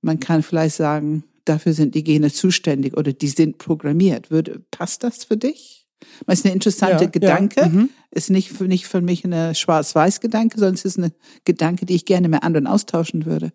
Man 0.00 0.20
kann 0.20 0.42
vielleicht 0.42 0.76
sagen, 0.76 1.24
dafür 1.44 1.72
sind 1.72 1.94
die 1.94 2.04
Gene 2.04 2.30
zuständig 2.32 2.96
oder 2.96 3.12
die 3.12 3.28
sind 3.28 3.58
programmiert. 3.58 4.30
Würde, 4.30 4.64
passt 4.70 5.02
das 5.02 5.24
für 5.24 5.36
dich? 5.36 5.75
Das 6.26 6.38
ist 6.40 6.44
eine 6.44 6.54
interessante 6.54 7.04
Ja, 7.04 7.10
Gedanke. 7.10 7.60
Ja, 7.60 7.68
mhm. 7.68 7.90
Ist 8.10 8.30
nicht 8.30 8.50
für, 8.50 8.64
nicht 8.64 8.86
für 8.86 9.00
mich 9.02 9.24
eine 9.24 9.54
Schwarz-Weiß-Gedanke, 9.54 10.58
sondern 10.58 10.74
es 10.74 10.84
ist 10.84 10.96
eine 10.98 11.12
Gedanke, 11.44 11.84
die 11.86 11.94
ich 11.94 12.04
gerne 12.06 12.28
mit 12.28 12.42
anderen 12.42 12.66
austauschen 12.66 13.26
würde. 13.26 13.52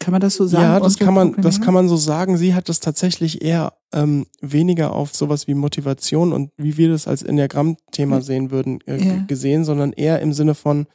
Kann 0.00 0.12
man 0.12 0.20
das 0.20 0.34
so 0.34 0.46
sagen? 0.46 0.64
Ja, 0.64 0.80
das 0.80 0.98
kann 0.98 1.14
man, 1.14 1.40
das 1.40 1.60
kann 1.60 1.72
man 1.72 1.88
so 1.88 1.96
sagen. 1.96 2.36
Sie 2.36 2.54
hat 2.54 2.68
das 2.68 2.80
tatsächlich 2.80 3.42
eher 3.42 3.74
ähm, 3.92 4.26
weniger 4.40 4.92
auf 4.92 5.14
sowas 5.14 5.46
wie 5.46 5.54
Motivation 5.54 6.32
und 6.32 6.50
wie 6.56 6.76
wir 6.76 6.88
das 6.88 7.06
als 7.06 7.22
Enneagramm-Thema 7.22 8.16
Ja. 8.16 8.22
sehen 8.22 8.50
würden, 8.50 8.80
äh, 8.86 8.96
Ja. 9.02 9.24
gesehen, 9.26 9.64
sondern 9.64 9.92
eher 9.92 10.20
im 10.20 10.32
Sinne 10.32 10.54
von, 10.54 10.86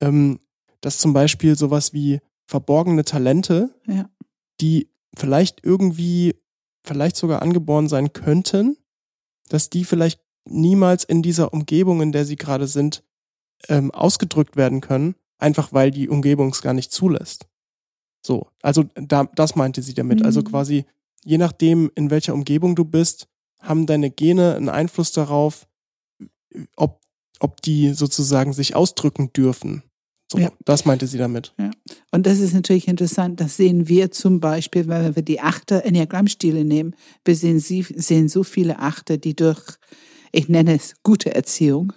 ähm, 0.00 0.38
dass 0.80 0.98
zum 0.98 1.12
Beispiel 1.12 1.56
sowas 1.56 1.92
wie 1.92 2.20
verborgene 2.46 3.04
Talente, 3.04 3.70
Ja. 3.86 4.08
die 4.60 4.88
vielleicht 5.16 5.64
irgendwie, 5.64 6.36
vielleicht 6.84 7.16
sogar 7.16 7.42
angeboren 7.42 7.88
sein 7.88 8.12
könnten, 8.12 8.76
dass 9.48 9.70
die 9.70 9.84
vielleicht 9.84 10.20
niemals 10.44 11.04
in 11.04 11.22
dieser 11.22 11.52
Umgebung, 11.52 12.00
in 12.00 12.12
der 12.12 12.24
sie 12.24 12.36
gerade 12.36 12.66
sind, 12.66 13.02
ähm, 13.68 13.90
ausgedrückt 13.90 14.56
werden 14.56 14.80
können, 14.80 15.14
einfach 15.38 15.72
weil 15.72 15.90
die 15.90 16.08
Umgebung 16.08 16.50
es 16.50 16.62
gar 16.62 16.74
nicht 16.74 16.92
zulässt. 16.92 17.46
So, 18.24 18.46
also 18.62 18.84
da, 18.94 19.24
das 19.34 19.56
meinte 19.56 19.82
sie 19.82 19.94
damit. 19.94 20.24
Also 20.24 20.40
Mhm. 20.40 20.44
quasi, 20.44 20.84
je 21.24 21.38
nachdem, 21.38 21.90
in 21.94 22.10
welcher 22.10 22.34
Umgebung 22.34 22.74
du 22.76 22.84
bist, 22.84 23.28
haben 23.60 23.86
deine 23.86 24.10
Gene 24.10 24.54
einen 24.56 24.68
Einfluss 24.68 25.12
darauf, 25.12 25.66
ob, 26.76 27.00
ob 27.40 27.60
die 27.62 27.92
sozusagen 27.92 28.52
sich 28.52 28.74
ausdrücken 28.76 29.32
dürfen. 29.32 29.82
So, 30.30 30.38
Ja. 30.38 30.50
das 30.64 30.84
meinte 30.84 31.06
sie 31.06 31.16
damit. 31.18 31.54
Und 32.10 32.26
das 32.26 32.38
ist 32.38 32.52
natürlich 32.52 32.86
interessant. 32.86 33.40
Das 33.40 33.56
sehen 33.56 33.88
wir 33.88 34.10
zum 34.10 34.40
Beispiel, 34.40 34.86
wenn 34.86 35.16
wir 35.16 35.22
die 35.22 35.40
achte 35.40 35.84
Enneagrammstile 35.84 36.64
nehmen. 36.64 36.94
Wir 37.24 37.34
sehen, 37.34 37.60
sie, 37.60 37.82
sehen 37.82 38.28
so 38.28 38.42
viele 38.44 38.78
Achte, 38.78 39.18
die 39.18 39.34
durch, 39.34 39.62
ich 40.32 40.48
nenne 40.48 40.74
es 40.74 40.96
gute 41.02 41.34
Erziehung, 41.34 41.94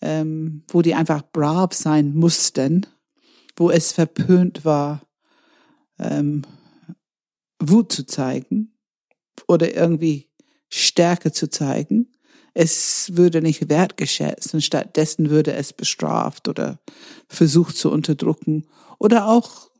ähm, 0.00 0.62
wo 0.68 0.80
die 0.82 0.94
einfach 0.94 1.22
brav 1.32 1.72
sein 1.74 2.14
mussten, 2.14 2.86
wo 3.56 3.70
es 3.70 3.90
verpönt 3.90 4.64
war, 4.64 5.02
ähm, 5.98 6.42
Wut 7.60 7.90
zu 7.90 8.06
zeigen 8.06 8.72
oder 9.48 9.74
irgendwie 9.74 10.28
Stärke 10.68 11.32
zu 11.32 11.50
zeigen. 11.50 12.14
Es 12.60 13.12
würde 13.16 13.40
nicht 13.40 13.68
wertgeschätzt 13.68 14.52
und 14.52 14.62
stattdessen 14.62 15.30
würde 15.30 15.52
es 15.52 15.72
bestraft 15.72 16.48
oder 16.48 16.80
versucht 17.28 17.76
zu 17.76 17.88
unterdrücken 17.88 18.66
oder 18.98 19.28
auch 19.28 19.70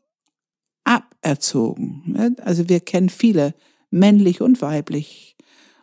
aberzogen. 0.85 2.03
ne? 2.05 2.37
Also 2.41 2.69
wir 2.69 2.79
kennen 2.79 3.09
viele, 3.09 3.53
männlich 3.91 4.39
und 4.39 4.61
weiblich, 4.61 5.35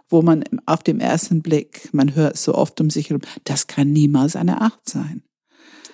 wo 0.09 0.23
man 0.23 0.45
auf 0.65 0.83
dem 0.83 0.99
ersten 0.99 1.43
Blick, 1.43 1.93
man 1.93 2.15
hört 2.15 2.39
so 2.39 2.55
oft 2.55 2.81
um 2.81 2.89
sich 2.89 3.11
herum, 3.11 3.21
das 3.45 3.67
kann 3.67 3.93
niemals 3.93 4.35
eine 4.35 4.63
Acht 4.63 4.89
sein. 4.89 5.23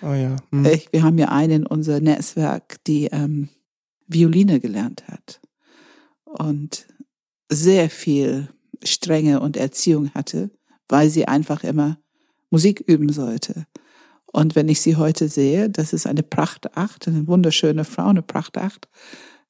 Oh 0.03 0.13
ja. 0.13 0.37
Hm. 0.53 0.65
Ich, 0.67 0.87
wir 0.93 1.03
haben 1.03 1.19
ja 1.19 1.31
eine 1.31 1.57
in 1.57 1.67
unser 1.67 1.99
Netzwerk, 1.99 2.77
die 2.85 3.07
ähm, 3.07 3.49
Violine 4.07 4.61
gelernt 4.61 5.03
hat 5.09 5.41
und 6.27 6.87
sehr 7.49 7.91
viel 7.91 8.51
Strenge 8.85 9.41
und 9.41 9.57
Erziehung 9.57 10.15
hatte, 10.15 10.53
weil 10.89 11.09
sie 11.09 11.29
einfach 11.29 11.65
immer 11.65 11.99
Musik 12.51 12.81
üben 12.87 13.11
sollte. 13.11 13.67
Und 14.27 14.55
wenn 14.55 14.69
ich 14.69 14.81
sie 14.81 14.97
heute 14.97 15.29
sehe, 15.29 15.69
das 15.69 15.93
ist 15.93 16.07
eine 16.07 16.23
Prachtacht, 16.23 17.07
eine 17.07 17.27
wunderschöne 17.27 17.85
Frau, 17.85 18.09
eine 18.09 18.23
Prachtacht. 18.23 18.89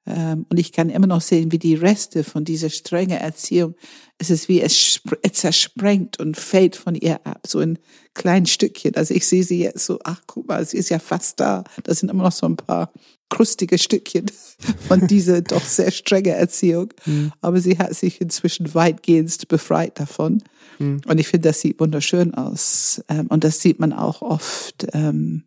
Ähm, 0.07 0.47
und 0.49 0.59
ich 0.59 0.73
kann 0.73 0.91
immer 0.91 1.07
noch 1.07 1.21
sehen, 1.21 1.53
wie 1.53 1.59
die 1.59 1.75
Reste 1.75 2.25
von 2.25 2.45
dieser 2.45 2.71
strengen 2.71 3.19
Erziehung, 3.19 3.75
es 4.19 4.31
ist 4.31 4.49
wie 4.49 4.61
es, 4.61 4.75
spr- 4.75 5.19
es 5.23 5.33
zersprengt 5.35 6.19
und 6.19 6.37
fällt 6.37 6.77
von 6.77 6.95
ihr 6.95 7.25
ab, 7.27 7.41
so 7.47 7.61
in 7.61 7.79
kleinen 8.15 8.47
Stückchen. 8.47 8.97
Also 8.97 9.15
ich 9.15 9.27
sehe 9.27 9.45
sie 9.45 9.61
jetzt 9.61 9.87
so, 9.87 9.99
ach 10.05 10.23
guck 10.27 10.49
mal, 10.49 10.65
sie 10.65 10.77
ist 10.77 10.91
ja 10.91 10.99
fast 10.99 11.41
da. 11.41 11.65
Das 11.85 12.01
sind 12.01 12.11
immer 12.11 12.25
noch 12.25 12.33
so 12.33 12.47
ein 12.47 12.57
paar 12.57 12.93
krustige 13.31 13.79
Stückchen 13.79 14.27
von 14.89 15.07
dieser 15.07 15.41
doch 15.43 15.65
sehr 15.65 15.91
strenge 15.91 16.31
Erziehung. 16.31 16.93
Hm. 17.05 17.33
Aber 17.41 17.61
sie 17.61 17.79
hat 17.79 17.95
sich 17.95 18.21
inzwischen 18.21 18.75
weitgehend 18.75 19.49
befreit 19.49 19.99
davon. 20.01 20.43
Hm. 20.79 21.01
Und 21.07 21.19
ich 21.19 21.29
finde, 21.29 21.49
das 21.49 21.61
sieht 21.61 21.81
wunderschön 21.81 22.35
aus. 22.35 23.03
Ähm, 23.09 23.29
und 23.29 23.45
das 23.45 23.61
sieht 23.61 23.79
man 23.79 23.93
auch 23.93 24.21
oft, 24.21 24.87
ähm, 24.93 25.45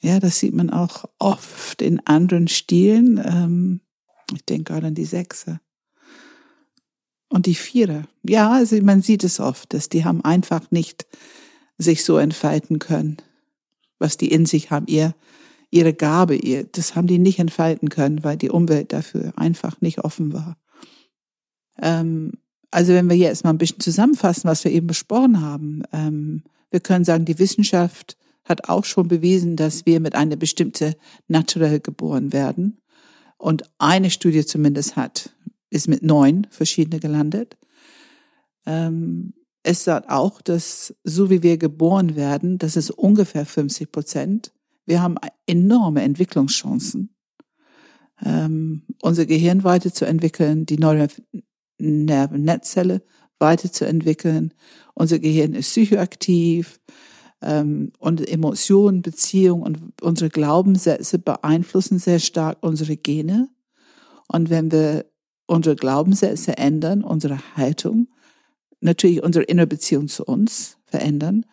ja, 0.00 0.18
das 0.18 0.38
sieht 0.38 0.54
man 0.54 0.70
auch 0.70 1.04
oft 1.18 1.82
in 1.82 2.00
anderen 2.06 2.48
Stilen. 2.48 3.18
Ähm, 3.24 3.80
ich 4.34 4.44
denke 4.44 4.72
gerade 4.72 4.88
an 4.88 4.94
die 4.94 5.04
Sechse. 5.04 5.60
Und 7.28 7.46
die 7.46 7.54
Vierer. 7.54 8.04
Ja, 8.22 8.50
also 8.50 8.80
man 8.82 9.02
sieht 9.02 9.22
es 9.24 9.38
oft, 9.38 9.72
dass 9.72 9.88
die 9.88 10.04
haben 10.04 10.24
einfach 10.24 10.70
nicht 10.70 11.06
sich 11.78 12.04
so 12.04 12.18
entfalten 12.18 12.78
können, 12.78 13.18
was 13.98 14.16
die 14.16 14.32
in 14.32 14.46
sich 14.46 14.70
haben. 14.70 14.86
Ihr, 14.88 15.14
ihre 15.70 15.94
Gabe, 15.94 16.34
ihr, 16.34 16.64
das 16.64 16.96
haben 16.96 17.06
die 17.06 17.18
nicht 17.18 17.38
entfalten 17.38 17.88
können, 17.88 18.24
weil 18.24 18.36
die 18.36 18.50
Umwelt 18.50 18.92
dafür 18.92 19.32
einfach 19.36 19.80
nicht 19.80 19.98
offen 20.02 20.32
war. 20.32 20.56
Ähm, 21.80 22.32
also 22.70 22.92
wenn 22.92 23.08
wir 23.08 23.16
jetzt 23.16 23.44
mal 23.44 23.50
ein 23.50 23.58
bisschen 23.58 23.80
zusammenfassen, 23.80 24.48
was 24.48 24.64
wir 24.64 24.72
eben 24.72 24.86
besprochen 24.86 25.40
haben, 25.40 25.82
ähm, 25.92 26.42
wir 26.70 26.80
können 26.80 27.04
sagen, 27.04 27.24
die 27.24 27.38
Wissenschaft 27.38 28.16
hat 28.50 28.68
auch 28.68 28.84
schon 28.84 29.08
bewiesen, 29.08 29.56
dass 29.56 29.86
wir 29.86 30.00
mit 30.00 30.14
einer 30.14 30.36
bestimmten 30.36 30.94
naturell 31.28 31.80
geboren 31.80 32.34
werden. 32.34 32.82
Und 33.38 33.62
eine 33.78 34.10
Studie 34.10 34.44
zumindest 34.44 34.96
hat, 34.96 35.30
ist 35.70 35.88
mit 35.88 36.02
neun 36.02 36.46
verschiedene 36.50 37.00
gelandet. 37.00 37.56
Ähm, 38.66 39.32
es 39.62 39.84
sagt 39.84 40.10
auch, 40.10 40.42
dass 40.42 40.94
so 41.04 41.30
wie 41.30 41.42
wir 41.42 41.56
geboren 41.56 42.16
werden, 42.16 42.58
das 42.58 42.76
ist 42.76 42.90
ungefähr 42.90 43.46
50 43.46 43.90
Prozent. 43.92 44.52
Wir 44.84 45.00
haben 45.00 45.16
enorme 45.46 46.02
Entwicklungschancen, 46.02 47.14
ähm, 48.24 48.82
unser 49.00 49.26
Gehirn 49.26 49.64
weiterzuentwickeln, 49.64 50.66
die 50.66 50.78
neue 50.78 51.08
Nervennetzzelle 51.78 53.02
weiterzuentwickeln. 53.38 54.52
Unser 54.94 55.18
Gehirn 55.18 55.54
ist 55.54 55.70
psychoaktiv. 55.70 56.80
Ähm, 57.42 57.92
und 57.98 58.26
Emotionen, 58.28 59.02
Beziehungen 59.02 59.62
und 59.62 60.02
unsere 60.02 60.30
Glaubenssätze 60.30 61.18
beeinflussen 61.18 61.98
sehr 61.98 62.18
stark 62.18 62.58
unsere 62.60 62.96
Gene. 62.96 63.48
Und 64.28 64.50
wenn 64.50 64.70
wir 64.70 65.06
unsere 65.46 65.76
Glaubenssätze 65.76 66.56
ändern, 66.56 67.02
unsere 67.02 67.38
Haltung, 67.56 68.08
natürlich 68.80 69.22
unsere 69.22 69.44
innere 69.44 69.66
Beziehung 69.66 70.08
zu 70.08 70.24
uns 70.24 70.76
verändern, 70.84 71.44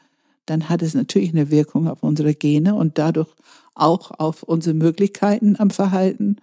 dann 0.46 0.70
hat 0.70 0.82
es 0.82 0.94
natürlich 0.94 1.32
eine 1.32 1.52
Wirkung 1.52 1.88
auf 1.88 2.04
unsere 2.04 2.34
Gene 2.34 2.76
und 2.76 2.98
dadurch 2.98 3.30
auch 3.76 4.12
auf 4.18 4.44
unsere 4.44 4.74
Möglichkeiten 4.74 5.56
am 5.60 5.70
Verhalten 5.70 6.38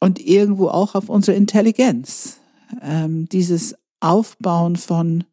und 0.00 0.20
irgendwo 0.20 0.68
auch 0.68 0.94
auf 0.94 1.08
unsere 1.08 1.36
Intelligenz. 1.36 2.40
Ähm, 2.82 3.28
dieses 3.28 3.76
Aufbauen 4.00 4.76
von 4.76 5.24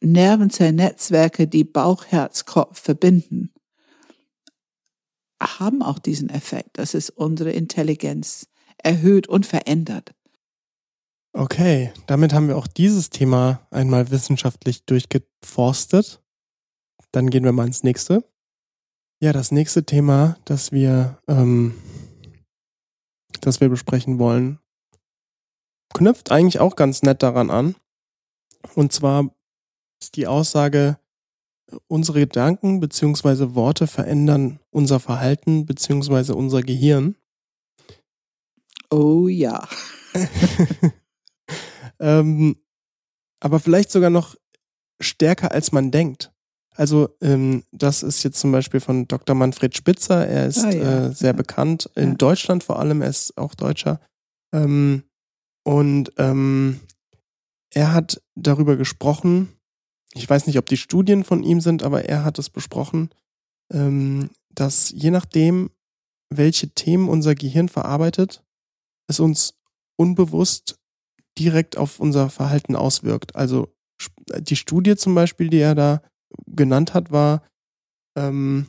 Nervenzellennetzwerke, 0.00 1.46
die 1.46 1.64
Bauch, 1.64 2.06
Herz, 2.06 2.46
Kopf 2.46 2.80
verbinden, 2.80 3.52
haben 5.42 5.82
auch 5.82 5.98
diesen 5.98 6.28
Effekt, 6.30 6.78
dass 6.78 6.94
es 6.94 7.10
unsere 7.10 7.50
Intelligenz 7.50 8.48
erhöht 8.78 9.26
und 9.28 9.46
verändert. 9.46 10.14
Okay, 11.32 11.92
damit 12.06 12.32
haben 12.32 12.48
wir 12.48 12.56
auch 12.56 12.66
dieses 12.66 13.10
Thema 13.10 13.66
einmal 13.70 14.10
wissenschaftlich 14.10 14.84
durchgeforstet. 14.84 16.20
Dann 17.12 17.30
gehen 17.30 17.44
wir 17.44 17.52
mal 17.52 17.66
ins 17.66 17.82
nächste. 17.82 18.24
Ja, 19.20 19.32
das 19.32 19.52
nächste 19.52 19.84
Thema, 19.84 20.38
das 20.44 20.72
wir, 20.72 21.18
ähm, 21.28 21.74
das 23.40 23.60
wir 23.60 23.68
besprechen 23.68 24.18
wollen, 24.18 24.58
knüpft 25.94 26.30
eigentlich 26.30 26.58
auch 26.58 26.74
ganz 26.74 27.02
nett 27.02 27.22
daran 27.22 27.50
an. 27.50 27.76
Und 28.74 28.92
zwar 28.92 29.30
ist 30.02 30.16
die 30.16 30.26
Aussage, 30.26 30.98
unsere 31.86 32.20
Gedanken 32.20 32.80
beziehungsweise 32.80 33.54
Worte 33.54 33.86
verändern 33.86 34.58
unser 34.70 34.98
Verhalten 35.00 35.66
beziehungsweise 35.66 36.34
unser 36.34 36.62
Gehirn. 36.62 37.16
Oh 38.90 39.28
ja. 39.28 39.68
ähm, 42.00 42.56
aber 43.40 43.60
vielleicht 43.60 43.90
sogar 43.90 44.10
noch 44.10 44.36
stärker, 45.00 45.52
als 45.52 45.72
man 45.72 45.90
denkt. 45.90 46.32
Also 46.76 47.10
ähm, 47.20 47.64
das 47.72 48.02
ist 48.02 48.22
jetzt 48.22 48.40
zum 48.40 48.52
Beispiel 48.52 48.80
von 48.80 49.06
Dr. 49.06 49.34
Manfred 49.34 49.76
Spitzer. 49.76 50.26
Er 50.26 50.46
ist 50.46 50.64
Ah, 50.64 50.70
ja. 50.70 51.06
äh, 51.06 51.12
sehr 51.12 51.30
Ja. 51.30 51.36
bekannt 51.36 51.90
in 51.94 52.10
Ja. 52.10 52.14
Deutschland 52.16 52.64
vor 52.64 52.78
allem. 52.78 53.02
Er 53.02 53.10
ist 53.10 53.36
auch 53.36 53.54
Deutscher. 53.54 54.00
Ähm, 54.52 55.04
und 55.64 56.12
ähm, 56.16 56.80
er 57.72 57.92
hat 57.92 58.20
darüber 58.34 58.76
gesprochen. 58.76 59.52
Ich 60.14 60.28
weiß 60.28 60.46
nicht, 60.46 60.58
ob 60.58 60.66
die 60.66 60.76
Studien 60.76 61.24
von 61.24 61.42
ihm 61.42 61.60
sind, 61.60 61.82
aber 61.82 62.04
er 62.04 62.24
hat 62.24 62.38
es 62.38 62.50
besprochen, 62.50 63.10
ähm, 63.72 64.30
dass 64.50 64.90
je 64.90 65.10
nachdem, 65.10 65.70
welche 66.30 66.70
Themen 66.70 67.08
unser 67.08 67.34
Gehirn 67.34 67.68
verarbeitet, 67.68 68.42
es 69.08 69.20
uns 69.20 69.54
unbewusst 69.96 70.78
direkt 71.38 71.76
auf 71.76 72.00
unser 72.00 72.30
Verhalten 72.30 72.76
auswirkt. 72.76 73.36
Also 73.36 73.72
die 74.38 74.56
Studie 74.56 74.96
zum 74.96 75.14
Beispiel, 75.14 75.48
die 75.48 75.58
er 75.58 75.74
da 75.74 76.02
genannt 76.46 76.94
hat, 76.94 77.10
war, 77.10 77.42
ähm, 78.16 78.68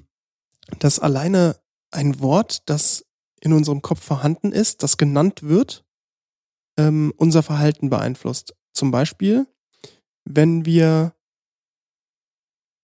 dass 0.80 1.00
alleine 1.00 1.60
ein 1.92 2.20
Wort, 2.20 2.70
das 2.70 3.06
in 3.42 3.54
unserem 3.54 3.82
Kopf 3.82 4.04
vorhanden 4.04 4.52
ist, 4.52 4.84
das 4.84 4.98
genannt 4.98 5.44
wird, 5.44 5.84
ähm, 6.78 7.14
unser 7.18 7.44
Verhalten 7.44 7.90
beeinflusst. 7.90 8.56
Zum 8.74 8.92
Beispiel, 8.92 9.48
wenn 10.26 10.66
wir 10.66 11.14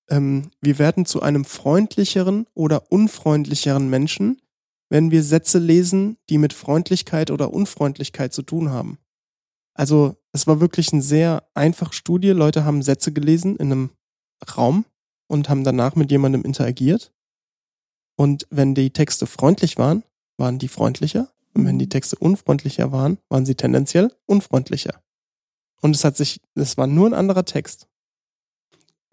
ähm, 0.10 0.52
wir 0.62 0.80
werden 0.80 1.06
zu 1.06 1.22
einem 1.22 1.46
freundlicheren 1.46 2.48
oder 2.54 2.92
unfreundlicheren 2.92 3.90
Menschen, 3.90 4.42
wenn 4.90 5.12
wir 5.12 5.24
Sätze 5.24 5.60
lesen, 5.60 6.18
die 6.30 6.38
mit 6.38 6.54
Freundlichkeit 6.54 7.32
oder 7.32 7.54
Unfreundlichkeit 7.54 8.34
zu 8.34 8.42
tun 8.42 8.70
haben. 8.70 8.98
Also 9.74 10.16
es 10.32 10.48
war 10.48 10.60
wirklich 10.60 10.94
eine 10.94 11.02
sehr 11.02 11.48
einfache 11.54 11.94
Studie. 11.94 12.30
Leute 12.30 12.64
haben 12.66 12.82
Sätze 12.82 13.12
gelesen 13.12 13.58
in 13.58 13.72
einem 13.72 13.90
Raum 14.56 14.86
und 15.28 15.50
haben 15.50 15.64
danach 15.64 15.96
mit 15.96 16.10
jemandem 16.10 16.44
interagiert. 16.44 17.14
Und 18.16 18.48
wenn 18.50 18.74
die 18.74 18.92
Texte 18.92 19.28
freundlich 19.28 19.78
waren, 19.78 20.04
waren 20.38 20.58
die 20.58 20.68
freundlicher. 20.68 21.30
Und 21.54 21.66
wenn 21.66 21.80
die. 21.80 21.90
Texte 21.90 22.16
unfreundlicher 22.18 22.92
waren, 22.92 23.18
waren 23.30 23.46
sie 23.46 23.56
tendenziell 23.56 24.14
unfreundlicher. 24.26 25.02
Und 25.82 25.96
es 25.96 26.04
hat 26.04 26.16
sich, 26.18 26.42
es 26.56 26.78
war 26.78 26.86
nur 26.86 27.08
ein 27.08 27.14
anderer 27.14 27.46
Text. 27.46 27.88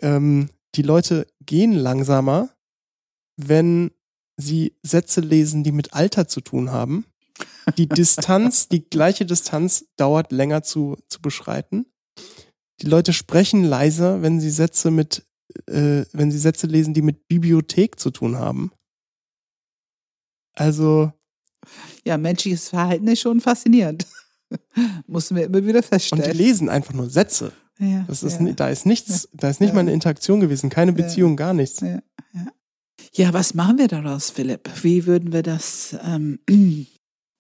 Ähm, 0.00 0.50
die 0.76 0.82
Leute 0.82 1.26
gehen 1.44 1.72
langsamer, 1.72 2.50
wenn 3.36 3.90
sie 4.36 4.76
Sätze 4.82 5.20
lesen, 5.20 5.64
die 5.64 5.72
mit 5.72 5.94
Alter 5.94 6.28
zu 6.28 6.40
tun 6.40 6.70
haben. 6.70 7.06
Die 7.76 7.88
Distanz, 7.88 8.68
die 8.68 8.88
gleiche 8.88 9.24
Distanz 9.24 9.86
dauert 9.96 10.32
länger 10.32 10.62
zu, 10.62 10.96
zu 11.08 11.20
beschreiten. 11.20 11.86
Die 12.80 12.86
Leute 12.86 13.12
sprechen 13.12 13.64
leiser, 13.64 14.22
wenn 14.22 14.40
sie 14.40 14.50
Sätze 14.50 14.90
mit, 14.90 15.26
äh, 15.66 16.04
wenn 16.12 16.30
sie 16.30 16.38
Sätze 16.38 16.66
lesen, 16.66 16.94
die 16.94 17.02
mit 17.02 17.28
Bibliothek 17.28 17.98
zu 17.98 18.10
tun 18.10 18.36
haben. 18.36 18.72
Also. 20.54 21.12
Ja, 22.04 22.18
menschliches 22.18 22.68
Verhalten 22.68 23.06
ist 23.08 23.20
schon 23.20 23.40
faszinierend. 23.40 24.06
Mussten 25.06 25.36
wir 25.36 25.44
immer 25.44 25.64
wieder 25.64 25.82
feststellen. 25.82 26.24
Und 26.24 26.32
die 26.32 26.36
lesen 26.36 26.68
einfach 26.68 26.92
nur 26.92 27.08
Sätze. 27.08 27.52
Ja, 27.78 28.04
das 28.06 28.22
ist, 28.22 28.40
ja. 28.40 28.52
Da 28.52 28.68
ist 28.68 28.86
nichts, 28.86 29.28
da 29.32 29.48
ist 29.48 29.60
nicht 29.60 29.70
ja. 29.70 29.74
mal 29.74 29.80
eine 29.80 29.92
Interaktion 29.92 30.40
gewesen, 30.40 30.70
keine 30.70 30.92
Beziehung, 30.92 31.36
gar 31.36 31.54
nichts. 31.54 31.80
Ja, 31.80 32.00
ja. 33.12 33.32
was 33.32 33.54
machen 33.54 33.78
wir 33.78 33.88
daraus, 33.88 34.30
Philipp? 34.30 34.70
Wie 34.82 35.06
würden 35.06 35.32
wir 35.32 35.42
das, 35.42 35.96
ähm, 36.04 36.38
wie 36.48 36.88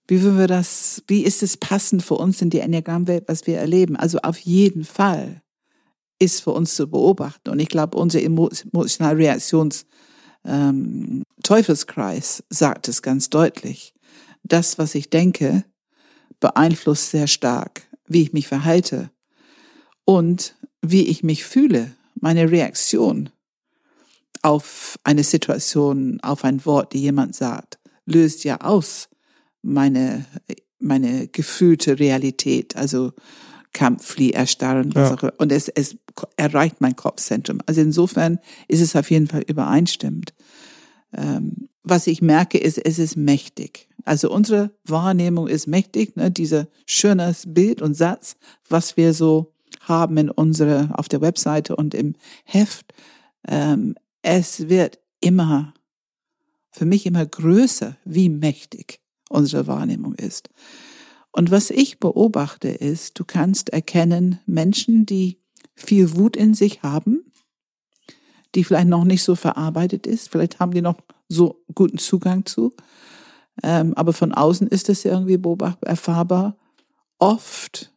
würden 0.08 0.38
wir 0.38 0.48
das, 0.48 1.02
wie 1.06 1.24
ist 1.24 1.42
es 1.42 1.56
passend 1.56 2.02
für 2.02 2.14
uns 2.14 2.42
in 2.42 2.50
die 2.50 2.58
Enneagrammwelt, 2.58 3.24
was 3.28 3.46
wir 3.46 3.58
erleben? 3.58 3.96
Also 3.96 4.18
auf 4.18 4.38
jeden 4.38 4.84
Fall 4.84 5.40
ist 6.18 6.42
für 6.42 6.50
uns 6.50 6.74
zu 6.74 6.88
beobachten. 6.88 7.50
Und 7.50 7.60
ich 7.60 7.68
glaube, 7.68 7.96
unser 7.96 8.20
emotionale 8.20 9.18
Reaktions 9.18 9.86
ähm, 10.44 11.22
Teufelskreis 11.42 12.42
sagt 12.50 12.88
es 12.88 13.02
ganz 13.02 13.30
deutlich. 13.30 13.94
Das, 14.42 14.78
was 14.78 14.94
ich 14.94 15.10
denke, 15.10 15.64
beeinflusst 16.40 17.10
sehr 17.10 17.26
stark, 17.28 17.82
wie 18.06 18.22
ich 18.22 18.32
mich 18.32 18.48
verhalte 18.48 19.10
und 20.04 20.54
wie 20.82 21.06
ich 21.06 21.22
mich 21.22 21.44
fühle, 21.44 21.92
meine 22.14 22.50
Reaktion 22.50 23.30
auf 24.42 24.98
eine 25.04 25.24
Situation, 25.24 26.20
auf 26.20 26.44
ein 26.44 26.64
Wort, 26.66 26.92
die 26.92 27.00
jemand 27.00 27.34
sagt, 27.34 27.78
löst 28.04 28.44
ja 28.44 28.60
aus 28.60 29.08
meine, 29.62 30.26
meine 30.78 31.28
gefühlte 31.28 31.98
Realität, 31.98 32.76
also 32.76 33.12
Kampf, 33.72 34.06
Flieh, 34.06 34.32
Erstarren, 34.32 34.92
ja. 34.92 35.10
was 35.10 35.12
auch, 35.12 35.30
und 35.38 35.50
es, 35.50 35.68
es 35.68 35.96
erreicht 36.36 36.76
mein 36.80 36.94
Kopfzentrum. 36.94 37.60
Also 37.66 37.80
insofern 37.80 38.38
ist 38.68 38.82
es 38.82 38.94
auf 38.94 39.10
jeden 39.10 39.26
Fall 39.26 39.42
übereinstimmend. 39.46 40.34
Ähm, 41.16 41.68
was 41.82 42.06
ich 42.06 42.22
merke, 42.22 42.58
ist, 42.58 42.78
es 42.78 42.98
ist 42.98 43.16
mächtig. 43.16 43.88
Also 44.04 44.30
unsere 44.30 44.70
Wahrnehmung 44.84 45.48
ist 45.48 45.66
mächtig, 45.66 46.16
ne? 46.16 46.30
dieser 46.30 46.68
schöne 46.86 47.34
Bild 47.46 47.80
und 47.80 47.94
Satz, 47.94 48.36
was 48.68 48.96
wir 48.96 49.14
so 49.14 49.53
haben 49.88 50.16
in 50.16 50.30
unsere, 50.30 50.90
auf 50.94 51.08
der 51.08 51.20
Webseite 51.20 51.76
und 51.76 51.94
im 51.94 52.14
Heft. 52.44 52.92
Ähm, 53.46 53.94
es 54.22 54.68
wird 54.68 54.98
immer, 55.20 55.74
für 56.70 56.84
mich 56.84 57.06
immer 57.06 57.24
größer, 57.24 57.96
wie 58.04 58.28
mächtig 58.28 59.00
unsere 59.28 59.66
Wahrnehmung 59.66 60.14
ist. 60.14 60.50
Und 61.32 61.50
was 61.50 61.70
ich 61.70 61.98
beobachte 61.98 62.68
ist, 62.68 63.18
du 63.18 63.24
kannst 63.24 63.70
erkennen 63.70 64.38
Menschen, 64.46 65.04
die 65.04 65.40
viel 65.74 66.14
Wut 66.16 66.36
in 66.36 66.54
sich 66.54 66.82
haben, 66.82 67.32
die 68.54 68.62
vielleicht 68.62 68.86
noch 68.86 69.04
nicht 69.04 69.24
so 69.24 69.34
verarbeitet 69.34 70.06
ist, 70.06 70.30
vielleicht 70.30 70.60
haben 70.60 70.72
die 70.72 70.82
noch 70.82 70.98
so 71.28 71.64
guten 71.74 71.98
Zugang 71.98 72.46
zu, 72.46 72.72
ähm, 73.62 73.94
aber 73.94 74.12
von 74.12 74.32
außen 74.32 74.68
ist 74.68 74.88
es 74.88 75.04
irgendwie 75.04 75.36
beobachtbar, 75.36 75.90
erfahrbar, 75.90 76.56
oft 77.18 77.92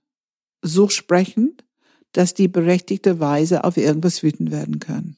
so 0.62 0.90
sprechend, 0.90 1.64
dass 2.12 2.34
die 2.34 2.48
berechtigte 2.48 3.20
Weise 3.20 3.64
auf 3.64 3.78
irgendwas 3.78 4.24
wütend 4.24 4.52
werden 4.52 4.80
können. 4.80 5.18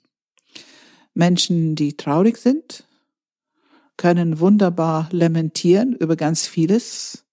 Menschen, 1.13 1.75
die 1.75 1.97
traurig 1.97 2.37
sind, 2.37 2.85
können 3.97 4.39
wunderbar 4.39 5.09
lamentieren 5.11 5.93
über 5.93 6.15
ganz 6.15 6.47
vieles 6.47 7.25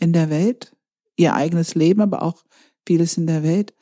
in 0.00 0.12
der 0.12 0.30
Welt, 0.30 0.74
ihr 1.16 1.34
eigenes 1.34 1.74
Leben, 1.74 2.00
aber 2.00 2.22
auch 2.22 2.44
vieles 2.86 3.16
in 3.16 3.26
der 3.26 3.42
Welt. 3.42 3.74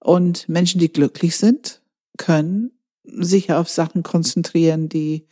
Und 0.00 0.48
Menschen, 0.48 0.80
die 0.80 0.92
glücklich 0.92 1.36
sind, 1.36 1.80
können 2.18 2.72
sich 3.04 3.52
auf 3.52 3.68
Sachen 3.68 4.02
konzentrieren, 4.02 4.88
die 4.88 5.26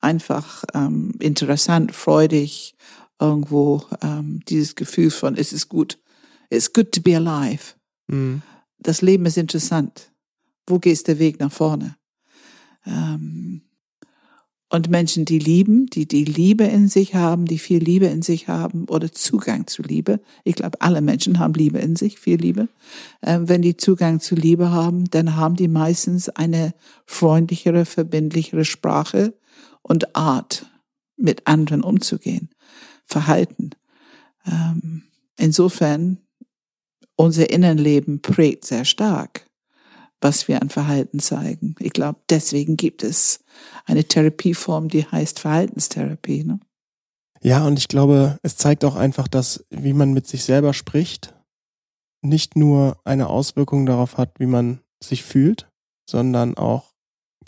einfach 0.00 0.64
ähm, 0.72 1.14
interessant, 1.18 1.92
freudig, 1.92 2.74
irgendwo 3.20 3.84
ähm, 4.02 4.40
dieses 4.48 4.74
Gefühl 4.74 5.10
von, 5.10 5.36
es 5.36 5.52
ist 5.52 5.68
gut, 5.68 5.98
it's 6.48 6.72
good 6.72 6.92
to 6.92 7.00
be 7.00 7.16
alive. 7.16 7.74
Mhm 8.06 8.42
das 8.84 9.02
Leben 9.02 9.26
ist 9.26 9.36
interessant. 9.36 10.12
Wo 10.66 10.78
geht 10.78 11.06
der 11.08 11.18
Weg 11.18 11.40
nach 11.40 11.52
vorne? 11.52 11.96
Ähm, 12.86 13.62
und 14.70 14.90
Menschen, 14.90 15.24
die 15.24 15.38
lieben, 15.38 15.86
die 15.86 16.06
die 16.06 16.24
Liebe 16.24 16.64
in 16.64 16.88
sich 16.88 17.14
haben, 17.14 17.44
die 17.46 17.58
viel 17.58 17.82
Liebe 17.82 18.06
in 18.06 18.22
sich 18.22 18.48
haben 18.48 18.86
oder 18.88 19.12
Zugang 19.12 19.66
zu 19.66 19.82
Liebe. 19.82 20.20
Ich 20.42 20.56
glaube, 20.56 20.80
alle 20.80 21.00
Menschen 21.00 21.38
haben 21.38 21.54
Liebe 21.54 21.78
in 21.78 21.96
sich, 21.96 22.18
viel 22.18 22.38
Liebe. 22.38 22.68
Ähm, 23.22 23.48
wenn 23.48 23.62
die 23.62 23.76
Zugang 23.76 24.20
zu 24.20 24.34
Liebe 24.34 24.70
haben, 24.70 25.04
dann 25.10 25.36
haben 25.36 25.56
die 25.56 25.68
meistens 25.68 26.28
eine 26.28 26.74
freundlichere, 27.06 27.84
verbindlichere 27.84 28.64
Sprache 28.64 29.34
und 29.82 30.16
Art, 30.16 30.66
mit 31.16 31.46
anderen 31.46 31.82
umzugehen, 31.82 32.50
Verhalten. 33.06 33.70
Ähm, 34.46 35.04
insofern 35.36 36.18
unser 37.16 37.50
Innenleben 37.50 38.20
prägt 38.22 38.64
sehr 38.64 38.84
stark, 38.84 39.46
was 40.20 40.48
wir 40.48 40.60
an 40.62 40.70
Verhalten 40.70 41.18
zeigen. 41.20 41.74
Ich 41.78 41.92
glaube, 41.92 42.18
deswegen 42.28 42.76
gibt 42.76 43.02
es 43.02 43.40
eine 43.84 44.04
Therapieform, 44.04 44.88
die 44.88 45.04
heißt 45.04 45.40
Verhaltenstherapie. 45.40 46.44
Ne? 46.44 46.60
Ja, 47.42 47.66
und 47.66 47.78
ich 47.78 47.88
glaube, 47.88 48.38
es 48.42 48.56
zeigt 48.56 48.84
auch 48.84 48.96
einfach, 48.96 49.28
dass 49.28 49.64
wie 49.70 49.92
man 49.92 50.12
mit 50.12 50.26
sich 50.26 50.44
selber 50.44 50.72
spricht, 50.72 51.34
nicht 52.22 52.56
nur 52.56 52.96
eine 53.04 53.28
Auswirkung 53.28 53.86
darauf 53.86 54.16
hat, 54.16 54.38
wie 54.38 54.46
man 54.46 54.80
sich 55.02 55.22
fühlt, 55.22 55.68
sondern 56.08 56.56
auch 56.56 56.94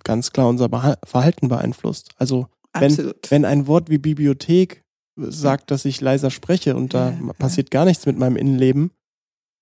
ganz 0.04 0.32
klar 0.32 0.48
unser 0.48 0.68
Verhalten 1.04 1.48
beeinflusst. 1.48 2.10
Also 2.16 2.48
wenn, 2.78 3.14
wenn 3.28 3.44
ein 3.44 3.66
Wort 3.66 3.88
wie 3.88 3.98
Bibliothek 3.98 4.84
sagt, 5.16 5.70
dass 5.70 5.86
ich 5.86 6.00
leiser 6.02 6.30
spreche 6.30 6.76
und 6.76 6.92
da 6.92 7.10
ja, 7.10 7.32
passiert 7.32 7.72
ja. 7.72 7.80
gar 7.80 7.86
nichts 7.86 8.04
mit 8.04 8.18
meinem 8.18 8.36
Innenleben, 8.36 8.90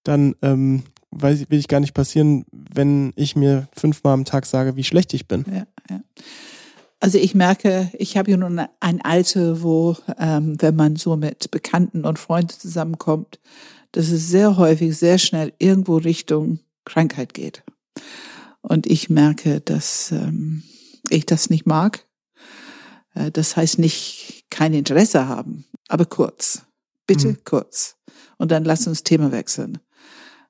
dann 0.05 0.35
ähm, 0.43 0.85
weiß, 1.11 1.51
will 1.51 1.59
ich 1.59 1.69
gar 1.69 1.81
nicht 1.81 1.95
passieren, 1.95 2.45
wenn 2.53 3.13
ich 3.17 3.37
mir 3.37 3.69
fünfmal 3.73 4.15
am 4.15 4.25
Tag 4.25 4.47
sage, 4.47 4.77
wie 4.77 4.85
schlecht 4.85 5.15
ich 5.15 5.27
bin. 5.27 5.45
Ja, 5.51 5.67
ja. 5.91 6.01
Also 7.01 7.19
ich 7.19 7.35
merke, 7.35 7.91
ich 7.99 8.17
habe 8.17 8.31
ja 8.31 8.37
nun 8.39 8.59
ein 8.81 9.03
Alter, 9.03 9.63
wo, 9.63 9.95
ähm, 10.19 10.57
wenn 10.61 10.75
man 10.75 10.97
so 10.97 11.17
mit 11.17 11.51
Bekannten 11.51 12.07
und 12.07 12.19
Freunden 12.19 12.59
zusammenkommt, 12.59 13.41
dass 13.93 14.09
es 14.09 14.29
sehr 14.29 14.57
häufig, 14.57 14.97
sehr 14.97 15.19
schnell 15.19 15.53
irgendwo 15.59 15.97
Richtung 15.99 16.61
Krankheit 16.87 17.35
geht. 17.35 17.63
Und 18.63 18.87
ich 18.87 19.11
merke, 19.11 19.61
dass 19.61 20.13
ähm, 20.13 20.63
ich 21.11 21.27
das 21.27 21.51
nicht 21.51 21.67
mag. 21.67 22.07
Äh, 23.15 23.31
das 23.31 23.57
heißt 23.57 23.79
nicht 23.79 24.47
kein 24.49 24.73
Interesse 24.73 25.29
haben, 25.29 25.67
aber 25.89 26.07
kurz. 26.07 26.63
Bitte 27.07 27.29
mhm. 27.29 27.39
kurz. 27.45 27.97
Und 28.39 28.51
dann 28.51 28.65
lass 28.65 28.87
uns 28.87 29.03
Thema 29.03 29.31
wechseln. 29.31 29.79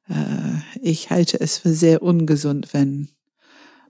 Äh, 0.08 0.60
ich 0.80 1.10
halte 1.10 1.40
es 1.40 1.58
für 1.58 1.72
sehr 1.72 2.02
ungesund, 2.02 2.72
wenn 2.72 3.08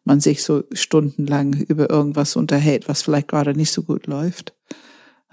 man 0.04 0.20
sich 0.20 0.42
so 0.42 0.64
stundenlang 0.72 1.54
über 1.54 1.90
irgendwas 1.90 2.36
unterhält, 2.36 2.88
was 2.88 3.02
vielleicht 3.02 3.28
gerade 3.28 3.54
nicht 3.54 3.72
so 3.72 3.82
gut 3.82 4.06
läuft. 4.06 4.54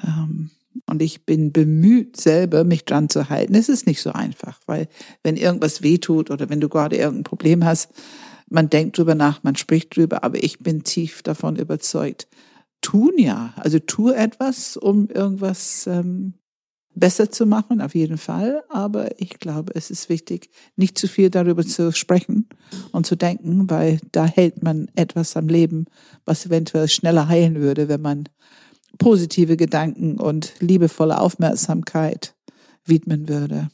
Ähm, 0.03 0.51
und 0.85 1.01
ich 1.01 1.25
bin 1.25 1.51
bemüht, 1.51 2.19
selber 2.19 2.63
mich 2.63 2.85
dran 2.85 3.09
zu 3.09 3.29
halten. 3.29 3.55
Es 3.55 3.69
ist 3.69 3.85
nicht 3.87 4.01
so 4.01 4.11
einfach, 4.11 4.59
weil 4.65 4.87
wenn 5.23 5.35
irgendwas 5.35 5.81
wehtut 5.81 6.31
oder 6.31 6.49
wenn 6.49 6.61
du 6.61 6.69
gerade 6.69 6.95
irgendein 6.95 7.23
Problem 7.25 7.65
hast, 7.65 7.89
man 8.49 8.69
denkt 8.69 8.97
drüber 8.97 9.15
nach, 9.15 9.43
man 9.43 9.55
spricht 9.55 9.95
drüber, 9.95 10.23
aber 10.23 10.43
ich 10.43 10.59
bin 10.59 10.83
tief 10.83 11.23
davon 11.23 11.55
überzeugt. 11.55 12.27
Tun 12.81 13.13
ja, 13.17 13.53
also 13.57 13.79
tu 13.79 14.09
etwas, 14.09 14.75
um 14.75 15.07
irgendwas 15.07 15.87
ähm, 15.87 16.33
besser 16.95 17.31
zu 17.31 17.45
machen, 17.45 17.81
auf 17.81 17.95
jeden 17.95 18.17
Fall. 18.17 18.63
Aber 18.69 19.19
ich 19.19 19.39
glaube, 19.39 19.73
es 19.75 19.91
ist 19.91 20.09
wichtig, 20.09 20.49
nicht 20.75 20.97
zu 20.97 21.07
viel 21.07 21.29
darüber 21.29 21.65
zu 21.65 21.91
sprechen 21.91 22.49
und 22.91 23.05
zu 23.05 23.15
denken, 23.15 23.69
weil 23.69 23.99
da 24.11 24.25
hält 24.25 24.63
man 24.63 24.89
etwas 24.95 25.37
am 25.37 25.47
Leben, 25.47 25.85
was 26.25 26.45
eventuell 26.45 26.87
schneller 26.87 27.27
heilen 27.27 27.55
würde, 27.55 27.87
wenn 27.87 28.01
man 28.01 28.29
positive 28.97 29.57
Gedanken 29.57 30.19
und 30.19 30.53
liebevolle 30.59 31.19
Aufmerksamkeit 31.19 32.35
widmen 32.85 33.27
würde. 33.29 33.69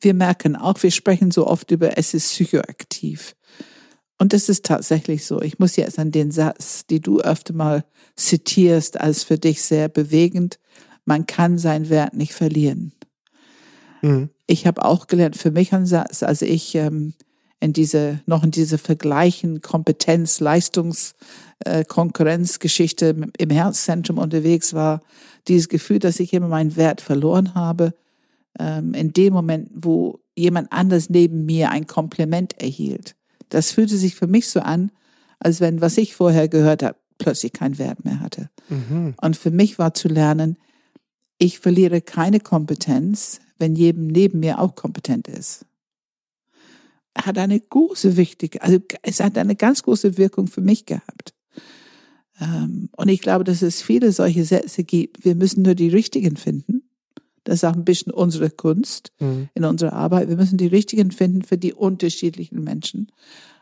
Wir 0.00 0.14
merken 0.14 0.56
auch, 0.56 0.82
wir 0.82 0.90
sprechen 0.90 1.30
so 1.30 1.46
oft 1.46 1.70
über, 1.70 1.96
es 1.96 2.14
ist 2.14 2.30
psychoaktiv. 2.30 3.34
Und 4.18 4.32
das 4.32 4.48
ist 4.48 4.64
tatsächlich 4.64 5.26
so. 5.26 5.42
Ich 5.42 5.58
muss 5.58 5.76
jetzt 5.76 5.98
an 5.98 6.12
den 6.12 6.30
Satz, 6.30 6.86
die 6.86 7.00
du 7.00 7.20
öfter 7.20 7.54
mal 7.54 7.84
zitierst, 8.16 9.00
als 9.00 9.24
für 9.24 9.38
dich 9.38 9.62
sehr 9.62 9.88
bewegend. 9.88 10.58
Man 11.04 11.26
kann 11.26 11.58
seinen 11.58 11.88
Wert 11.88 12.14
nicht 12.14 12.32
verlieren. 12.32 12.92
Mhm. 14.02 14.30
Ich 14.46 14.66
habe 14.66 14.84
auch 14.84 15.06
gelernt, 15.06 15.36
für 15.36 15.50
mich 15.50 15.72
als 15.72 16.42
ich 16.42 16.74
ähm, 16.74 17.14
in 17.60 17.72
diese, 17.72 18.20
noch 18.26 18.42
in 18.42 18.50
diese 18.50 18.76
Vergleichen, 18.76 19.62
Kompetenz, 19.62 20.40
Leistungs, 20.40 21.14
äh, 21.60 21.84
Konkurrenzgeschichte 21.84 23.16
im 23.38 23.50
Herzzentrum 23.50 24.18
unterwegs 24.18 24.74
war, 24.74 25.00
dieses 25.48 25.68
Gefühl, 25.68 26.00
dass 26.00 26.20
ich 26.20 26.32
immer 26.32 26.48
meinen 26.48 26.76
Wert 26.76 27.00
verloren 27.00 27.54
habe, 27.54 27.94
ähm, 28.58 28.94
in 28.94 29.12
dem 29.12 29.32
Moment, 29.32 29.70
wo 29.74 30.20
jemand 30.36 30.72
anders 30.72 31.08
neben 31.08 31.46
mir 31.46 31.70
ein 31.70 31.86
Kompliment 31.86 32.60
erhielt. 32.60 33.14
Das 33.48 33.70
fühlte 33.70 33.96
sich 33.96 34.16
für 34.16 34.26
mich 34.26 34.48
so 34.48 34.60
an, 34.60 34.90
als 35.38 35.60
wenn, 35.60 35.80
was 35.80 35.98
ich 35.98 36.14
vorher 36.14 36.48
gehört 36.48 36.82
habe, 36.82 36.96
plötzlich 37.18 37.52
keinen 37.52 37.78
Wert 37.78 38.04
mehr 38.04 38.20
hatte. 38.20 38.50
Mhm. 38.68 39.14
Und 39.20 39.36
für 39.36 39.50
mich 39.50 39.78
war 39.78 39.94
zu 39.94 40.08
lernen, 40.08 40.56
ich 41.42 41.58
verliere 41.58 42.00
keine 42.00 42.40
Kompetenz, 42.40 43.40
wenn 43.58 43.74
jedem 43.74 44.06
neben 44.06 44.40
mir 44.40 44.60
auch 44.60 44.74
kompetent 44.74 45.28
ist 45.28 45.66
hat 47.14 47.38
eine 47.38 47.60
große 47.60 48.16
wichtige, 48.16 48.62
also 48.62 48.78
es 49.02 49.20
hat 49.20 49.36
eine 49.36 49.56
ganz 49.56 49.82
große 49.82 50.16
Wirkung 50.16 50.46
für 50.46 50.60
mich 50.60 50.86
gehabt. 50.86 51.34
Ähm, 52.40 52.88
und 52.96 53.08
ich 53.08 53.20
glaube, 53.20 53.44
dass 53.44 53.62
es 53.62 53.82
viele 53.82 54.12
solche 54.12 54.44
Sätze 54.44 54.84
gibt. 54.84 55.24
Wir 55.24 55.34
müssen 55.34 55.62
nur 55.62 55.74
die 55.74 55.88
richtigen 55.88 56.36
finden. 56.36 56.82
Das 57.44 57.56
ist 57.56 57.64
auch 57.64 57.74
ein 57.74 57.84
bisschen 57.84 58.12
unsere 58.12 58.50
Kunst 58.50 59.12
mhm. 59.20 59.48
in 59.54 59.64
unserer 59.64 59.92
Arbeit. 59.92 60.28
Wir 60.28 60.36
müssen 60.36 60.58
die 60.58 60.68
richtigen 60.68 61.10
finden 61.10 61.42
für 61.42 61.58
die 61.58 61.74
unterschiedlichen 61.74 62.62
Menschen. 62.62 63.10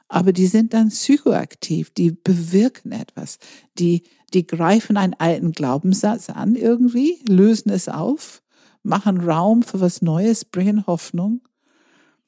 Aber 0.08 0.32
die 0.32 0.46
sind 0.46 0.74
dann 0.74 0.88
psychoaktiv, 0.88 1.90
die 1.90 2.10
bewirken 2.10 2.92
etwas. 2.92 3.38
Die, 3.78 4.02
die 4.34 4.46
greifen 4.46 4.96
einen 4.96 5.14
alten 5.14 5.52
Glaubenssatz 5.52 6.30
an 6.30 6.54
irgendwie, 6.54 7.18
lösen 7.28 7.70
es 7.70 7.88
auf, 7.88 8.42
machen 8.82 9.20
Raum 9.20 9.62
für 9.62 9.80
was 9.80 10.02
Neues, 10.02 10.44
bringen 10.44 10.86
Hoffnung 10.86 11.42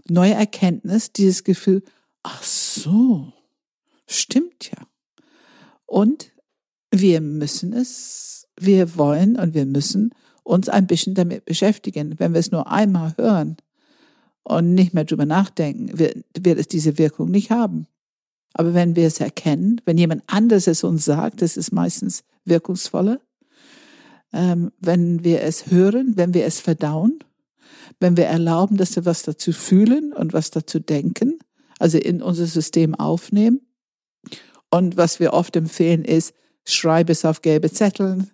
neue 0.08 0.34
Erkenntnis, 0.34 1.12
dieses 1.12 1.44
Gefühl, 1.44 1.82
ach 2.22 2.42
so, 2.42 3.32
stimmt 4.06 4.70
ja. 4.70 4.86
Und 5.86 6.30
wir 6.90 7.20
müssen 7.20 7.72
es, 7.72 8.48
wir 8.58 8.96
wollen 8.96 9.36
und 9.36 9.54
wir 9.54 9.66
müssen 9.66 10.14
uns 10.42 10.68
ein 10.68 10.86
bisschen 10.86 11.14
damit 11.14 11.44
beschäftigen. 11.44 12.18
Wenn 12.18 12.32
wir 12.32 12.40
es 12.40 12.50
nur 12.50 12.70
einmal 12.70 13.14
hören 13.16 13.56
und 14.42 14.74
nicht 14.74 14.94
mehr 14.94 15.04
drüber 15.04 15.26
nachdenken, 15.26 15.98
wird, 15.98 16.24
wird 16.38 16.58
es 16.58 16.68
diese 16.68 16.98
Wirkung 16.98 17.30
nicht 17.30 17.50
haben. 17.50 17.86
Aber 18.54 18.74
wenn 18.74 18.96
wir 18.96 19.06
es 19.06 19.20
erkennen, 19.20 19.80
wenn 19.84 19.98
jemand 19.98 20.22
anderes 20.26 20.66
es 20.66 20.84
uns 20.84 21.04
sagt, 21.04 21.42
das 21.42 21.56
ist 21.56 21.72
meistens 21.72 22.24
wirkungsvoller. 22.44 23.20
Ähm, 24.32 24.72
wenn 24.78 25.24
wir 25.24 25.42
es 25.42 25.70
hören, 25.70 26.16
wenn 26.16 26.34
wir 26.34 26.46
es 26.46 26.60
verdauen, 26.60 27.18
wenn 28.00 28.16
wir 28.16 28.26
erlauben, 28.26 28.76
dass 28.76 28.96
wir 28.96 29.04
was 29.04 29.22
dazu 29.22 29.52
fühlen 29.52 30.12
und 30.12 30.32
was 30.32 30.50
dazu 30.50 30.78
denken, 30.80 31.38
also 31.78 31.98
in 31.98 32.22
unser 32.22 32.46
System 32.46 32.94
aufnehmen. 32.94 33.60
Und 34.70 34.96
was 34.96 35.20
wir 35.20 35.32
oft 35.34 35.54
empfehlen 35.56 36.04
ist, 36.04 36.34
schreibe 36.64 37.12
es 37.12 37.24
auf 37.24 37.42
gelbe 37.42 37.70
Zetteln, 37.70 38.30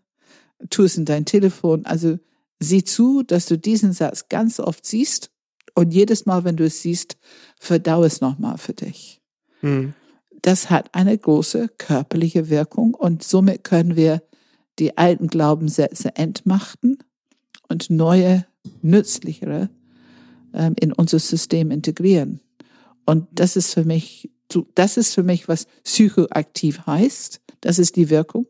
tu 0.71 0.85
es 0.85 0.97
in 0.97 1.05
dein 1.05 1.25
Telefon. 1.25 1.85
Also 1.85 2.19
sieh 2.61 2.85
zu, 2.85 3.23
dass 3.23 3.47
du 3.47 3.59
diesen 3.59 3.93
Satz 3.93 4.29
ganz 4.29 4.61
oft 4.61 4.87
siehst 4.87 5.31
und 5.75 5.93
jedes 5.93 6.27
Mal, 6.27 6.45
wenn 6.45 6.57
du 6.57 6.65
es 6.65 6.83
siehst, 6.83 7.17
verdau 7.59 8.05
es 8.05 8.21
nochmal 8.21 8.59
für 8.59 8.75
dich. 8.75 9.21
Hm. 9.61 9.95
Das 10.43 10.71
hat 10.71 10.95
eine 10.95 11.17
große 11.17 11.69
körperliche 11.79 12.49
Wirkung 12.49 12.95
und 12.95 13.23
somit 13.23 13.65
können 13.65 13.97
wir 13.97 14.23
die 14.79 14.97
alten 14.97 15.27
Glaubenssätze 15.27 16.15
entmachten 16.17 16.99
und 17.69 17.91
neue 17.91 18.47
nützlichere 18.83 19.71
ähm, 20.55 20.75
in 20.79 20.93
unser 20.93 21.19
System 21.19 21.71
integrieren. 21.71 22.41
Und 23.05 23.27
das 23.33 23.57
ist 23.57 23.75
für 23.75 23.85
mich, 23.85 24.31
das 24.75 24.97
ist 24.97 25.15
für 25.15 25.23
mich, 25.23 25.49
was 25.49 25.67
psychoaktiv 25.85 26.87
heißt. 26.87 27.41
Das 27.61 27.79
ist 27.79 27.97
die 27.97 28.11
Wirkung. 28.11 28.47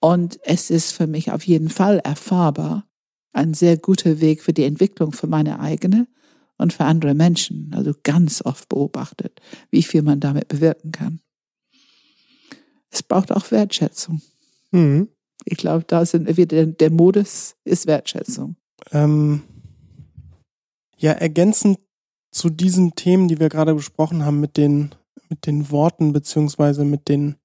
Und 0.00 0.40
es 0.44 0.70
ist 0.70 0.92
für 0.92 1.06
mich 1.06 1.30
auf 1.30 1.46
jeden 1.46 1.68
Fall 1.68 1.98
erfahrbar 1.98 2.86
ein 3.32 3.54
sehr 3.54 3.76
guter 3.76 4.20
Weg 4.20 4.42
für 4.42 4.52
die 4.52 4.64
Entwicklung 4.64 5.12
für 5.12 5.26
meine 5.26 5.60
eigene 5.60 6.06
und 6.58 6.72
für 6.72 6.84
andere 6.84 7.14
Menschen. 7.14 7.70
Also 7.74 7.92
ganz 8.02 8.42
oft 8.42 8.68
beobachtet, 8.68 9.40
wie 9.70 9.82
viel 9.82 10.02
man 10.02 10.20
damit 10.20 10.48
bewirken 10.48 10.92
kann. 10.92 11.20
Es 12.90 13.02
braucht 13.02 13.32
auch 13.32 13.50
Wertschätzung. 13.50 14.20
Mhm. 14.70 15.08
Ich 15.44 15.56
glaube, 15.56 15.84
da 15.86 16.04
sind 16.04 16.36
wir, 16.36 16.46
der, 16.46 16.66
der 16.66 16.90
Modus 16.90 17.56
ist 17.64 17.86
Wertschätzung. 17.86 18.56
Ähm, 18.92 19.42
ja, 20.98 21.12
ergänzend 21.12 21.78
zu 22.30 22.48
diesen 22.48 22.94
Themen, 22.94 23.28
die 23.28 23.40
wir 23.40 23.48
gerade 23.48 23.74
besprochen 23.74 24.24
haben, 24.24 24.40
mit 24.40 24.56
den, 24.56 24.94
mit 25.28 25.46
den 25.46 25.70
Worten 25.70 26.12
beziehungsweise 26.12 26.84
mit 26.84 27.08
den 27.08 27.36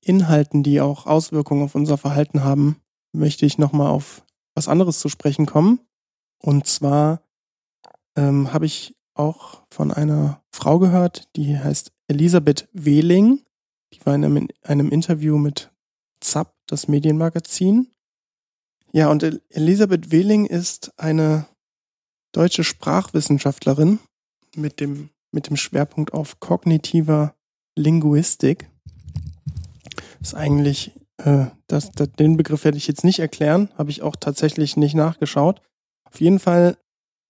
Inhalten, 0.00 0.62
die 0.62 0.80
auch 0.80 1.06
Auswirkungen 1.06 1.64
auf 1.64 1.74
unser 1.74 1.98
Verhalten 1.98 2.44
haben, 2.44 2.76
möchte 3.12 3.46
ich 3.46 3.58
nochmal 3.58 3.90
auf 3.90 4.24
was 4.54 4.68
anderes 4.68 5.00
zu 5.00 5.08
sprechen 5.08 5.46
kommen. 5.46 5.80
Und 6.38 6.66
zwar 6.66 7.23
ähm, 8.16 8.52
habe 8.52 8.66
ich 8.66 8.96
auch 9.14 9.62
von 9.70 9.92
einer 9.92 10.42
Frau 10.52 10.78
gehört, 10.78 11.28
die 11.36 11.58
heißt 11.58 11.92
Elisabeth 12.08 12.68
Wehling. 12.72 13.40
Die 13.92 14.04
war 14.04 14.14
in 14.14 14.24
einem, 14.24 14.36
in 14.36 14.48
einem 14.62 14.90
Interview 14.90 15.38
mit 15.38 15.70
ZAP, 16.20 16.52
das 16.66 16.88
Medienmagazin. 16.88 17.88
Ja, 18.92 19.10
und 19.10 19.22
Elisabeth 19.50 20.10
Wehling 20.10 20.46
ist 20.46 20.92
eine 20.98 21.46
deutsche 22.32 22.64
Sprachwissenschaftlerin 22.64 23.98
mit 24.56 24.80
dem, 24.80 25.10
mit 25.32 25.48
dem 25.48 25.56
Schwerpunkt 25.56 26.12
auf 26.12 26.40
kognitiver 26.40 27.34
Linguistik. 27.76 28.68
Ist 30.20 30.34
eigentlich, 30.34 30.92
äh, 31.18 31.46
das, 31.66 31.90
das, 31.92 32.12
den 32.12 32.36
Begriff 32.36 32.64
werde 32.64 32.78
ich 32.78 32.86
jetzt 32.86 33.04
nicht 33.04 33.18
erklären, 33.18 33.70
habe 33.76 33.90
ich 33.90 34.02
auch 34.02 34.16
tatsächlich 34.16 34.76
nicht 34.76 34.94
nachgeschaut. 34.94 35.60
Auf 36.04 36.20
jeden 36.20 36.38
Fall 36.38 36.76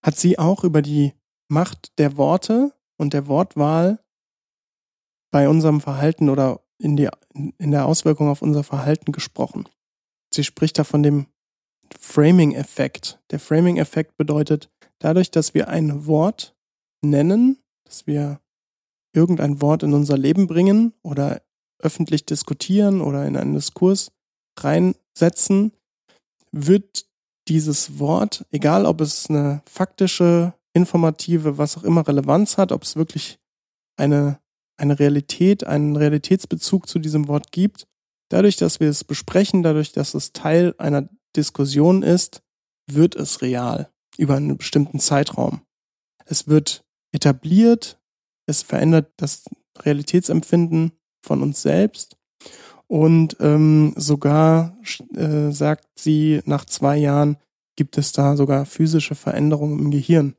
hat 0.05 0.17
sie 0.17 0.37
auch 0.37 0.63
über 0.63 0.83
die 0.83 1.13
Macht 1.47 1.97
der 1.97 2.15
Worte 2.15 2.73
und 2.97 3.13
der 3.13 3.27
Wortwahl 3.27 3.99
bei 5.31 5.49
unserem 5.49 5.81
Verhalten 5.81 6.29
oder 6.29 6.61
in, 6.77 6.95
die, 6.95 7.09
in 7.33 7.71
der 7.71 7.87
Auswirkung 7.87 8.29
auf 8.29 8.43
unser 8.43 8.63
Verhalten 8.63 9.11
gesprochen. 9.11 9.67
Sie 10.31 10.43
spricht 10.43 10.77
da 10.77 10.83
von 10.83 11.01
dem 11.01 11.25
Framing-Effekt. 11.99 13.19
Der 13.31 13.39
Framing-Effekt 13.39 14.15
bedeutet, 14.15 14.69
dadurch, 14.99 15.31
dass 15.31 15.55
wir 15.55 15.69
ein 15.69 16.05
Wort 16.05 16.55
nennen, 17.01 17.57
dass 17.85 18.05
wir 18.05 18.39
irgendein 19.13 19.59
Wort 19.59 19.81
in 19.81 19.93
unser 19.93 20.17
Leben 20.19 20.45
bringen 20.45 20.93
oder 21.01 21.41
öffentlich 21.79 22.27
diskutieren 22.27 23.01
oder 23.01 23.25
in 23.25 23.37
einen 23.37 23.55
Diskurs 23.55 24.11
reinsetzen, 24.59 25.71
wird 26.51 27.07
dieses 27.47 27.99
Wort, 27.99 28.45
egal 28.51 28.85
ob 28.85 29.01
es 29.01 29.29
eine 29.29 29.61
faktische, 29.65 30.53
informative, 30.73 31.57
was 31.57 31.77
auch 31.77 31.83
immer 31.83 32.05
Relevanz 32.05 32.57
hat, 32.57 32.71
ob 32.71 32.83
es 32.83 32.95
wirklich 32.95 33.39
eine, 33.97 34.39
eine 34.77 34.99
Realität, 34.99 35.65
einen 35.65 35.95
Realitätsbezug 35.95 36.89
zu 36.89 36.99
diesem 36.99 37.27
Wort 37.29 37.51
gibt, 37.51 37.87
dadurch, 38.29 38.57
dass 38.57 38.79
wir 38.79 38.89
es 38.89 39.03
besprechen, 39.03 39.63
dadurch, 39.63 39.93
dass 39.93 40.13
es 40.13 40.33
Teil 40.33 40.75
einer 40.77 41.07
Diskussion 41.35 42.03
ist, 42.03 42.43
wird 42.91 43.15
es 43.15 43.41
real 43.41 43.89
über 44.17 44.35
einen 44.35 44.57
bestimmten 44.57 44.99
Zeitraum. 44.99 45.61
Es 46.25 46.47
wird 46.47 46.83
etabliert, 47.13 47.99
es 48.45 48.61
verändert 48.61 49.13
das 49.17 49.45
Realitätsempfinden 49.79 50.91
von 51.21 51.41
uns 51.41 51.61
selbst 51.61 52.14
Und 52.87 53.37
ähm, 53.39 53.93
sogar 53.95 54.77
äh, 55.15 55.51
sagt 55.51 55.87
sie, 55.95 56.41
nach 56.45 56.65
zwei 56.65 56.97
Jahren 56.97 57.37
gibt 57.75 57.97
es 57.97 58.11
da 58.11 58.37
sogar 58.37 58.65
physische 58.65 59.15
Veränderungen 59.15 59.79
im 59.79 59.91
Gehirn. 59.91 60.35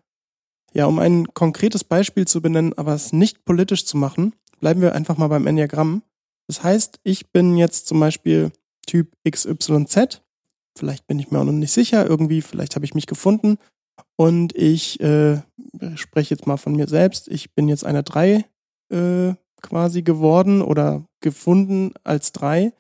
Ja, 0.73 0.87
um 0.87 0.99
ein 0.99 1.33
konkretes 1.35 1.85
Beispiel 1.85 2.27
zu 2.27 2.41
benennen, 2.41 2.75
aber 2.77 2.95
es 2.95 3.13
nicht 3.13 3.45
politisch 3.45 3.87
zu 3.87 3.97
machen, 3.97 4.35
bleiben 4.61 4.81
wir 4.81 4.95
einfach 4.95 5.17
mal 5.17 5.29
beim 5.29 5.47
Enneagramm. 5.47 6.03
Das 6.49 6.63
heißt, 6.63 7.01
ich 7.03 7.33
bin 7.33 7.57
jetzt 7.57 7.87
zum 7.87 7.99
Beispiel 7.99 8.53
Typ 8.87 9.13
XYZ. 9.29 10.23
Vielleicht 10.77 11.07
bin 11.07 11.19
ich 11.19 11.31
mir 11.31 11.41
auch 11.41 11.45
noch 11.45 11.53
nicht 11.53 11.73
sicher. 11.73 12.07
Irgendwie, 12.07 12.43
vielleicht 12.43 12.77
habe 12.77 12.85
ich 12.85 12.95
mich 12.95 13.07
gefunden. 13.07 13.59
Und 14.17 14.55
ich 14.55 15.01
äh, 15.01 15.41
spreche 15.95 16.35
jetzt 16.35 16.47
mal 16.47 16.57
von 16.57 16.77
mir 16.77 16.87
selbst. 16.87 17.29
Ich 17.29 17.55
bin 17.55 17.69
jetzt 17.69 17.85
einer 17.85 18.03
drei 18.03 18.45
äh, 18.93 19.35
quasi 19.67 20.03
geworden 20.03 20.63
oder 20.63 21.05
gefunden 21.21 21.93
als 22.05 22.33
drei. 22.33 22.73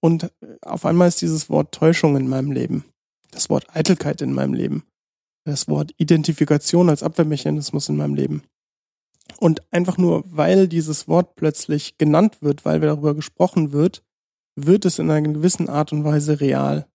Und 0.00 0.32
auf 0.62 0.84
einmal 0.84 1.08
ist 1.08 1.22
dieses 1.22 1.48
Wort 1.50 1.72
Täuschung 1.72 2.16
in 2.16 2.28
meinem 2.28 2.50
Leben. 2.50 2.84
Das 3.30 3.50
Wort 3.50 3.66
Eitelkeit 3.74 4.20
in 4.22 4.32
meinem 4.32 4.54
Leben. 4.54 4.84
Das 5.44 5.68
Wort 5.68 5.92
Identifikation 5.98 6.88
als 6.88 7.02
Abwehrmechanismus 7.02 7.88
in 7.88 7.96
meinem 7.96 8.14
Leben. 8.14 8.42
Und 9.38 9.62
einfach 9.72 9.98
nur, 9.98 10.24
weil 10.26 10.68
dieses 10.68 11.08
Wort 11.08 11.36
plötzlich 11.36 11.98
genannt 11.98 12.42
wird, 12.42 12.64
weil 12.64 12.80
darüber 12.80 13.14
gesprochen 13.14 13.72
wird, 13.72 14.02
wird 14.56 14.84
es 14.84 14.98
in 14.98 15.10
einer 15.10 15.28
gewissen 15.28 15.68
Art 15.68 15.92
und 15.92 16.04
Weise 16.04 16.40
real. 16.40 16.86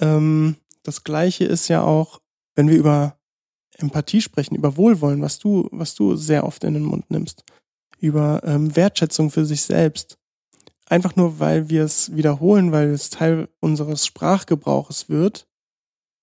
Ähm, 0.00 0.56
das 0.82 1.04
gleiche 1.04 1.44
ist 1.44 1.68
ja 1.68 1.82
auch, 1.82 2.20
wenn 2.54 2.68
wir 2.68 2.76
über 2.76 3.18
Empathie 3.78 4.20
sprechen, 4.20 4.54
über 4.54 4.76
Wohlwollen, 4.76 5.22
was 5.22 5.38
du, 5.38 5.68
was 5.72 5.94
du 5.94 6.16
sehr 6.16 6.44
oft 6.44 6.64
in 6.64 6.74
den 6.74 6.84
Mund 6.84 7.10
nimmst, 7.10 7.44
über 7.98 8.42
ähm, 8.44 8.74
Wertschätzung 8.76 9.30
für 9.30 9.44
sich 9.44 9.62
selbst. 9.62 10.18
Einfach 10.88 11.16
nur, 11.16 11.40
weil 11.40 11.68
wir 11.68 11.84
es 11.84 12.14
wiederholen, 12.14 12.70
weil 12.72 12.90
es 12.90 13.10
Teil 13.10 13.48
unseres 13.60 14.06
Sprachgebrauches 14.06 15.08
wird, 15.08 15.48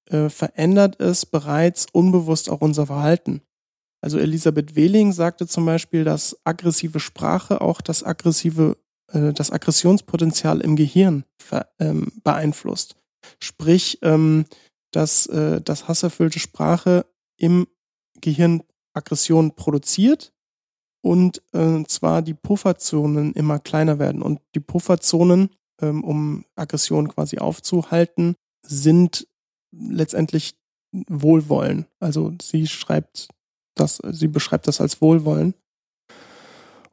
äh, 0.10 0.30
verändert 0.30 1.00
es 1.00 1.26
bereits 1.26 1.88
unbewusst 1.92 2.50
auch 2.50 2.62
unser 2.62 2.86
Verhalten. 2.88 3.42
Also 4.02 4.20
Elisabeth 4.20 4.76
Wehling 4.76 5.14
sagte 5.14 5.48
zum 5.48 5.66
Beispiel, 5.66 6.04
dass 6.04 6.38
aggressive 6.44 7.00
Sprache 7.00 7.62
auch 7.62 7.82
das 7.82 8.04
aggressive, 8.04 8.78
äh, 9.12 9.34
das 9.34 9.52
Aggressionspotenzial 9.52 10.62
im 10.62 10.76
Gehirn 10.76 11.26
ähm, 11.80 12.12
beeinflusst. 12.24 12.96
Sprich, 13.40 14.00
ähm, 14.02 14.46
dass, 14.92 15.26
äh, 15.28 15.62
dass 15.62 15.88
hasserfüllte 15.88 16.40
Sprache 16.40 17.06
im 17.38 17.68
Gehirn 18.20 18.64
Aggression 18.94 19.56
produziert 19.56 20.34
und 21.04 21.42
äh, 21.54 21.84
zwar 21.86 22.22
die 22.22 22.34
Pufferzonen 22.34 23.34
immer 23.34 23.60
kleiner 23.60 24.00
werden. 24.00 24.22
Und 24.22 24.40
die 24.56 24.62
Pufferzonen, 24.62 25.50
ähm, 25.82 26.04
um 26.04 26.46
Aggression 26.56 27.10
quasi 27.10 27.40
aufzuhalten, 27.40 28.36
sind 28.66 29.28
letztendlich 29.72 30.56
Wohlwollen. 31.10 31.88
Also 32.00 32.34
sie 32.42 32.68
schreibt 32.68 33.28
das, 33.76 34.02
sie 34.12 34.28
beschreibt 34.28 34.68
das 34.68 34.80
als 34.80 35.02
Wohlwollen. 35.02 35.56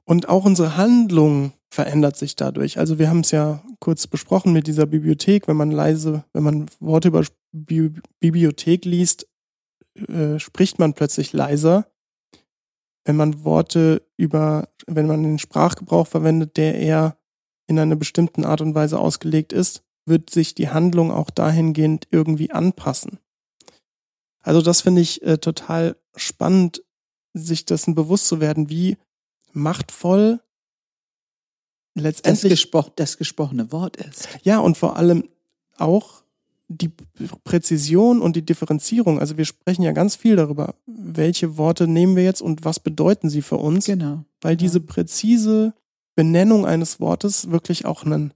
Und 0.05 0.29
auch 0.29 0.45
unsere 0.45 0.77
Handlung 0.77 1.53
verändert 1.71 2.17
sich 2.17 2.35
dadurch. 2.35 2.79
Also 2.79 2.99
wir 2.99 3.09
haben 3.09 3.21
es 3.21 3.31
ja 3.31 3.63
kurz 3.79 4.09
besprochen 4.09 4.53
mit 4.53 4.67
dieser 4.67 4.87
Bibliothek. 4.87 5.47
Wenn 5.47 5.57
man 5.57 5.71
leise, 5.71 6.25
wenn 6.33 6.43
man 6.43 6.67
Worte 6.81 7.09
über 7.09 7.25
Bi 7.53 7.93
Bibliothek 8.19 8.85
liest, 8.85 9.29
äh, 10.09 10.41
spricht 10.41 10.81
man 10.81 10.95
plötzlich 10.95 11.33
leiser. 11.33 11.87
Wenn 13.05 13.17
man 13.17 13.45
Worte 13.45 14.03
über, 14.17 14.69
wenn 14.87 15.07
man 15.07 15.23
den 15.23 15.39
Sprachgebrauch 15.39 16.07
verwendet, 16.07 16.57
der 16.57 16.75
eher 16.75 17.17
in 17.67 17.79
einer 17.79 17.97
bestimmten 17.97 18.45
Art 18.45 18.61
und 18.61 18.75
Weise 18.75 18.99
ausgelegt 18.99 19.53
ist, 19.53 19.83
wird 20.05 20.31
sich 20.31 20.55
die 20.55 20.69
Handlung 20.69 21.11
auch 21.11 21.31
dahingehend 21.31 22.09
irgendwie 22.11 22.51
anpassen. 22.51 23.19
Also 24.43 24.63
das 24.63 24.83
finde 24.83 25.03
ich 25.03 25.23
äh, 25.23 25.39
total 25.39 25.97
spannend, 26.17 26.83
sich 27.33 27.65
dessen 27.65 27.95
bewusst 27.95 28.27
zu 28.27 28.41
werden, 28.41 28.71
wie 28.71 28.97
machtvoll 29.53 30.41
letztendlich 31.95 32.51
das, 32.51 32.61
gespro 32.61 32.85
das 32.97 33.19
gesprochene 33.19 33.73
Wort 33.73 33.97
ist. 33.97 34.29
Ja, 34.43 34.59
und 34.59 34.77
vor 34.77 34.97
allem 34.97 35.29
auch 35.77 36.23
die 36.71 36.91
Präzision 37.43 38.21
und 38.23 38.37
die 38.37 38.47
Differenzierung. 38.47 39.19
Also 39.19 39.37
wir 39.37 39.45
sprechen 39.45 39.83
ja 39.83 39.91
ganz 39.91 40.15
viel 40.15 40.37
darüber, 40.37 40.77
welche 40.87 41.57
Worte 41.57 41.89
nehmen 41.89 42.15
wir 42.15 42.23
jetzt 42.23 42.41
und 42.41 42.65
was 42.65 42.79
bedeuten 42.79 43.29
sie 43.29 43.43
für 43.43 43.57
uns. 43.57 43.87
Genau. 43.87 44.25
Weil 44.41 44.57
diese 44.57 44.81
präzise 44.81 45.75
Benennung 46.15 46.67
eines 46.67 47.01
Wortes 47.01 47.51
wirklich 47.51 47.87
auch 47.87 48.05
einen, 48.05 48.33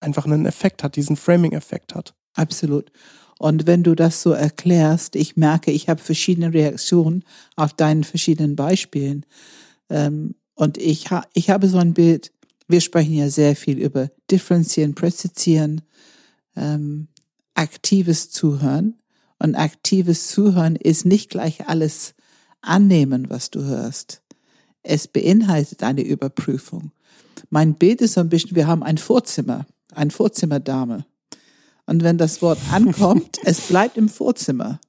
einfach 0.00 0.24
einen 0.24 0.46
Effekt 0.46 0.82
hat, 0.82 0.96
diesen 0.96 1.16
Framing-Effekt 1.16 1.94
hat. 1.94 2.14
Absolut. 2.34 2.90
Und 3.38 3.66
wenn 3.66 3.82
du 3.82 3.94
das 3.94 4.22
so 4.22 4.32
erklärst, 4.32 5.14
ich 5.14 5.36
merke, 5.36 5.70
ich 5.70 5.90
habe 5.90 6.00
verschiedene 6.00 6.54
Reaktionen 6.54 7.24
auf 7.56 7.74
deinen 7.74 8.04
verschiedenen 8.04 8.56
Beispielen. 8.56 9.26
Ähm, 9.90 10.34
und 10.54 10.78
ich, 10.78 11.10
ha 11.10 11.24
ich 11.34 11.50
habe 11.50 11.68
so 11.68 11.76
ein 11.76 11.92
Bild, 11.92 12.32
wir 12.68 12.80
sprechen 12.80 13.12
ja 13.12 13.28
sehr 13.28 13.54
viel 13.54 13.78
über 13.78 14.08
Differenzieren, 14.30 14.94
Präzisieren, 14.94 15.82
ähm, 16.56 17.08
aktives 17.56 18.30
Zuhören. 18.30 18.96
Und 19.38 19.54
aktives 19.54 20.28
Zuhören 20.28 20.76
ist 20.76 21.04
nicht 21.04 21.30
gleich 21.30 21.68
alles 21.68 22.14
annehmen, 22.62 23.28
was 23.28 23.50
du 23.50 23.62
hörst. 23.62 24.22
Es 24.82 25.08
beinhaltet 25.08 25.82
eine 25.82 26.02
Überprüfung. 26.02 26.92
Mein 27.50 27.74
Bild 27.74 28.00
ist 28.00 28.14
so 28.14 28.20
ein 28.20 28.28
bisschen, 28.28 28.56
wir 28.56 28.66
haben 28.66 28.82
ein 28.82 28.98
Vorzimmer, 28.98 29.66
ein 29.94 30.10
Vorzimmerdame. 30.10 31.04
Und 31.86 32.02
wenn 32.02 32.18
das 32.18 32.40
Wort 32.42 32.58
ankommt, 32.70 33.38
es 33.44 33.60
bleibt 33.60 33.96
im 33.96 34.08
Vorzimmer 34.08 34.80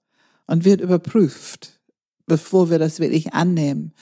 und 0.47 0.65
wird 0.65 0.81
überprüft, 0.81 1.79
bevor 2.25 2.69
wir 2.69 2.79
das 2.79 2.99
wirklich 2.99 3.33
annehmen. 3.33 3.93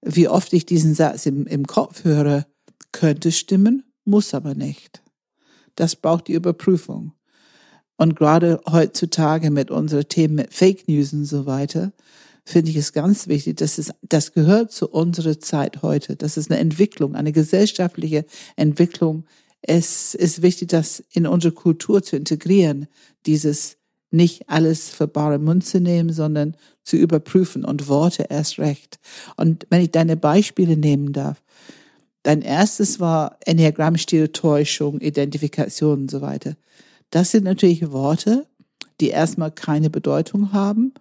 Wie 0.00 0.28
oft 0.28 0.52
ich 0.52 0.64
diesen 0.64 0.94
Satz 0.94 1.26
im, 1.26 1.46
im 1.46 1.66
Kopf 1.66 2.04
höre, 2.04 2.46
könnte 2.92 3.32
stimmen, 3.32 3.84
muss 4.04 4.32
aber 4.32 4.54
nicht. 4.54 5.02
Das 5.74 5.96
braucht 5.96 6.28
die 6.28 6.34
Überprüfung. 6.34 7.12
Und 7.98 8.16
gerade 8.16 8.60
heutzutage 8.70 9.50
mit 9.50 9.70
unseren 9.70 10.08
Themen 10.08 10.36
mit 10.36 10.54
Fake 10.54 10.88
News 10.88 11.12
und 11.12 11.26
so 11.26 11.44
weiter, 11.44 11.92
finde 12.44 12.70
ich 12.70 12.76
es 12.76 12.94
ganz 12.94 13.28
wichtig, 13.28 13.58
dass 13.58 13.76
es, 13.76 13.92
das 14.00 14.32
gehört 14.32 14.72
zu 14.72 14.88
unserer 14.88 15.38
Zeit 15.38 15.82
heute. 15.82 16.16
Das 16.16 16.38
ist 16.38 16.50
eine 16.50 16.60
Entwicklung, 16.60 17.14
eine 17.14 17.32
gesellschaftliche 17.32 18.24
Entwicklung, 18.56 19.24
es 19.62 20.14
ist 20.14 20.42
wichtig, 20.42 20.68
das 20.68 21.02
in 21.12 21.26
unsere 21.26 21.52
Kultur 21.52 22.02
zu 22.02 22.16
integrieren, 22.16 22.86
dieses 23.26 23.76
nicht 24.10 24.48
alles 24.48 24.88
für 24.88 25.06
bare 25.06 25.38
Münze 25.38 25.80
nehmen, 25.80 26.12
sondern 26.12 26.56
zu 26.82 26.96
überprüfen 26.96 27.64
und 27.64 27.88
Worte 27.88 28.26
erst 28.30 28.58
recht. 28.58 28.98
Und 29.36 29.66
wenn 29.68 29.82
ich 29.82 29.90
deine 29.90 30.16
Beispiele 30.16 30.76
nehmen 30.76 31.12
darf, 31.12 31.42
dein 32.22 32.40
erstes 32.40 33.00
war 33.00 33.36
Enneagrammstil, 33.44 34.28
Täuschung, 34.28 35.00
Identifikation 35.00 36.02
und 36.02 36.10
so 36.10 36.22
weiter. 36.22 36.56
Das 37.10 37.30
sind 37.30 37.44
natürlich 37.44 37.90
Worte, 37.90 38.46
die 39.00 39.08
erstmal 39.08 39.50
keine 39.50 39.90
Bedeutung 39.90 40.52
haben 40.52 40.92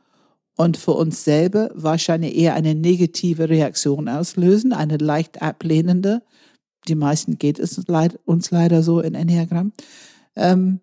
und 0.55 0.78
für 0.78 0.91
uns 0.91 1.24
selber 1.24 1.70
wahrscheinlich 1.74 2.36
eher 2.36 2.53
eine 2.53 2.76
negative 2.76 3.49
Reaktion 3.49 4.08
auslösen, 4.08 4.74
eine 4.74 4.97
leicht 4.97 5.41
ablehnende, 5.41 6.22
die 6.88 6.95
meisten 6.95 7.38
geht 7.38 7.60
es 7.60 7.78
uns 8.26 8.51
leider 8.51 8.84
so 8.84 9.01
in 9.01 9.14
Enneagramm. 9.14 9.74
Ähm, 10.36 10.80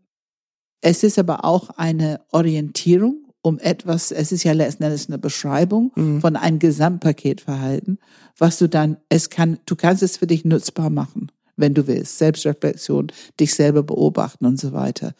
es 0.80 1.02
ist 1.02 1.18
aber 1.18 1.44
auch 1.44 1.70
eine 1.70 2.20
Orientierung 2.30 3.24
um 3.40 3.58
etwas, 3.58 4.10
es 4.10 4.32
ist 4.32 4.44
ja 4.44 4.52
letzten 4.52 4.84
Endes 4.84 5.08
eine 5.08 5.18
Beschreibung 5.18 5.92
mhm. 5.96 6.20
von 6.20 6.36
einem 6.36 6.58
Gesamtpaketverhalten, 6.58 7.98
was 8.38 8.58
du 8.58 8.68
dann, 8.68 8.96
es 9.08 9.28
kann, 9.28 9.58
du 9.66 9.76
kannst 9.76 10.02
es 10.02 10.16
für 10.16 10.26
dich 10.26 10.44
nutzbar 10.44 10.88
machen, 10.88 11.30
wenn 11.56 11.74
du 11.74 11.86
willst. 11.86 12.18
Selbstreflexion, 12.18 13.08
dich 13.40 13.54
selber 13.54 13.82
beobachten 13.82 14.46
und 14.46 14.60
so 14.60 14.72
weiter. 14.72 15.14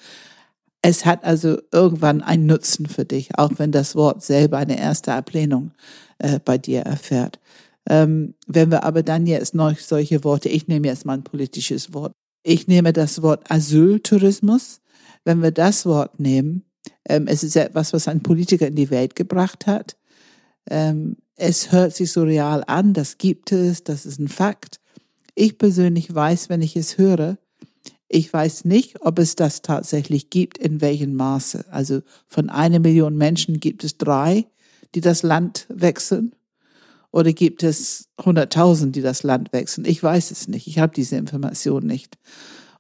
Es 0.83 1.07
hat 1.07 1.25
also 1.25 1.59
irgendwann 1.73 2.21
einen 2.21 2.47
Nutzen 2.47 2.87
für 2.87 3.05
dich, 3.05 3.39
auch 3.39 3.53
wenn 3.57 3.73
das 3.73 3.97
Wort 3.97 4.23
selber 4.23 4.59
eine 4.59 4.79
erste 4.79 5.15
Ablehnung 5.15 5.73
äh, 6.19 6.39
bei 6.45 6.59
dir 6.59 6.81
erfährt. 6.81 7.41
Ähm, 7.89 8.35
wenn 8.47 8.71
wir 8.71 8.85
aber 8.85 9.03
dann 9.03 9.27
jetzt 9.27 9.55
noch 9.55 9.79
solche 9.79 10.25
Worte, 10.25 10.49
ich 10.49 10.69
nehme 10.69 10.89
jetzt 10.89 11.07
mal 11.07 11.15
ein 11.15 11.25
politisches 11.25 11.95
Wort, 11.95 12.13
ich 12.43 12.69
nehme 12.69 12.93
das 12.93 13.23
Wort 13.23 13.51
Asyltourismus. 13.51 14.81
Wenn 15.25 15.43
wir 15.43 15.51
das 15.51 15.87
Wort 15.87 16.21
nehmen, 16.21 16.65
ähm, 17.09 17.27
es 17.27 17.43
ist 17.43 17.57
etwas, 17.57 17.95
was 17.95 18.09
ein 18.09 18.23
Politiker 18.23 18.67
in 18.67 18.75
die 18.75 18.91
Welt 18.91 19.17
gebracht 19.17 19.67
hat. 19.67 19.97
Ähm, 20.71 21.17
es 21.37 21.73
hört 21.73 21.95
sich 21.95 22.13
so 22.13 22.23
real 22.23 22.63
an, 22.67 22.93
das 22.93 23.19
gibt 23.19 23.53
es, 23.53 23.85
das 23.85 24.07
ist 24.07 24.21
ein 24.21 24.29
Fakt. 24.29 24.81
Ich 25.35 25.59
persönlich 25.59 26.15
weiß, 26.15 26.49
wenn 26.49 26.63
ich 26.63 26.77
es 26.77 26.99
höre, 26.99 27.39
ich 28.09 28.33
weiß 28.33 28.65
nicht, 28.65 29.01
ob 29.01 29.19
es 29.19 29.35
das 29.35 29.63
tatsächlich 29.63 30.31
gibt, 30.31 30.59
in 30.59 30.81
welchem 30.81 31.15
Maße. 31.15 31.65
Also 31.71 32.03
von 32.29 32.49
einer 32.49 32.79
Million 32.79 33.17
Menschen 33.17 33.59
gibt 33.59 33.83
es 33.83 33.99
drei, 33.99 34.47
die 34.95 35.01
das 35.01 35.23
Land 35.23 35.67
wechseln. 35.69 36.35
Oder 37.11 37.33
gibt 37.33 37.63
es 37.63 38.09
hunderttausend, 38.25 38.95
die 38.95 39.03
das 39.03 39.23
Land 39.23 39.53
wechseln? 39.53 39.85
Ich 39.85 40.03
weiß 40.03 40.31
es 40.31 40.49
nicht. 40.49 40.67
Ich 40.67 40.79
habe 40.79 40.93
diese 40.95 41.17
Information 41.17 41.87
nicht. 41.87 42.19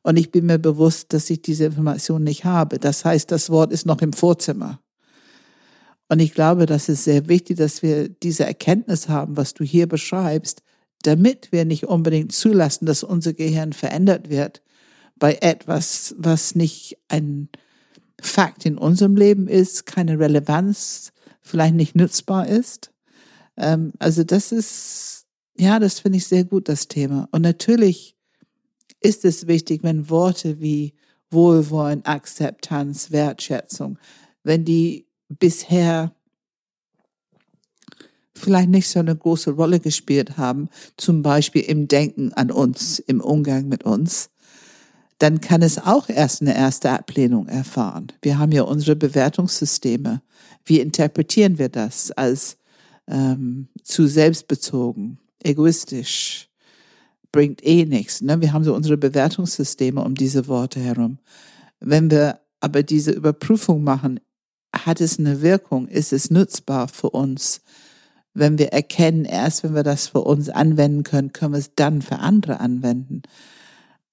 Und 0.02 0.16
ich 0.16 0.30
bin 0.30 0.46
mir 0.46 0.58
bewusst, 0.58 1.12
dass 1.12 1.30
ich 1.30 1.40
diese 1.40 1.64
Information 1.64 2.22
nicht 2.22 2.44
habe. 2.44 2.78
Das 2.78 3.04
heißt, 3.04 3.30
das 3.32 3.48
Wort 3.50 3.72
ist 3.72 3.86
noch 3.86 4.02
im 4.02 4.12
Vorzimmer. 4.12 4.80
Und 6.08 6.20
ich 6.20 6.34
glaube, 6.34 6.66
das 6.66 6.88
ist 6.88 7.04
sehr 7.04 7.28
wichtig, 7.28 7.56
dass 7.56 7.82
wir 7.82 8.08
diese 8.08 8.44
Erkenntnis 8.44 9.08
haben, 9.08 9.36
was 9.36 9.54
du 9.54 9.64
hier 9.64 9.88
beschreibst, 9.88 10.62
damit 11.06 11.52
wir 11.52 11.64
nicht 11.64 11.84
unbedingt 11.84 12.32
zulassen, 12.32 12.86
dass 12.86 13.02
unser 13.02 13.34
Gehirn 13.34 13.72
verändert 13.72 14.30
wird 14.30 14.62
bei 15.16 15.38
etwas, 15.40 16.14
was 16.18 16.54
nicht 16.54 16.98
ein 17.08 17.48
Fakt 18.20 18.64
in 18.64 18.78
unserem 18.78 19.16
Leben 19.16 19.46
ist, 19.48 19.86
keine 19.86 20.18
Relevanz, 20.18 21.12
vielleicht 21.42 21.74
nicht 21.74 21.94
nutzbar 21.94 22.48
ist. 22.48 22.90
Ähm, 23.56 23.92
also 23.98 24.24
das 24.24 24.50
ist, 24.50 25.26
ja, 25.58 25.78
das 25.78 26.00
finde 26.00 26.18
ich 26.18 26.26
sehr 26.26 26.44
gut, 26.44 26.68
das 26.68 26.88
Thema. 26.88 27.28
Und 27.32 27.42
natürlich 27.42 28.16
ist 29.00 29.24
es 29.24 29.46
wichtig, 29.46 29.82
wenn 29.82 30.08
Worte 30.08 30.60
wie 30.60 30.94
Wohlwollen, 31.30 32.04
Akzeptanz, 32.06 33.10
Wertschätzung, 33.10 33.98
wenn 34.42 34.64
die 34.64 35.06
bisher 35.28 36.14
vielleicht 38.36 38.68
nicht 38.68 38.88
so 38.88 39.00
eine 39.00 39.14
große 39.14 39.52
Rolle 39.52 39.80
gespielt 39.80 40.36
haben, 40.36 40.68
zum 40.96 41.22
Beispiel 41.22 41.62
im 41.62 41.88
Denken 41.88 42.32
an 42.32 42.50
uns, 42.50 42.98
im 42.98 43.20
Umgang 43.20 43.68
mit 43.68 43.84
uns, 43.84 44.30
dann 45.18 45.40
kann 45.40 45.62
es 45.62 45.78
auch 45.78 46.08
erst 46.08 46.42
eine 46.42 46.56
erste 46.56 46.90
Ablehnung 46.90 47.48
erfahren. 47.48 48.08
Wir 48.22 48.38
haben 48.38 48.52
ja 48.52 48.62
unsere 48.62 48.96
Bewertungssysteme. 48.96 50.22
Wie 50.64 50.80
interpretieren 50.80 51.58
wir 51.58 51.68
das 51.68 52.10
als 52.10 52.58
ähm, 53.08 53.68
zu 53.82 54.06
selbstbezogen, 54.06 55.18
egoistisch, 55.42 56.48
bringt 57.30 57.64
eh 57.64 57.84
nichts. 57.84 58.20
Ne? 58.20 58.40
Wir 58.40 58.52
haben 58.52 58.64
so 58.64 58.74
unsere 58.74 58.96
Bewertungssysteme 58.96 60.02
um 60.02 60.14
diese 60.14 60.46
Worte 60.48 60.80
herum. 60.80 61.18
Wenn 61.80 62.10
wir 62.10 62.40
aber 62.60 62.82
diese 62.82 63.10
Überprüfung 63.10 63.84
machen, 63.84 64.20
hat 64.74 65.00
es 65.00 65.18
eine 65.18 65.42
Wirkung, 65.42 65.86
ist 65.88 66.12
es 66.12 66.30
nutzbar 66.30 66.88
für 66.88 67.10
uns? 67.10 67.60
Wenn 68.34 68.58
wir 68.58 68.72
erkennen, 68.72 69.24
erst 69.24 69.62
wenn 69.62 69.74
wir 69.74 69.84
das 69.84 70.08
für 70.08 70.20
uns 70.20 70.48
anwenden 70.48 71.04
können, 71.04 71.32
können 71.32 71.52
wir 71.54 71.58
es 71.58 71.74
dann 71.74 72.02
für 72.02 72.18
andere 72.18 72.60
anwenden. 72.60 73.22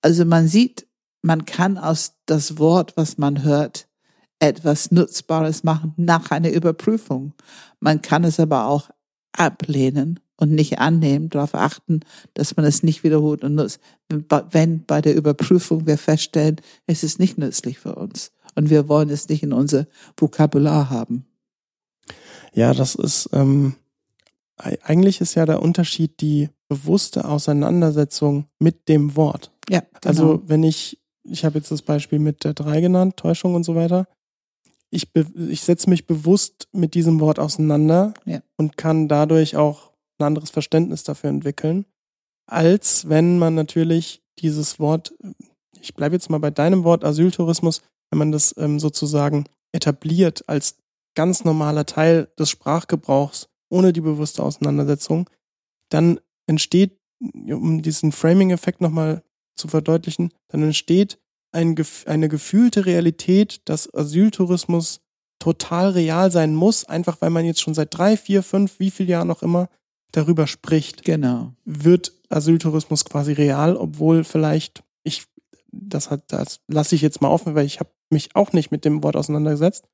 Also 0.01 0.25
man 0.25 0.47
sieht, 0.47 0.87
man 1.21 1.45
kann 1.45 1.77
aus 1.77 2.13
das 2.25 2.57
Wort, 2.57 2.97
was 2.97 3.17
man 3.17 3.43
hört, 3.43 3.87
etwas 4.39 4.91
Nutzbares 4.91 5.63
machen 5.63 5.93
nach 5.97 6.31
einer 6.31 6.51
Überprüfung. 6.51 7.33
Man 7.79 8.01
kann 8.01 8.23
es 8.23 8.39
aber 8.39 8.67
auch 8.67 8.89
ablehnen 9.33 10.19
und 10.35 10.51
nicht 10.51 10.79
annehmen, 10.79 11.29
darauf 11.29 11.53
achten, 11.53 11.99
dass 12.33 12.57
man 12.57 12.65
es 12.65 12.81
nicht 12.81 13.03
wiederholt 13.03 13.43
und 13.43 13.55
nutzt. 13.55 13.79
Wenn 14.09 14.85
bei 14.85 15.01
der 15.01 15.15
Überprüfung 15.15 15.85
wir 15.85 15.99
feststellen, 15.99 16.59
es 16.87 17.03
ist 17.03 17.19
nicht 17.19 17.37
nützlich 17.37 17.77
für 17.77 17.95
uns 17.95 18.31
und 18.55 18.71
wir 18.71 18.89
wollen 18.89 19.09
es 19.09 19.29
nicht 19.29 19.43
in 19.43 19.53
unser 19.53 19.85
Vokabular 20.17 20.89
haben. 20.89 21.25
Ja, 22.53 22.73
das 22.73 22.95
ist 22.95 23.29
ähm, 23.31 23.75
eigentlich 24.61 25.21
ist 25.21 25.35
ja 25.35 25.45
der 25.45 25.61
Unterschied 25.61 26.21
die 26.21 26.49
bewusste 26.69 27.25
Auseinandersetzung 27.25 28.45
mit 28.59 28.87
dem 28.87 29.15
Wort. 29.15 29.51
Ja. 29.69 29.79
Genau. 29.79 29.99
Also 30.03 30.41
wenn 30.45 30.63
ich, 30.63 30.99
ich 31.23 31.45
habe 31.45 31.57
jetzt 31.57 31.71
das 31.71 31.81
Beispiel 31.81 32.19
mit 32.19 32.43
der 32.43 32.53
drei 32.53 32.81
genannt, 32.81 33.17
Täuschung 33.17 33.55
und 33.55 33.63
so 33.63 33.75
weiter. 33.75 34.07
Ich, 34.89 35.07
ich 35.15 35.61
setze 35.61 35.89
mich 35.89 36.05
bewusst 36.05 36.67
mit 36.73 36.95
diesem 36.95 37.21
Wort 37.21 37.39
auseinander 37.39 38.13
ja. 38.25 38.41
und 38.57 38.75
kann 38.75 39.07
dadurch 39.07 39.55
auch 39.55 39.91
ein 40.19 40.25
anderes 40.25 40.49
Verständnis 40.49 41.03
dafür 41.03 41.29
entwickeln, 41.29 41.85
als 42.45 43.07
wenn 43.07 43.39
man 43.39 43.55
natürlich 43.55 44.21
dieses 44.39 44.79
Wort, 44.79 45.13
ich 45.79 45.93
bleibe 45.93 46.15
jetzt 46.15 46.29
mal 46.29 46.39
bei 46.39 46.51
deinem 46.51 46.83
Wort 46.83 47.05
Asyltourismus, 47.05 47.81
wenn 48.09 48.19
man 48.19 48.31
das 48.31 48.53
ähm, 48.57 48.79
sozusagen 48.79 49.45
etabliert 49.71 50.43
als 50.47 50.77
ganz 51.15 51.43
normaler 51.43 51.85
Teil 51.85 52.29
des 52.37 52.49
Sprachgebrauchs, 52.49 53.47
ohne 53.71 53.93
die 53.93 54.01
bewusste 54.01 54.43
Auseinandersetzung, 54.43 55.29
dann 55.89 56.19
entsteht, 56.47 56.99
um 57.19 57.81
diesen 57.81 58.11
Framing-Effekt 58.11 58.81
nochmal 58.81 59.23
zu 59.55 59.67
verdeutlichen, 59.67 60.33
dann 60.47 60.63
entsteht 60.63 61.19
ein, 61.51 61.75
eine 62.05 62.29
gefühlte 62.29 62.85
Realität, 62.85 63.61
dass 63.65 63.93
Asyltourismus 63.93 65.01
total 65.39 65.89
real 65.89 66.31
sein 66.31 66.55
muss, 66.55 66.85
einfach 66.85 67.19
weil 67.21 67.29
man 67.29 67.45
jetzt 67.45 67.61
schon 67.61 67.73
seit 67.73 67.97
drei, 67.97 68.15
vier, 68.15 68.43
fünf, 68.43 68.79
wie 68.79 68.91
viel 68.91 69.09
Jahren 69.09 69.27
noch 69.27 69.41
immer 69.41 69.69
darüber 70.11 70.47
spricht. 70.47 71.03
Genau. 71.03 71.53
Wird 71.65 72.13
Asyltourismus 72.29 73.05
quasi 73.05 73.33
real, 73.33 73.75
obwohl 73.75 74.23
vielleicht 74.23 74.83
ich 75.03 75.25
das 75.73 76.11
hat 76.11 76.31
das 76.31 76.59
lasse 76.67 76.95
ich 76.95 77.01
jetzt 77.01 77.21
mal 77.21 77.29
offen, 77.29 77.55
weil 77.55 77.65
ich 77.65 77.79
habe 77.79 77.89
mich 78.09 78.35
auch 78.35 78.53
nicht 78.53 78.71
mit 78.71 78.85
dem 78.85 79.03
Wort 79.03 79.15
auseinandergesetzt, 79.15 79.85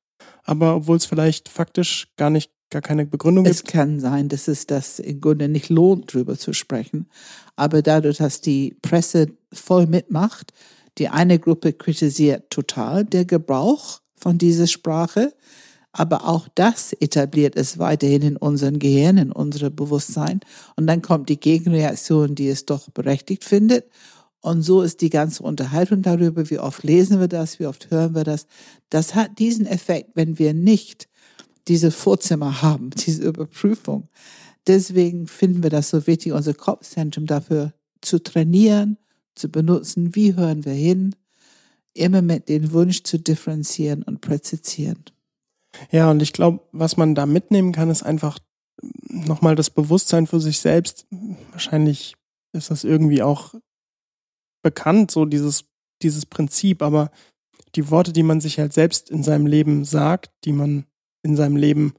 aber 0.42 0.76
obwohl 0.76 0.96
es 0.96 1.06
vielleicht 1.06 1.48
faktisch 1.48 2.08
gar 2.16 2.30
nicht 2.30 2.50
gar 2.70 2.82
keine 2.82 3.06
Begründung 3.06 3.46
es 3.46 3.58
gibt. 3.58 3.68
Es 3.68 3.72
kann 3.72 4.00
sein, 4.00 4.28
dass 4.28 4.48
es 4.48 4.66
das 4.66 4.98
im 4.98 5.20
Grunde 5.20 5.48
nicht 5.48 5.68
lohnt, 5.68 6.12
drüber 6.12 6.38
zu 6.38 6.52
sprechen. 6.52 7.06
Aber 7.56 7.82
dadurch, 7.82 8.18
dass 8.18 8.40
die 8.40 8.76
Presse 8.82 9.28
voll 9.52 9.86
mitmacht, 9.86 10.52
die 10.98 11.08
eine 11.08 11.38
Gruppe 11.38 11.72
kritisiert 11.72 12.50
total 12.50 13.04
der 13.04 13.24
Gebrauch 13.24 14.00
von 14.16 14.36
dieser 14.36 14.66
Sprache, 14.66 15.32
aber 15.92 16.28
auch 16.28 16.48
das 16.54 16.92
etabliert 16.92 17.56
es 17.56 17.78
weiterhin 17.78 18.22
in 18.22 18.36
unseren 18.36 18.78
Gehirn, 18.78 19.16
in 19.16 19.32
unserem 19.32 19.74
Bewusstsein. 19.74 20.40
Und 20.76 20.86
dann 20.86 21.02
kommt 21.02 21.28
die 21.28 21.40
Gegenreaktion, 21.40 22.34
die 22.34 22.48
es 22.48 22.66
doch 22.66 22.90
berechtigt 22.90 23.44
findet. 23.44 23.86
Und 24.40 24.62
so 24.62 24.82
ist 24.82 25.00
die 25.00 25.10
ganze 25.10 25.42
Unterhaltung 25.42 26.02
darüber, 26.02 26.48
wie 26.50 26.58
oft 26.58 26.84
lesen 26.84 27.18
wir 27.20 27.26
das, 27.26 27.58
wie 27.58 27.66
oft 27.66 27.90
hören 27.90 28.14
wir 28.14 28.24
das. 28.24 28.46
Das 28.90 29.14
hat 29.14 29.38
diesen 29.38 29.66
Effekt, 29.66 30.10
wenn 30.14 30.38
wir 30.38 30.54
nicht 30.54 31.08
diese 31.68 31.90
Vorzimmer 31.90 32.62
haben, 32.62 32.90
diese 33.06 33.26
Überprüfung. 33.28 34.08
Deswegen 34.66 35.26
finden 35.26 35.62
wir 35.62 35.70
das 35.70 35.90
so 35.90 36.06
wichtig, 36.06 36.32
unser 36.32 36.54
Kopfzentrum 36.54 37.26
dafür 37.26 37.72
zu 38.00 38.22
trainieren, 38.22 38.98
zu 39.34 39.48
benutzen. 39.48 40.14
Wie 40.14 40.34
hören 40.34 40.64
wir 40.64 40.72
hin? 40.72 41.14
Immer 41.94 42.22
mit 42.22 42.48
dem 42.48 42.72
Wunsch 42.72 43.02
zu 43.02 43.18
differenzieren 43.18 44.02
und 44.02 44.20
präzisieren. 44.20 45.04
Ja, 45.90 46.10
und 46.10 46.22
ich 46.22 46.32
glaube, 46.32 46.60
was 46.72 46.96
man 46.96 47.14
da 47.14 47.26
mitnehmen 47.26 47.72
kann, 47.72 47.90
ist 47.90 48.02
einfach 48.02 48.38
nochmal 49.08 49.54
das 49.54 49.70
Bewusstsein 49.70 50.26
für 50.26 50.40
sich 50.40 50.60
selbst. 50.60 51.06
Wahrscheinlich 51.50 52.14
ist 52.52 52.70
das 52.70 52.84
irgendwie 52.84 53.22
auch 53.22 53.54
bekannt, 54.62 55.10
so 55.10 55.24
dieses, 55.24 55.64
dieses 56.02 56.26
Prinzip, 56.26 56.82
aber 56.82 57.10
die 57.74 57.90
Worte, 57.90 58.12
die 58.12 58.22
man 58.22 58.40
sich 58.40 58.58
halt 58.58 58.72
selbst 58.72 59.10
in 59.10 59.22
seinem 59.22 59.46
Leben 59.46 59.84
sagt, 59.84 60.30
die 60.44 60.52
man 60.52 60.86
in 61.22 61.36
seinem 61.36 61.56
Leben 61.56 61.94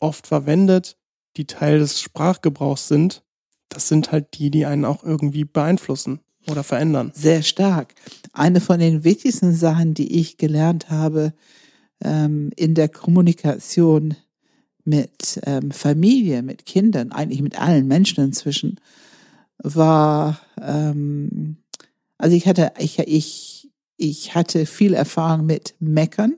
oft 0.00 0.26
verwendet, 0.26 0.96
die 1.36 1.46
Teil 1.46 1.78
des 1.78 2.00
Sprachgebrauchs 2.00 2.88
sind, 2.88 3.22
das 3.68 3.88
sind 3.88 4.12
halt 4.12 4.38
die, 4.38 4.50
die 4.50 4.66
einen 4.66 4.84
auch 4.84 5.02
irgendwie 5.02 5.44
beeinflussen 5.44 6.20
oder 6.48 6.62
verändern. 6.62 7.12
Sehr 7.14 7.42
stark. 7.42 7.94
Eine 8.32 8.60
von 8.60 8.78
den 8.78 9.04
wichtigsten 9.04 9.54
Sachen, 9.54 9.94
die 9.94 10.18
ich 10.20 10.36
gelernt 10.36 10.90
habe 10.90 11.32
ähm, 12.02 12.50
in 12.56 12.74
der 12.74 12.88
Kommunikation 12.88 14.14
mit 14.84 15.40
ähm, 15.44 15.72
Familie, 15.72 16.42
mit 16.42 16.64
Kindern, 16.64 17.10
eigentlich 17.10 17.42
mit 17.42 17.60
allen 17.60 17.88
Menschen 17.88 18.22
inzwischen, 18.22 18.78
war, 19.58 20.40
ähm, 20.62 21.56
also 22.18 22.36
ich 22.36 22.46
hatte, 22.46 22.72
ich, 22.78 23.00
ich, 23.00 23.70
ich 23.96 24.34
hatte 24.34 24.64
viel 24.64 24.94
Erfahrung 24.94 25.46
mit 25.46 25.74
Meckern 25.80 26.34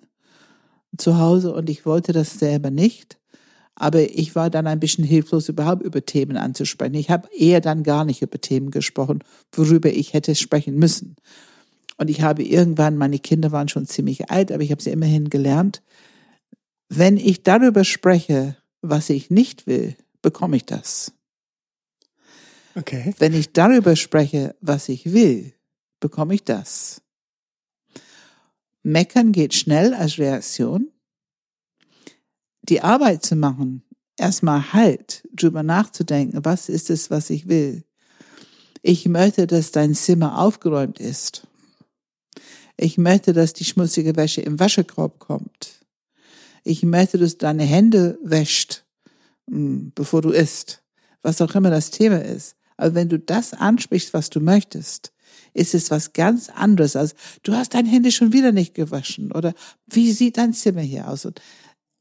zu 0.96 1.18
Hause 1.18 1.52
und 1.52 1.68
ich 1.68 1.86
wollte 1.86 2.12
das 2.12 2.38
selber 2.38 2.70
nicht. 2.70 3.18
Aber 3.74 4.00
ich 4.00 4.34
war 4.34 4.50
dann 4.50 4.66
ein 4.66 4.80
bisschen 4.80 5.04
hilflos, 5.04 5.48
überhaupt 5.48 5.82
über 5.82 6.04
Themen 6.04 6.36
anzusprechen. 6.36 6.94
Ich 6.94 7.10
habe 7.10 7.28
eher 7.32 7.60
dann 7.60 7.84
gar 7.84 8.04
nicht 8.04 8.22
über 8.22 8.40
Themen 8.40 8.72
gesprochen, 8.72 9.22
worüber 9.52 9.90
ich 9.90 10.14
hätte 10.14 10.34
sprechen 10.34 10.74
müssen. 10.74 11.14
Und 11.96 12.10
ich 12.10 12.22
habe 12.22 12.42
irgendwann, 12.42 12.96
meine 12.96 13.18
Kinder 13.18 13.52
waren 13.52 13.68
schon 13.68 13.86
ziemlich 13.86 14.30
alt, 14.30 14.50
aber 14.50 14.62
ich 14.62 14.72
habe 14.72 14.82
sie 14.82 14.90
immerhin 14.90 15.30
gelernt, 15.30 15.82
wenn 16.88 17.18
ich 17.18 17.42
darüber 17.42 17.84
spreche, 17.84 18.56
was 18.82 19.10
ich 19.10 19.30
nicht 19.30 19.66
will, 19.66 19.96
bekomme 20.22 20.56
ich 20.56 20.64
das. 20.64 21.12
Okay. 22.74 23.14
Wenn 23.18 23.34
ich 23.34 23.52
darüber 23.52 23.96
spreche, 23.96 24.54
was 24.60 24.88
ich 24.88 25.12
will, 25.12 25.52
bekomme 26.00 26.34
ich 26.34 26.44
das. 26.44 27.02
Meckern 28.82 29.32
geht 29.32 29.54
schnell 29.54 29.94
als 29.94 30.18
Reaktion. 30.18 30.90
Die 32.62 32.80
Arbeit 32.82 33.24
zu 33.24 33.36
machen, 33.36 33.82
erstmal 34.16 34.72
halt, 34.72 35.26
drüber 35.32 35.62
nachzudenken, 35.62 36.44
was 36.44 36.68
ist 36.68 36.90
es, 36.90 37.10
was 37.10 37.30
ich 37.30 37.48
will. 37.48 37.84
Ich 38.82 39.06
möchte, 39.06 39.46
dass 39.46 39.72
dein 39.72 39.94
Zimmer 39.94 40.38
aufgeräumt 40.38 41.00
ist. 41.00 41.46
Ich 42.76 42.96
möchte, 42.96 43.32
dass 43.32 43.52
die 43.52 43.64
schmutzige 43.64 44.14
Wäsche 44.16 44.40
im 44.40 44.60
Waschekorb 44.60 45.18
kommt. 45.18 45.80
Ich 46.62 46.82
möchte, 46.82 47.18
dass 47.18 47.32
du 47.32 47.38
deine 47.38 47.64
Hände 47.64 48.18
wäscht, 48.22 48.84
hm, 49.48 49.92
bevor 49.94 50.22
du 50.22 50.30
isst. 50.30 50.82
Was 51.22 51.40
auch 51.40 51.54
immer 51.54 51.70
das 51.70 51.90
Thema 51.90 52.22
ist. 52.22 52.56
Aber 52.76 52.94
wenn 52.94 53.08
du 53.08 53.18
das 53.18 53.52
ansprichst, 53.52 54.14
was 54.14 54.30
du 54.30 54.40
möchtest, 54.40 55.12
ist 55.54 55.74
es 55.74 55.90
was 55.90 56.12
ganz 56.12 56.48
anderes 56.48 56.96
als, 56.96 57.14
du 57.42 57.54
hast 57.54 57.74
deine 57.74 57.88
Hände 57.88 58.12
schon 58.12 58.32
wieder 58.32 58.52
nicht 58.52 58.74
gewaschen 58.74 59.32
oder 59.32 59.54
wie 59.86 60.12
sieht 60.12 60.36
dein 60.38 60.52
Zimmer 60.52 60.82
hier 60.82 61.08
aus? 61.08 61.24
Und, 61.24 61.40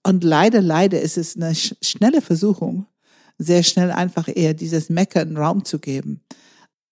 und 0.04 0.24
leider, 0.24 0.62
leider 0.62 1.02
ist 1.02 1.18
es 1.18 1.36
eine 1.36 1.56
schnelle 1.56 2.22
Versuchung, 2.22 2.86
sehr 3.38 3.64
schnell 3.64 3.92
einfach 3.92 4.28
eher 4.34 4.54
dieses 4.54 4.90
Meckern 4.90 5.38
Raum 5.38 5.66
zu 5.66 5.80
geben. 5.80 6.22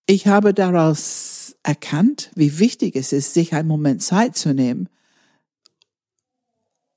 Ich 0.08 0.28
habe 0.28 0.54
daraus 0.54 1.56
erkannt, 1.64 2.30
wie 2.36 2.60
wichtig 2.60 2.96
es 2.96 3.12
ist, 3.12 3.34
sich 3.34 3.54
einen 3.54 3.68
Moment 3.68 4.04
Zeit 4.04 4.38
zu 4.38 4.54
nehmen, 4.54 4.88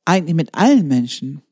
eigentlich 0.04 0.34
mit 0.34 0.54
allen 0.54 0.88
Menschen, 0.88 1.42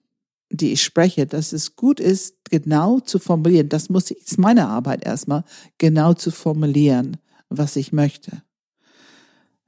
die 0.51 0.72
ich 0.72 0.82
spreche, 0.82 1.26
dass 1.26 1.53
es 1.53 1.76
gut 1.76 2.01
ist, 2.01 2.36
genau 2.51 3.01
zu 3.01 3.18
formulieren. 3.18 3.68
Das 3.68 3.88
muss 3.88 4.11
ich, 4.11 4.18
ist 4.18 4.38
meine 4.38 4.68
Arbeit 4.68 5.05
erstmal, 5.05 5.44
genau 5.78 6.14
zu 6.14 6.30
formulieren, 6.30 7.16
was 7.49 7.76
ich 7.76 7.92
möchte. 7.92 8.42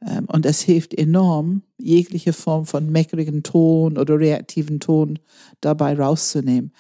Ähm, 0.07 0.27
und 0.27 0.47
es 0.47 0.63
hilft 0.63 0.95
enorm, 0.95 1.63
jegliche 1.77 2.33
Form 2.33 2.67
von 2.67 2.91
meckerigen 2.91 3.43
Ton 3.43 3.99
oder 3.99 4.19
reaktiven 4.19 4.81
Ton 4.81 5.19
dabei 5.61 5.95
rauszunehmen. 5.95 6.73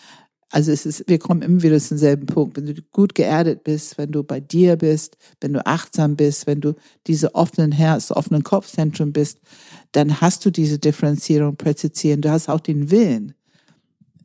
Also 0.50 0.72
es 0.72 0.86
ist, 0.86 1.04
wir 1.08 1.18
kommen 1.18 1.42
immer 1.42 1.62
wieder 1.62 1.78
zum 1.78 1.98
selben 1.98 2.24
Punkt. 2.24 2.56
Wenn 2.56 2.66
du 2.66 2.74
gut 2.90 3.14
geerdet 3.14 3.64
bist, 3.64 3.98
wenn 3.98 4.12
du 4.12 4.22
bei 4.22 4.40
dir 4.40 4.76
bist, 4.76 5.18
wenn 5.40 5.52
du 5.52 5.66
achtsam 5.66 6.16
bist, 6.16 6.46
wenn 6.46 6.62
du 6.62 6.74
diese 7.06 7.34
offenen 7.34 7.70
Herz, 7.70 8.10
offenen 8.10 8.44
Kopfzentrum 8.44 9.12
bist, 9.12 9.40
dann 9.92 10.22
hast 10.22 10.46
du 10.46 10.50
diese 10.50 10.78
Differenzierung, 10.78 11.56
Präzisieren. 11.56 12.22
Du 12.22 12.30
hast 12.30 12.48
auch 12.48 12.60
den 12.60 12.90
Willen. 12.90 13.34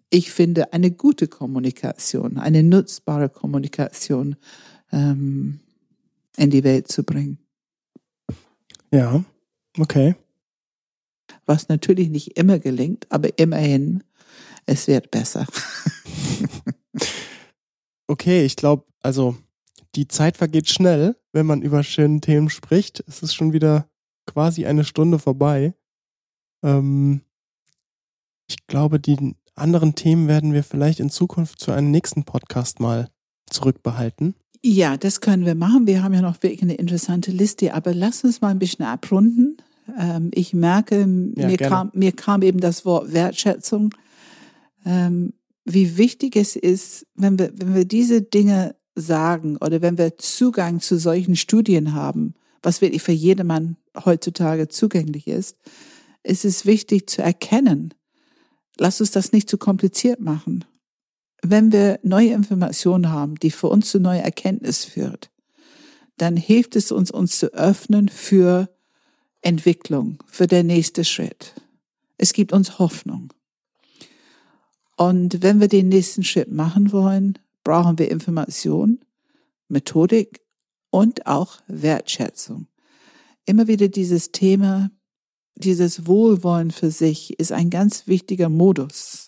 Ich 0.09 0.32
finde 0.32 0.71
eine 0.71 0.91
gute 0.91 1.28
Kommunikation, 1.28 2.38
eine 2.38 2.63
nutzbare 2.63 3.28
Kommunikation 3.28 4.38
ähm, 4.93 5.59
in 6.38 6.49
die 6.49 6.63
Welt 6.63 6.88
zu 6.88 7.03
bringen. 7.03 7.39
Ja, 8.91 9.23
okay. 9.77 10.15
Was 11.45 11.69
natürlich 11.69 12.09
nicht 12.09 12.38
immer 12.38 12.59
gelingt, 12.59 13.11
aber 13.11 13.38
immerhin, 13.38 14.03
es 14.65 14.88
wird 14.88 15.11
besser. 15.11 15.45
okay, 18.07 18.45
ich 18.45 18.55
glaube, 18.55 18.86
also 19.01 19.36
die 19.95 20.07
Zeit 20.07 20.38
vergeht 20.38 20.69
schnell, 20.69 21.15
wenn 21.34 21.45
man 21.45 21.61
über 21.61 21.84
schöne 21.84 22.21
Themen 22.21 22.49
spricht. 22.49 23.03
Es 23.07 23.21
ist 23.21 23.34
schon 23.34 23.53
wieder 23.53 23.89
quasi 24.25 24.65
eine 24.65 24.86
Stunde 24.86 25.19
vorbei. 25.19 25.73
Ähm, 26.63 27.21
ich 28.47 28.67
glaube, 28.67 28.99
die 28.99 29.36
anderen 29.55 29.95
Themen 29.95 30.27
werden 30.27 30.53
wir 30.53 30.63
vielleicht 30.63 30.99
in 30.99 31.09
Zukunft 31.09 31.59
zu 31.59 31.71
einem 31.71 31.91
nächsten 31.91 32.23
Podcast 32.23 32.79
mal 32.79 33.09
zurückbehalten. 33.49 34.36
Ja, 34.66 34.95
das 34.95 35.20
können 35.20 35.45
wir 35.45 35.55
machen. 35.55 35.88
Wir 35.88 36.03
haben 36.03 36.14
ja 36.14 36.22
noch 36.22 36.41
wirklich 36.41 36.61
eine 36.61 36.76
interessante 36.76 37.32
Liste, 37.32 37.74
aber 37.74 37.93
lass 37.93 38.24
uns 38.24 38.39
mal 38.39 38.49
ein 38.49 38.59
bisschen 38.59 38.86
abrunden. 38.86 39.57
Ähm, 39.99 40.32
ich 40.34 40.53
merke, 40.53 40.99
ja, 40.99 41.05
mir, 41.05 41.57
kam, 41.57 41.91
mir 41.93 42.14
kam 42.14 42.41
eben 42.43 42.61
das 42.61 42.86
Wort 42.86 43.11
Wertschätzung. 43.11 43.93
Ähm, 44.86 45.34
wie 45.66 45.97
wichtig 45.97 46.38
es 46.38 46.55
ist, 46.55 47.05
wenn 47.16 47.38
wir, 47.38 47.51
wenn 47.57 47.76
wir 47.76 47.84
diese 47.84 48.22
Dinge 48.22 48.76
sagen 48.95 49.57
oder 49.57 49.82
wenn 49.82 49.97
wir 49.97 50.18
Zugang 50.18 50.80
zu 50.80 50.97
solchen 50.97 51.36
Studien 51.36 51.93
haben, 51.93 52.34
was 52.61 52.80
wirklich 52.80 53.01
für 53.01 53.11
jedermann 53.11 53.76
heutzutage 54.05 54.70
zugänglich 54.70 55.28
ist, 55.28 55.57
ist 56.24 56.45
es 56.45 56.66
wichtig 56.66 57.09
zu 57.09 57.22
erkennen. 57.22 57.93
Lass 58.78 59.01
uns 59.01 59.11
das 59.11 59.34
nicht 59.34 59.49
zu 59.49 59.57
kompliziert 59.57 60.22
machen 60.22 60.64
wenn 61.44 61.72
wir 61.72 62.00
neue 62.04 62.32
Informationen 62.32 63.12
haben, 63.12 63.36
die 63.36 63.52
für 63.52 63.68
uns 63.68 63.91
zu 63.91 64.00
neuer 64.00 64.24
Erkenntnis 64.24 64.86
führt, 64.86 65.30
dann 66.18 66.38
hilft 66.38 66.76
es 66.76 66.91
uns, 66.91 67.12
uns 67.12 67.38
zu 67.38 67.54
öffnen 67.54 68.08
für 68.08 68.70
Entwicklung, 69.41 70.24
für 70.26 70.48
den 70.48 70.68
nächsten 70.68 71.04
Schritt. 71.04 71.54
Es 72.18 72.32
gibt 72.32 72.54
uns 72.54 72.80
Hoffnung. 72.80 73.34
Und 74.96 75.44
wenn 75.44 75.60
wir 75.60 75.68
den 75.68 75.89
nächsten 75.89 76.24
Schritt 76.24 76.52
machen 76.52 76.91
wollen, 76.94 77.38
brauchen 77.64 78.00
wir 78.00 78.10
Information, 78.10 79.00
Methodik 79.68 80.41
und 80.91 81.28
auch 81.28 81.58
Wertschätzung. 81.68 82.68
Immer 83.46 83.68
wieder 83.68 83.89
dieses 83.89 84.32
Thema, 84.32 84.91
dieses 85.56 86.08
Wohlwollen 86.08 86.72
für 86.72 86.91
sich 86.91 87.38
ist 87.38 87.52
ein 87.52 87.70
ganz 87.70 88.08
wichtiger 88.08 88.48
Modus 88.48 89.22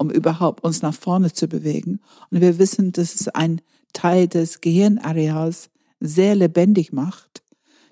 um 0.00 0.10
überhaupt 0.10 0.64
uns 0.64 0.80
nach 0.80 0.94
vorne 0.94 1.30
zu 1.30 1.46
bewegen. 1.46 2.00
Und 2.30 2.40
wir 2.40 2.58
wissen, 2.58 2.90
dass 2.90 3.14
es 3.14 3.28
ein 3.28 3.60
Teil 3.92 4.28
des 4.28 4.62
Gehirnareals 4.62 5.68
sehr 6.00 6.34
lebendig 6.34 6.90
macht, 6.90 7.42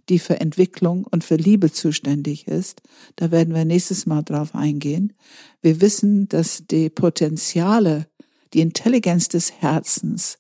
die 0.09 0.19
für 0.19 0.41
Entwicklung 0.41 1.05
und 1.05 1.23
für 1.23 1.37
Liebe 1.37 1.71
zuständig 1.71 2.49
ist. 2.49 2.81
Da 3.17 3.31
werden 3.31 3.55
wir 3.55 3.67
nächstes 3.67 4.07
Mal 4.07 4.23
drauf 4.23 4.55
eingehen. 4.55 5.13
Wir 5.61 5.83
wissen, 5.83 6.31
dass 6.31 6.65
die 6.67 6.89
Potenziale, 6.89 8.07
die 8.55 8.63
Intelligenz 8.63 9.29
des 9.29 9.53
Herzens, 9.53 10.39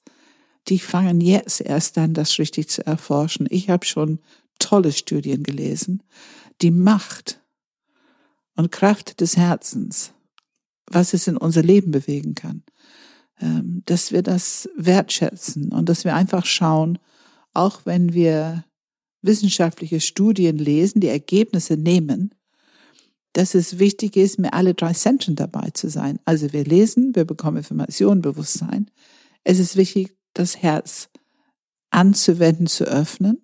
die 0.68 0.78
fangen 0.78 1.20
jetzt 1.20 1.60
erst 1.60 1.98
an, 1.98 2.14
das 2.14 2.38
richtig 2.38 2.70
zu 2.70 2.86
erforschen. 2.86 3.46
Ich 3.50 3.68
habe 3.68 3.84
schon 3.84 4.20
tolle 4.58 4.92
Studien 4.92 5.42
gelesen. 5.42 6.02
Die 6.62 6.70
Macht 6.70 7.42
und 8.56 8.72
Kraft 8.72 9.20
des 9.20 9.36
Herzens 9.36 10.14
was 10.90 11.14
es 11.14 11.26
in 11.26 11.36
unser 11.36 11.62
Leben 11.62 11.90
bewegen 11.90 12.34
kann. 12.34 12.62
Ähm, 13.40 13.82
dass 13.86 14.12
wir 14.12 14.22
das 14.22 14.68
wertschätzen 14.76 15.72
und 15.72 15.88
dass 15.88 16.04
wir 16.04 16.14
einfach 16.14 16.44
schauen, 16.44 16.98
auch 17.54 17.82
wenn 17.84 18.12
wir 18.12 18.64
wissenschaftliche 19.22 20.00
Studien 20.00 20.58
lesen, 20.58 21.00
die 21.00 21.08
Ergebnisse 21.08 21.76
nehmen, 21.76 22.34
dass 23.32 23.54
es 23.54 23.78
wichtig 23.78 24.16
ist, 24.16 24.38
mit 24.38 24.52
alle 24.52 24.74
drei 24.74 24.92
Zentren 24.92 25.36
dabei 25.36 25.70
zu 25.70 25.88
sein. 25.88 26.18
Also 26.24 26.52
wir 26.52 26.64
lesen, 26.64 27.14
wir 27.14 27.24
bekommen 27.24 27.58
Informationen, 27.58 28.22
Bewusstsein. 28.22 28.90
Es 29.44 29.58
ist 29.58 29.76
wichtig, 29.76 30.16
das 30.34 30.56
Herz 30.56 31.08
anzuwenden, 31.90 32.66
zu 32.66 32.84
öffnen, 32.84 33.42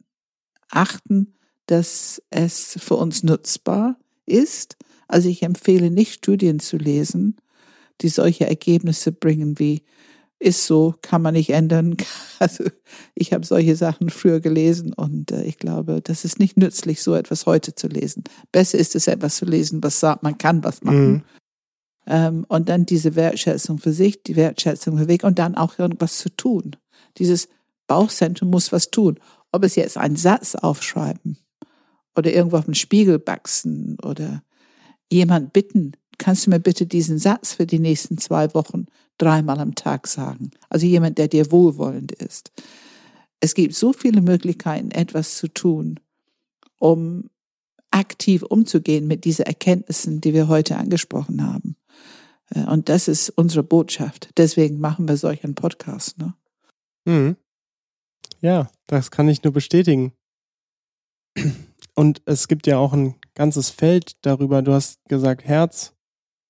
achten, 0.71 1.35
dass 1.67 2.21
es 2.31 2.77
für 2.81 2.97
uns 2.97 3.23
nutzbar 3.23 3.97
ist 4.27 4.77
also 5.15 5.29
ich 5.29 5.45
empfehle 5.45 5.93
nicht 5.93 6.13
Studien 6.13 6.59
zu 6.59 6.77
lesen, 6.77 7.37
die 8.01 8.09
solche 8.09 8.49
Ergebnisse 8.49 9.13
bringen 9.13 9.61
wie 9.61 9.85
ist 10.41 10.67
so, 10.67 10.97
kann 11.03 11.23
man 11.23 11.35
nicht 11.35 11.51
ändern. 11.51 11.97
Also 12.41 12.65
ich 13.15 13.33
habe 13.33 13.47
solche 13.47 13.77
Sachen 13.77 14.11
früher 14.11 14.41
gelesen 14.41 14.93
und 14.93 15.31
äh, 15.31 15.45
ich 15.45 15.57
glaube, 15.57 16.03
das 16.03 16.25
ist 16.25 16.41
nicht 16.41 16.57
nützlich, 16.57 17.01
so 17.01 17.15
etwas 17.15 17.47
heute 17.47 17.77
zu 17.77 17.87
lesen. 17.87 18.25
Besser 18.51 18.77
ist 18.77 18.97
es, 18.97 19.07
etwas 19.07 19.37
zu 19.37 19.45
lesen, 19.45 19.83
was 19.85 20.01
sagt, 20.01 20.25
man 20.25 20.37
kann 20.37 20.65
was 20.65 20.83
machen. 20.83 21.13
Mhm. 21.13 21.23
Ähm, 22.09 22.47
und 22.49 22.69
dann 22.69 22.85
diese 22.85 23.15
Wertschätzung 23.15 23.79
für 23.79 23.93
sich, 23.93 24.25
die 24.25 24.35
Wertschätzung 24.35 24.99
für 24.99 25.07
Weg 25.07 25.23
und 25.23 25.39
dann 25.39 25.55
auch 25.55 25.79
irgendwas 25.79 26.19
zu 26.19 26.29
tun. 26.29 26.75
Dieses 27.19 27.49
Bauchzentrum 27.87 28.51
muss 28.51 28.73
was 28.73 28.91
tun. 28.91 29.21
Ob 29.53 29.63
es 29.63 29.77
jetzt 29.77 29.97
einen 29.97 30.17
Satz 30.17 30.57
aufschreiben 30.57 31.39
oder 32.17 32.33
irgendwo 32.33 32.57
auf 32.57 32.67
den 32.67 32.75
Spiegel 32.75 33.21
baxen 33.21 33.97
oder 34.03 34.43
jemand 35.11 35.53
bitten, 35.53 35.93
kannst 36.19 36.47
du 36.47 36.51
mir 36.51 36.61
bitte 36.61 36.87
diesen 36.87 37.19
Satz 37.19 37.53
für 37.53 37.67
die 37.67 37.79
nächsten 37.79 38.19
zwei 38.19 38.53
Wochen 38.55 38.87
dreimal 39.19 39.61
am 39.61 39.75
Tag 39.75 40.07
sagen? 40.07 40.51
Also 40.69 40.87
jemand, 40.87 41.19
der 41.19 41.29
dir 41.29 41.51
wohlwollend 41.51 42.13
ist. 42.13 42.53
Es 43.41 43.55
gibt 43.55 43.75
so 43.75 43.93
viele 43.93 44.23
Möglichkeiten, 44.23 44.91
etwas 44.91 45.37
zu 45.37 45.49
tun, 45.49 46.01
um 46.79 47.31
aktiv 47.91 48.43
umzugehen 48.43 49.07
mit 49.07 49.25
diesen 49.25 49.47
Erkenntnissen, 49.47 50.21
die 50.21 50.35
wir 50.35 50.49
heute 50.49 50.77
angesprochen 50.77 51.47
haben. 51.47 51.77
Äh, 52.51 52.65
und 52.65 52.89
das 52.89 53.09
ist 53.09 53.31
unsere 53.31 53.63
Botschaft. 53.63 54.31
Deswegen 54.37 54.81
machen 54.81 55.07
wir 55.09 55.17
solch 55.17 55.45
einen 55.45 55.55
Podcast. 55.55 56.19
Ne? 56.19 56.35
Mhm. 57.05 57.37
Ja, 58.41 58.71
das 58.87 59.11
kann 59.11 59.29
ich 59.29 59.43
nur 59.43 59.53
bestätigen. 59.53 60.13
Und 61.95 62.23
es 62.27 62.49
gibt 62.49 62.67
ja 62.67 62.79
auch 62.79 62.93
ein 62.93 63.15
ganzes 63.35 63.71
Feld 63.71 64.17
darüber. 64.23 64.63
Du 64.63 64.73
hast 64.73 64.99
gesagt, 65.09 65.45
Herz 65.45 65.95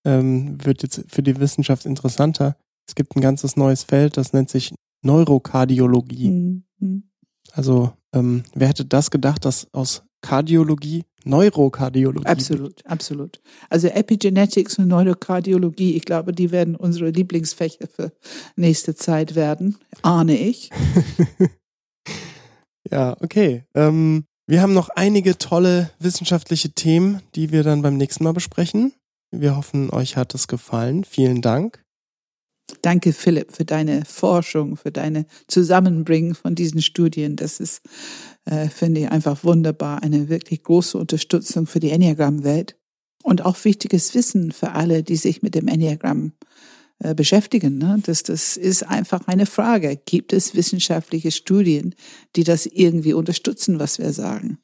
ähm, 0.05 0.59
wird 0.65 0.83
jetzt 0.83 1.05
für 1.09 1.23
die 1.23 1.39
Wissenschaft 1.41 1.87
interessanter. 1.87 2.57
Es 2.87 2.95
gibt 2.95 3.17
ein 3.17 3.21
ganzes 3.21 3.57
neues 3.57 3.85
Feld, 3.85 4.17
das 4.17 4.33
nennt 4.33 4.51
sich 4.51 4.75
Neurokardiologie. 5.03 6.31
Mhm. 6.79 7.05
Also 7.53 7.93
ähm, 8.13 8.43
wer 8.55 8.69
hätte 8.69 8.85
das 8.85 9.11
gedacht, 9.11 9.45
dass 9.45 9.73
aus 9.73 10.03
Kardiologie 10.23 11.05
Neurokardiologie. 11.25 12.27
Absolut, 12.27 12.85
absolut. 12.87 13.41
Also 13.71 13.89
Epigenetics 13.89 14.79
und 14.79 14.89
Neurokardiologie, 14.89 15.97
ich 15.97 16.05
glaube, 16.05 16.33
die 16.33 16.51
werden 16.51 16.77
unsere 16.77 17.11
Lieblingsfächer 17.11 17.87
für 17.89 18.13
nächste 18.57 18.95
Zeit 18.95 19.35
werden, 19.35 19.79
ahne 20.03 20.37
ich. 20.37 20.71
ja, 22.91 23.17
okay. 23.21 23.65
Ähm, 23.75 24.27
wir 24.47 24.61
haben 24.61 24.75
noch 24.75 24.91
einige 24.91 25.39
tolle 25.39 25.91
wissenschaftliche 25.99 26.71
Themen, 26.71 27.23
die 27.35 27.51
wir 27.51 27.63
dann 27.63 27.83
beim 27.83 27.97
nächsten 27.97 28.25
Mal 28.25 28.33
besprechen. 28.33 28.93
Wir 29.31 29.57
hoffen, 29.57 29.91
euch 29.91 30.17
hat 30.17 30.35
es 30.35 30.49
gefallen. 30.49 31.05
Vielen 31.05 31.41
Dank. 31.41 31.83
Danke, 32.83 33.13
Philipp, 33.13 33.53
für 33.53 33.65
deine 33.65 34.05
Forschung, 34.05 34.77
für 34.77 34.91
deine 34.91 35.27
Zusammenbringen 35.49 36.35
von 36.35 36.55
diesen 36.55 36.83
Studien. 36.83 37.37
Das 37.37 37.61
ist, 37.61 37.83
äh, 38.45 38.69
finde 38.69 39.03
ich, 39.03 39.11
einfach 39.11 39.45
wunderbar. 39.45 40.03
Eine 40.03 40.29
wirklich 40.29 40.63
große 40.63 40.97
Unterstützung 40.97 41.67
für 41.67 41.81
die 41.81 41.91
Enneagram-Welt 41.91 42.77
und 43.23 43.45
auch 43.45 43.65
wichtiges 43.65 44.15
Wissen 44.15 44.53
für 44.53 44.73
alle, 44.73 45.03
die 45.03 45.17
sich 45.17 45.43
mit 45.43 45.55
dem 45.55 45.69
Enneagram 45.69 46.33
äh, 47.01 47.15
beschäftigen. 47.15 47.79
Ne? 47.79 47.99
Das, 48.05 48.23
das 48.23 48.57
ist 48.57 48.83
einfach 48.85 49.27
eine 49.27 49.47
Frage. 49.47 50.01
Gibt 50.07 50.33
es 50.33 50.55
wissenschaftliche 50.55 51.33
Studien, 51.33 51.95
die 52.37 52.45
das 52.45 52.67
irgendwie 52.67 53.13
unterstützen, 53.13 53.79
was 53.79 53.99
wir 53.99 54.13
sagen? 54.13 54.59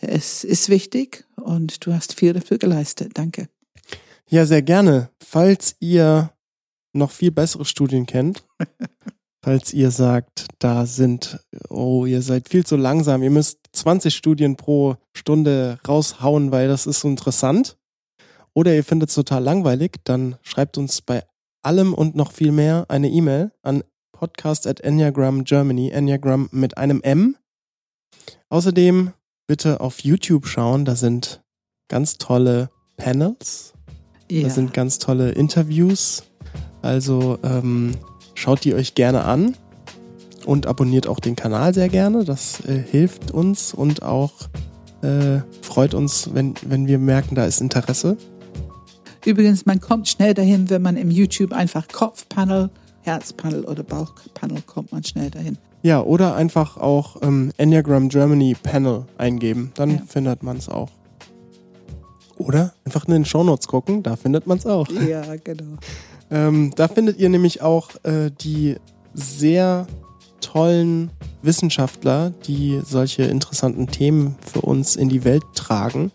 Es 0.00 0.44
ist 0.44 0.68
wichtig 0.68 1.24
und 1.36 1.84
du 1.84 1.92
hast 1.92 2.18
viel 2.18 2.32
dafür 2.32 2.58
geleistet. 2.58 3.12
Danke. 3.14 3.48
Ja, 4.28 4.46
sehr 4.46 4.62
gerne. 4.62 5.10
Falls 5.22 5.76
ihr 5.80 6.32
noch 6.92 7.10
viel 7.10 7.30
bessere 7.30 7.64
Studien 7.64 8.06
kennt, 8.06 8.44
falls 9.42 9.72
ihr 9.72 9.90
sagt, 9.90 10.46
da 10.58 10.86
sind, 10.86 11.40
oh, 11.68 12.06
ihr 12.06 12.22
seid 12.22 12.48
viel 12.48 12.64
zu 12.64 12.76
langsam, 12.76 13.22
ihr 13.22 13.30
müsst 13.30 13.58
20 13.72 14.14
Studien 14.14 14.56
pro 14.56 14.96
Stunde 15.12 15.78
raushauen, 15.86 16.52
weil 16.52 16.68
das 16.68 16.86
ist 16.86 17.00
so 17.00 17.08
interessant, 17.08 17.76
oder 18.54 18.74
ihr 18.74 18.84
findet 18.84 19.10
es 19.10 19.14
total 19.14 19.42
langweilig, 19.42 19.96
dann 20.04 20.36
schreibt 20.42 20.78
uns 20.78 21.02
bei 21.02 21.24
allem 21.62 21.94
und 21.94 22.16
noch 22.16 22.32
viel 22.32 22.52
mehr 22.52 22.86
eine 22.88 23.08
E-Mail 23.08 23.52
an 23.62 23.84
podcast 24.12 24.66
at 24.66 24.80
Enneagram 24.80 25.44
Germany, 25.44 25.90
Enneagram 25.90 26.48
mit 26.52 26.76
einem 26.76 27.00
M. 27.02 27.36
Außerdem 28.48 29.12
bitte 29.46 29.80
auf 29.80 30.00
YouTube 30.00 30.46
schauen, 30.46 30.84
da 30.84 30.94
sind 30.94 31.42
ganz 31.88 32.18
tolle 32.18 32.70
Panels, 32.96 33.72
ja. 34.30 34.42
da 34.42 34.50
sind 34.50 34.74
ganz 34.74 34.98
tolle 34.98 35.30
Interviews. 35.32 36.22
Also 36.82 37.38
ähm, 37.42 37.96
schaut 38.34 38.64
die 38.64 38.74
euch 38.74 38.94
gerne 38.94 39.24
an 39.24 39.56
und 40.46 40.66
abonniert 40.66 41.06
auch 41.06 41.20
den 41.20 41.36
Kanal 41.36 41.74
sehr 41.74 41.88
gerne. 41.88 42.24
Das 42.24 42.64
äh, 42.66 42.78
hilft 42.78 43.30
uns 43.30 43.74
und 43.74 44.02
auch 44.02 44.32
äh, 45.02 45.40
freut 45.62 45.94
uns, 45.94 46.34
wenn, 46.34 46.54
wenn 46.62 46.86
wir 46.86 46.98
merken, 46.98 47.34
da 47.34 47.44
ist 47.44 47.60
Interesse. 47.60 48.16
Übrigens, 49.24 49.66
man 49.66 49.80
kommt 49.80 50.08
schnell 50.08 50.34
dahin, 50.34 50.70
wenn 50.70 50.82
man 50.82 50.96
im 50.96 51.10
YouTube 51.10 51.52
einfach 51.52 51.88
Kopfpanel, 51.88 52.70
Herzpanel 53.02 53.64
oder 53.64 53.82
Bauchpanel 53.82 54.62
kommt 54.62 54.92
man 54.92 55.04
schnell 55.04 55.30
dahin. 55.30 55.58
Ja, 55.82 56.02
oder 56.02 56.34
einfach 56.36 56.76
auch 56.76 57.16
ähm, 57.22 57.52
Enneagram 57.56 58.08
Germany 58.08 58.54
Panel 58.62 59.06
eingeben, 59.16 59.72
dann 59.74 59.90
ja. 59.90 60.02
findet 60.06 60.42
man 60.42 60.58
es 60.58 60.68
auch. 60.68 60.90
Oder 62.36 62.72
einfach 62.84 63.06
in 63.06 63.12
den 63.12 63.24
Shownotes 63.24 63.68
gucken, 63.68 64.02
da 64.02 64.16
findet 64.16 64.46
man 64.46 64.58
es 64.58 64.66
auch. 64.66 64.88
Ja, 64.90 65.22
genau. 65.44 65.76
ähm, 66.30 66.72
da 66.76 66.88
findet 66.88 67.18
ihr 67.18 67.28
nämlich 67.28 67.62
auch 67.62 67.90
äh, 68.04 68.30
die 68.30 68.76
sehr 69.14 69.86
tollen 70.40 71.10
Wissenschaftler, 71.42 72.30
die 72.46 72.80
solche 72.84 73.24
interessanten 73.24 73.86
Themen 73.86 74.36
für 74.40 74.62
uns 74.62 74.96
in 74.96 75.08
die 75.08 75.24
Welt 75.24 75.44
tragen. 75.54 76.12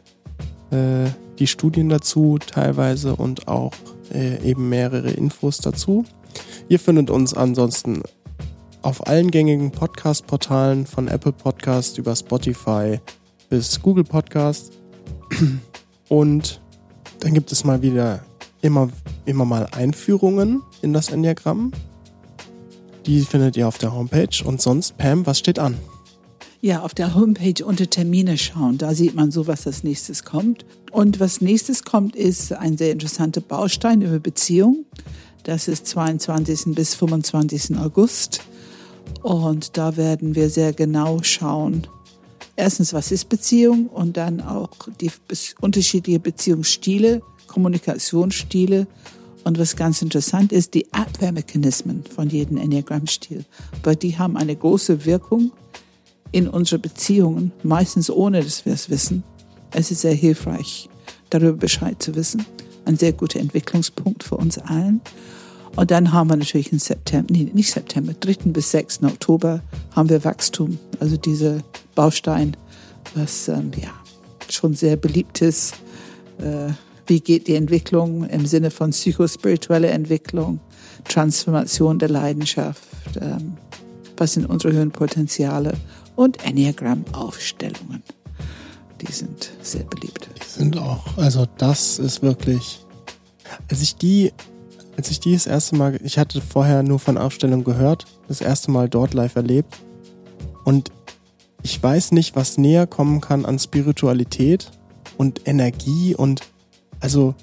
Äh, 0.71 1.05
die 1.39 1.47
Studien 1.47 1.89
dazu 1.89 2.37
teilweise 2.37 3.15
und 3.15 3.47
auch 3.47 3.73
äh, 4.13 4.41
eben 4.49 4.69
mehrere 4.69 5.11
Infos 5.11 5.57
dazu. 5.57 6.05
Ihr 6.69 6.79
findet 6.79 7.09
uns 7.09 7.33
ansonsten 7.33 8.03
auf 8.81 9.07
allen 9.07 9.31
gängigen 9.31 9.71
Podcast-Portalen 9.71 10.85
von 10.85 11.07
Apple 11.07 11.31
Podcast 11.31 11.97
über 11.97 12.15
Spotify 12.15 12.99
bis 13.49 13.81
Google 13.81 14.03
Podcast. 14.03 14.73
Und 16.09 16.61
dann 17.19 17.33
gibt 17.33 17.51
es 17.51 17.63
mal 17.63 17.81
wieder 17.81 18.23
immer, 18.61 18.89
immer 19.25 19.45
mal 19.45 19.67
Einführungen 19.71 20.61
in 20.81 20.93
das 20.93 21.09
Enneagramm. 21.09 21.71
Die 23.05 23.21
findet 23.21 23.57
ihr 23.57 23.67
auf 23.67 23.77
der 23.77 23.93
Homepage. 23.93 24.43
Und 24.43 24.61
sonst, 24.61 24.97
Pam, 24.97 25.25
was 25.25 25.39
steht 25.39 25.59
an? 25.59 25.77
Ja, 26.65 26.81
auf 26.81 26.95
der 26.95 27.13
Homepage 27.13 27.63
unter 27.63 27.87
Termine 27.87 28.39
schauen. 28.39 28.79
Da 28.79 28.95
sieht 28.95 29.13
man 29.13 29.29
so, 29.29 29.45
was 29.45 29.67
als 29.67 29.83
nächstes 29.83 30.23
kommt. 30.23 30.65
Und 30.89 31.19
was 31.19 31.39
nächstes 31.39 31.83
kommt, 31.83 32.15
ist 32.15 32.53
ein 32.53 32.75
sehr 32.75 32.91
interessanter 32.91 33.39
Baustein 33.39 34.01
über 34.01 34.17
Beziehung. 34.17 34.83
Das 35.43 35.67
ist 35.67 35.85
22. 35.85 36.73
bis 36.73 36.95
25. 36.95 37.77
August. 37.77 38.41
Und 39.21 39.77
da 39.77 39.95
werden 39.95 40.33
wir 40.33 40.49
sehr 40.49 40.73
genau 40.73 41.21
schauen. 41.21 41.85
Erstens, 42.55 42.93
was 42.93 43.11
ist 43.11 43.29
Beziehung? 43.29 43.85
Und 43.85 44.17
dann 44.17 44.41
auch 44.41 44.71
die 44.99 45.11
unterschiedlichen 45.61 46.23
Beziehungsstile, 46.23 47.21
Kommunikationsstile. 47.45 48.87
Und 49.43 49.59
was 49.59 49.75
ganz 49.75 50.01
interessant 50.01 50.51
ist, 50.51 50.73
die 50.73 50.91
Abwehrmechanismen 50.91 52.05
von 52.05 52.27
jedem 52.27 52.57
Enneagramm-Stil. 52.57 53.45
Weil 53.83 53.97
die 53.97 54.17
haben 54.17 54.35
eine 54.35 54.55
große 54.55 55.05
Wirkung 55.05 55.51
in 56.35 56.49
unsere 56.49 56.79
Beziehungen, 56.79 57.53
meistens 57.63 58.09
ohne 58.09 58.43
dass 58.43 58.65
wir 58.65 58.73
es 58.73 58.89
wissen. 58.89 59.23
Es 59.71 59.89
ist 59.89 60.01
sehr 60.01 60.13
hilfreich, 60.13 60.89
darüber 61.29 61.53
Bescheid 61.53 62.03
zu 62.03 62.13
wissen. 62.13 62.45
Ein 62.83 62.97
sehr 62.97 63.13
guter 63.13 63.39
Entwicklungspunkt 63.39 64.25
für 64.25 64.35
uns 64.35 64.57
allen. 64.57 64.99
Und 65.77 65.91
dann 65.91 66.11
haben 66.11 66.29
wir 66.29 66.35
natürlich 66.35 66.73
im 66.73 66.79
September, 66.79 67.31
nee, 67.31 67.49
nicht 67.53 67.71
September, 67.71 68.13
3. 68.19 68.51
bis 68.51 68.71
6. 68.71 69.03
Oktober 69.03 69.61
haben 69.95 70.09
wir 70.09 70.25
Wachstum. 70.25 70.77
Also 70.99 71.15
diese 71.15 71.63
Baustein, 71.95 72.57
was 73.13 73.47
ähm, 73.47 73.71
ja 73.81 73.91
schon 74.49 74.73
sehr 74.73 74.97
beliebt 74.97 75.41
ist. 75.41 75.75
Äh, 76.39 76.73
wie 77.07 77.21
geht 77.21 77.47
die 77.47 77.55
Entwicklung 77.55 78.25
im 78.25 78.45
Sinne 78.45 78.71
von 78.71 78.91
psychospirituelle 78.91 79.87
Entwicklung, 79.87 80.59
Transformation 81.07 81.97
der 81.97 82.09
Leidenschaft, 82.09 82.83
ähm, 83.21 83.53
was 84.17 84.33
sind 84.33 84.45
unsere 84.47 84.73
Höhenpotenziale 84.73 85.75
und 86.15 86.43
Enneagram-Aufstellungen. 86.45 88.03
Die 89.01 89.11
sind 89.11 89.51
sehr 89.61 89.83
beliebt. 89.83 90.29
Die 90.39 90.47
sind 90.47 90.77
auch, 90.77 91.17
also 91.17 91.45
das 91.57 91.99
ist 91.99 92.21
wirklich, 92.21 92.85
als 93.69 93.81
ich 93.81 93.95
die, 93.95 94.31
als 94.97 95.11
ich 95.11 95.19
die 95.19 95.33
das 95.33 95.47
erste 95.47 95.75
Mal, 95.75 95.99
ich 96.03 96.17
hatte 96.17 96.41
vorher 96.41 96.83
nur 96.83 96.99
von 96.99 97.17
Aufstellungen 97.17 97.65
gehört, 97.65 98.05
das 98.27 98.41
erste 98.41 98.71
Mal 98.71 98.89
dort 98.89 99.13
live 99.13 99.35
erlebt 99.35 99.75
und 100.63 100.91
ich 101.61 101.81
weiß 101.81 102.11
nicht, 102.11 102.35
was 102.35 102.57
näher 102.57 102.87
kommen 102.87 103.21
kann 103.21 103.43
an 103.45 103.59
Spiritualität 103.59 104.71
und 105.17 105.47
Energie 105.47 106.15
und 106.15 106.41
also 106.99 107.35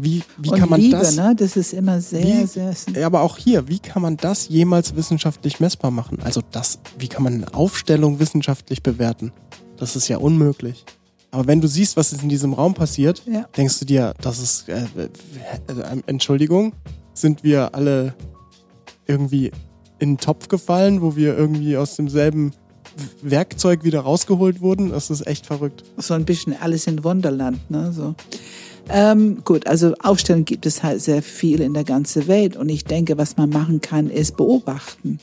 wie, 0.00 0.22
wie 0.38 0.50
und 0.50 0.58
kann 0.60 0.70
man 0.70 0.80
Liebe, 0.80 0.96
das? 0.96 1.16
Ne? 1.16 1.34
Das 1.36 1.56
ist 1.56 1.74
immer 1.74 2.00
sehr, 2.00 2.24
wie, 2.24 2.46
sehr. 2.46 2.72
Aber 3.04 3.22
auch 3.22 3.36
hier, 3.36 3.66
wie 3.66 3.80
kann 3.80 4.00
man 4.00 4.16
das 4.16 4.48
jemals 4.48 4.94
wissenschaftlich 4.94 5.58
messbar 5.58 5.90
machen? 5.90 6.20
Also 6.22 6.40
das, 6.52 6.78
wie 6.98 7.08
kann 7.08 7.24
man 7.24 7.34
eine 7.34 7.52
Aufstellung 7.52 8.20
wissenschaftlich 8.20 8.82
bewerten? 8.84 9.32
Das 9.76 9.96
ist 9.96 10.06
ja 10.06 10.18
unmöglich. 10.18 10.84
Aber 11.32 11.48
wenn 11.48 11.60
du 11.60 11.66
siehst, 11.66 11.96
was 11.96 12.12
in 12.12 12.28
diesem 12.28 12.52
Raum 12.54 12.74
passiert, 12.74 13.22
ja. 13.26 13.46
denkst 13.56 13.80
du 13.80 13.84
dir, 13.84 14.14
das 14.20 14.38
ist, 14.38 14.68
äh, 14.68 14.86
äh, 14.96 16.02
Entschuldigung, 16.06 16.72
sind 17.12 17.42
wir 17.42 17.74
alle 17.74 18.14
irgendwie 19.06 19.50
in 19.98 20.12
den 20.12 20.18
Topf 20.18 20.46
gefallen, 20.46 21.02
wo 21.02 21.16
wir 21.16 21.36
irgendwie 21.36 21.76
aus 21.76 21.96
demselben 21.96 22.52
Werkzeug 23.20 23.82
wieder 23.82 24.00
rausgeholt 24.00 24.60
wurden? 24.60 24.90
Das 24.90 25.10
ist 25.10 25.26
echt 25.26 25.44
verrückt. 25.44 25.82
So 25.96 26.14
ein 26.14 26.24
bisschen 26.24 26.56
alles 26.58 26.86
in 26.86 27.02
Wunderland, 27.02 27.68
ne? 27.68 27.92
So. 27.92 28.14
Ähm, 28.90 29.42
gut, 29.44 29.66
also 29.66 29.94
Aufstellungen 30.02 30.46
gibt 30.46 30.64
es 30.64 30.82
halt 30.82 31.02
sehr 31.02 31.22
viel 31.22 31.60
in 31.60 31.74
der 31.74 31.84
ganzen 31.84 32.26
Welt 32.26 32.56
und 32.56 32.68
ich 32.68 32.84
denke, 32.84 33.18
was 33.18 33.36
man 33.36 33.50
machen 33.50 33.80
kann, 33.80 34.08
ist 34.08 34.36
beobachten. 34.36 35.18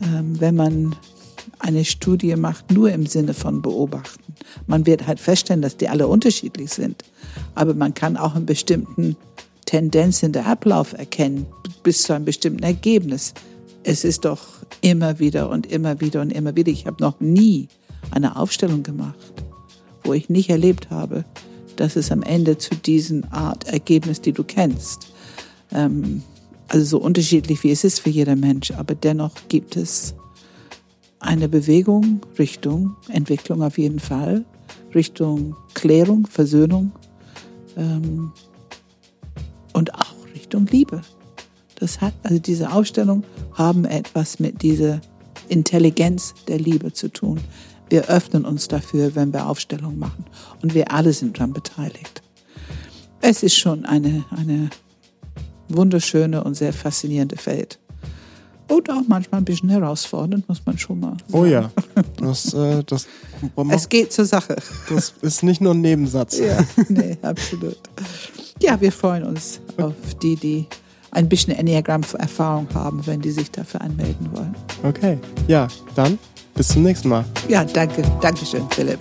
Ähm, 0.00 0.40
wenn 0.40 0.56
man 0.56 0.96
eine 1.58 1.84
Studie 1.84 2.34
macht, 2.36 2.72
nur 2.72 2.90
im 2.90 3.06
Sinne 3.06 3.34
von 3.34 3.62
beobachten. 3.62 4.34
Man 4.66 4.86
wird 4.86 5.06
halt 5.06 5.20
feststellen, 5.20 5.62
dass 5.62 5.76
die 5.76 5.88
alle 5.88 6.08
unterschiedlich 6.08 6.70
sind, 6.70 7.04
aber 7.54 7.74
man 7.74 7.94
kann 7.94 8.16
auch 8.16 8.34
einen 8.34 8.46
bestimmten 8.46 9.16
Tendenz 9.66 10.22
in 10.22 10.32
der 10.32 10.46
Ablauf 10.46 10.92
erkennen, 10.92 11.46
bis 11.82 12.02
zu 12.02 12.14
einem 12.14 12.24
bestimmten 12.24 12.62
Ergebnis. 12.62 13.34
Es 13.84 14.02
ist 14.04 14.24
doch 14.24 14.40
immer 14.80 15.18
wieder 15.18 15.50
und 15.50 15.70
immer 15.70 16.00
wieder 16.00 16.20
und 16.20 16.32
immer 16.32 16.56
wieder. 16.56 16.72
Ich 16.72 16.86
habe 16.86 17.02
noch 17.02 17.20
nie 17.20 17.68
eine 18.10 18.36
Aufstellung 18.36 18.82
gemacht, 18.82 19.16
wo 20.04 20.14
ich 20.14 20.28
nicht 20.28 20.50
erlebt 20.50 20.90
habe, 20.90 21.24
dass 21.76 21.96
es 21.96 22.10
am 22.12 22.22
Ende 22.22 22.58
zu 22.58 22.74
diesen 22.74 23.30
Art 23.32 23.64
Ergebnis, 23.64 24.20
die 24.20 24.32
du 24.32 24.44
kennst. 24.44 25.12
Ähm, 25.72 26.22
also 26.68 26.84
so 26.84 26.98
unterschiedlich 26.98 27.62
wie 27.64 27.70
es 27.70 27.84
ist 27.84 28.00
für 28.00 28.10
jeder 28.10 28.36
Mensch, 28.36 28.70
aber 28.70 28.94
dennoch 28.94 29.32
gibt 29.48 29.76
es 29.76 30.14
eine 31.20 31.48
Bewegung 31.48 32.20
Richtung 32.38 32.96
Entwicklung 33.08 33.62
auf 33.62 33.78
jeden 33.78 34.00
Fall, 34.00 34.44
Richtung 34.94 35.56
Klärung, 35.74 36.26
Versöhnung 36.26 36.92
ähm, 37.76 38.32
und 39.72 39.94
auch 39.94 40.14
Richtung 40.34 40.66
Liebe. 40.66 41.02
Das 41.76 42.00
hat, 42.00 42.14
also 42.22 42.38
diese 42.38 42.72
Ausstellungen 42.72 43.24
haben 43.54 43.84
etwas 43.84 44.38
mit 44.38 44.62
dieser 44.62 45.00
Intelligenz 45.48 46.34
der 46.48 46.58
Liebe 46.58 46.92
zu 46.92 47.08
tun. 47.08 47.40
Wir 47.92 48.08
öffnen 48.08 48.46
uns 48.46 48.68
dafür, 48.68 49.14
wenn 49.16 49.34
wir 49.34 49.46
Aufstellungen 49.46 49.98
machen. 49.98 50.24
Und 50.62 50.72
wir 50.72 50.92
alle 50.92 51.12
sind 51.12 51.36
daran 51.36 51.52
beteiligt. 51.52 52.22
Es 53.20 53.42
ist 53.42 53.54
schon 53.54 53.84
eine, 53.84 54.24
eine 54.30 54.70
wunderschöne 55.68 56.42
und 56.42 56.54
sehr 56.54 56.72
faszinierende 56.72 57.36
Feld. 57.36 57.78
Und 58.66 58.88
auch 58.88 59.02
manchmal 59.08 59.42
ein 59.42 59.44
bisschen 59.44 59.68
herausfordernd, 59.68 60.48
muss 60.48 60.64
man 60.64 60.78
schon 60.78 61.00
mal 61.00 61.18
sagen. 61.18 61.34
Oh 61.34 61.44
ja. 61.44 61.70
Das, 62.16 62.54
äh, 62.54 62.82
das, 62.84 63.06
Es 63.68 63.86
geht 63.90 64.10
zur 64.10 64.24
Sache. 64.24 64.56
das 64.88 65.12
ist 65.20 65.42
nicht 65.42 65.60
nur 65.60 65.74
ein 65.74 65.82
Nebensatz. 65.82 66.38
Ja, 66.38 66.64
nee, 66.88 67.18
absolut. 67.20 67.76
Ja, 68.62 68.80
wir 68.80 68.90
freuen 68.90 69.24
uns 69.24 69.60
auf 69.76 70.14
die, 70.22 70.36
die 70.36 70.66
ein 71.10 71.28
bisschen 71.28 71.54
Enneagramm-Erfahrung 71.54 72.68
haben, 72.72 73.06
wenn 73.06 73.20
die 73.20 73.32
sich 73.32 73.50
dafür 73.50 73.82
anmelden 73.82 74.30
wollen. 74.32 74.56
Okay. 74.82 75.18
Ja, 75.46 75.68
dann 75.94 76.18
bis 76.54 76.68
zum 76.68 76.82
nächsten 76.82 77.08
Mal. 77.08 77.24
Ja, 77.48 77.64
danke. 77.64 78.02
Dankeschön, 78.20 78.66
Philipp. 78.70 79.00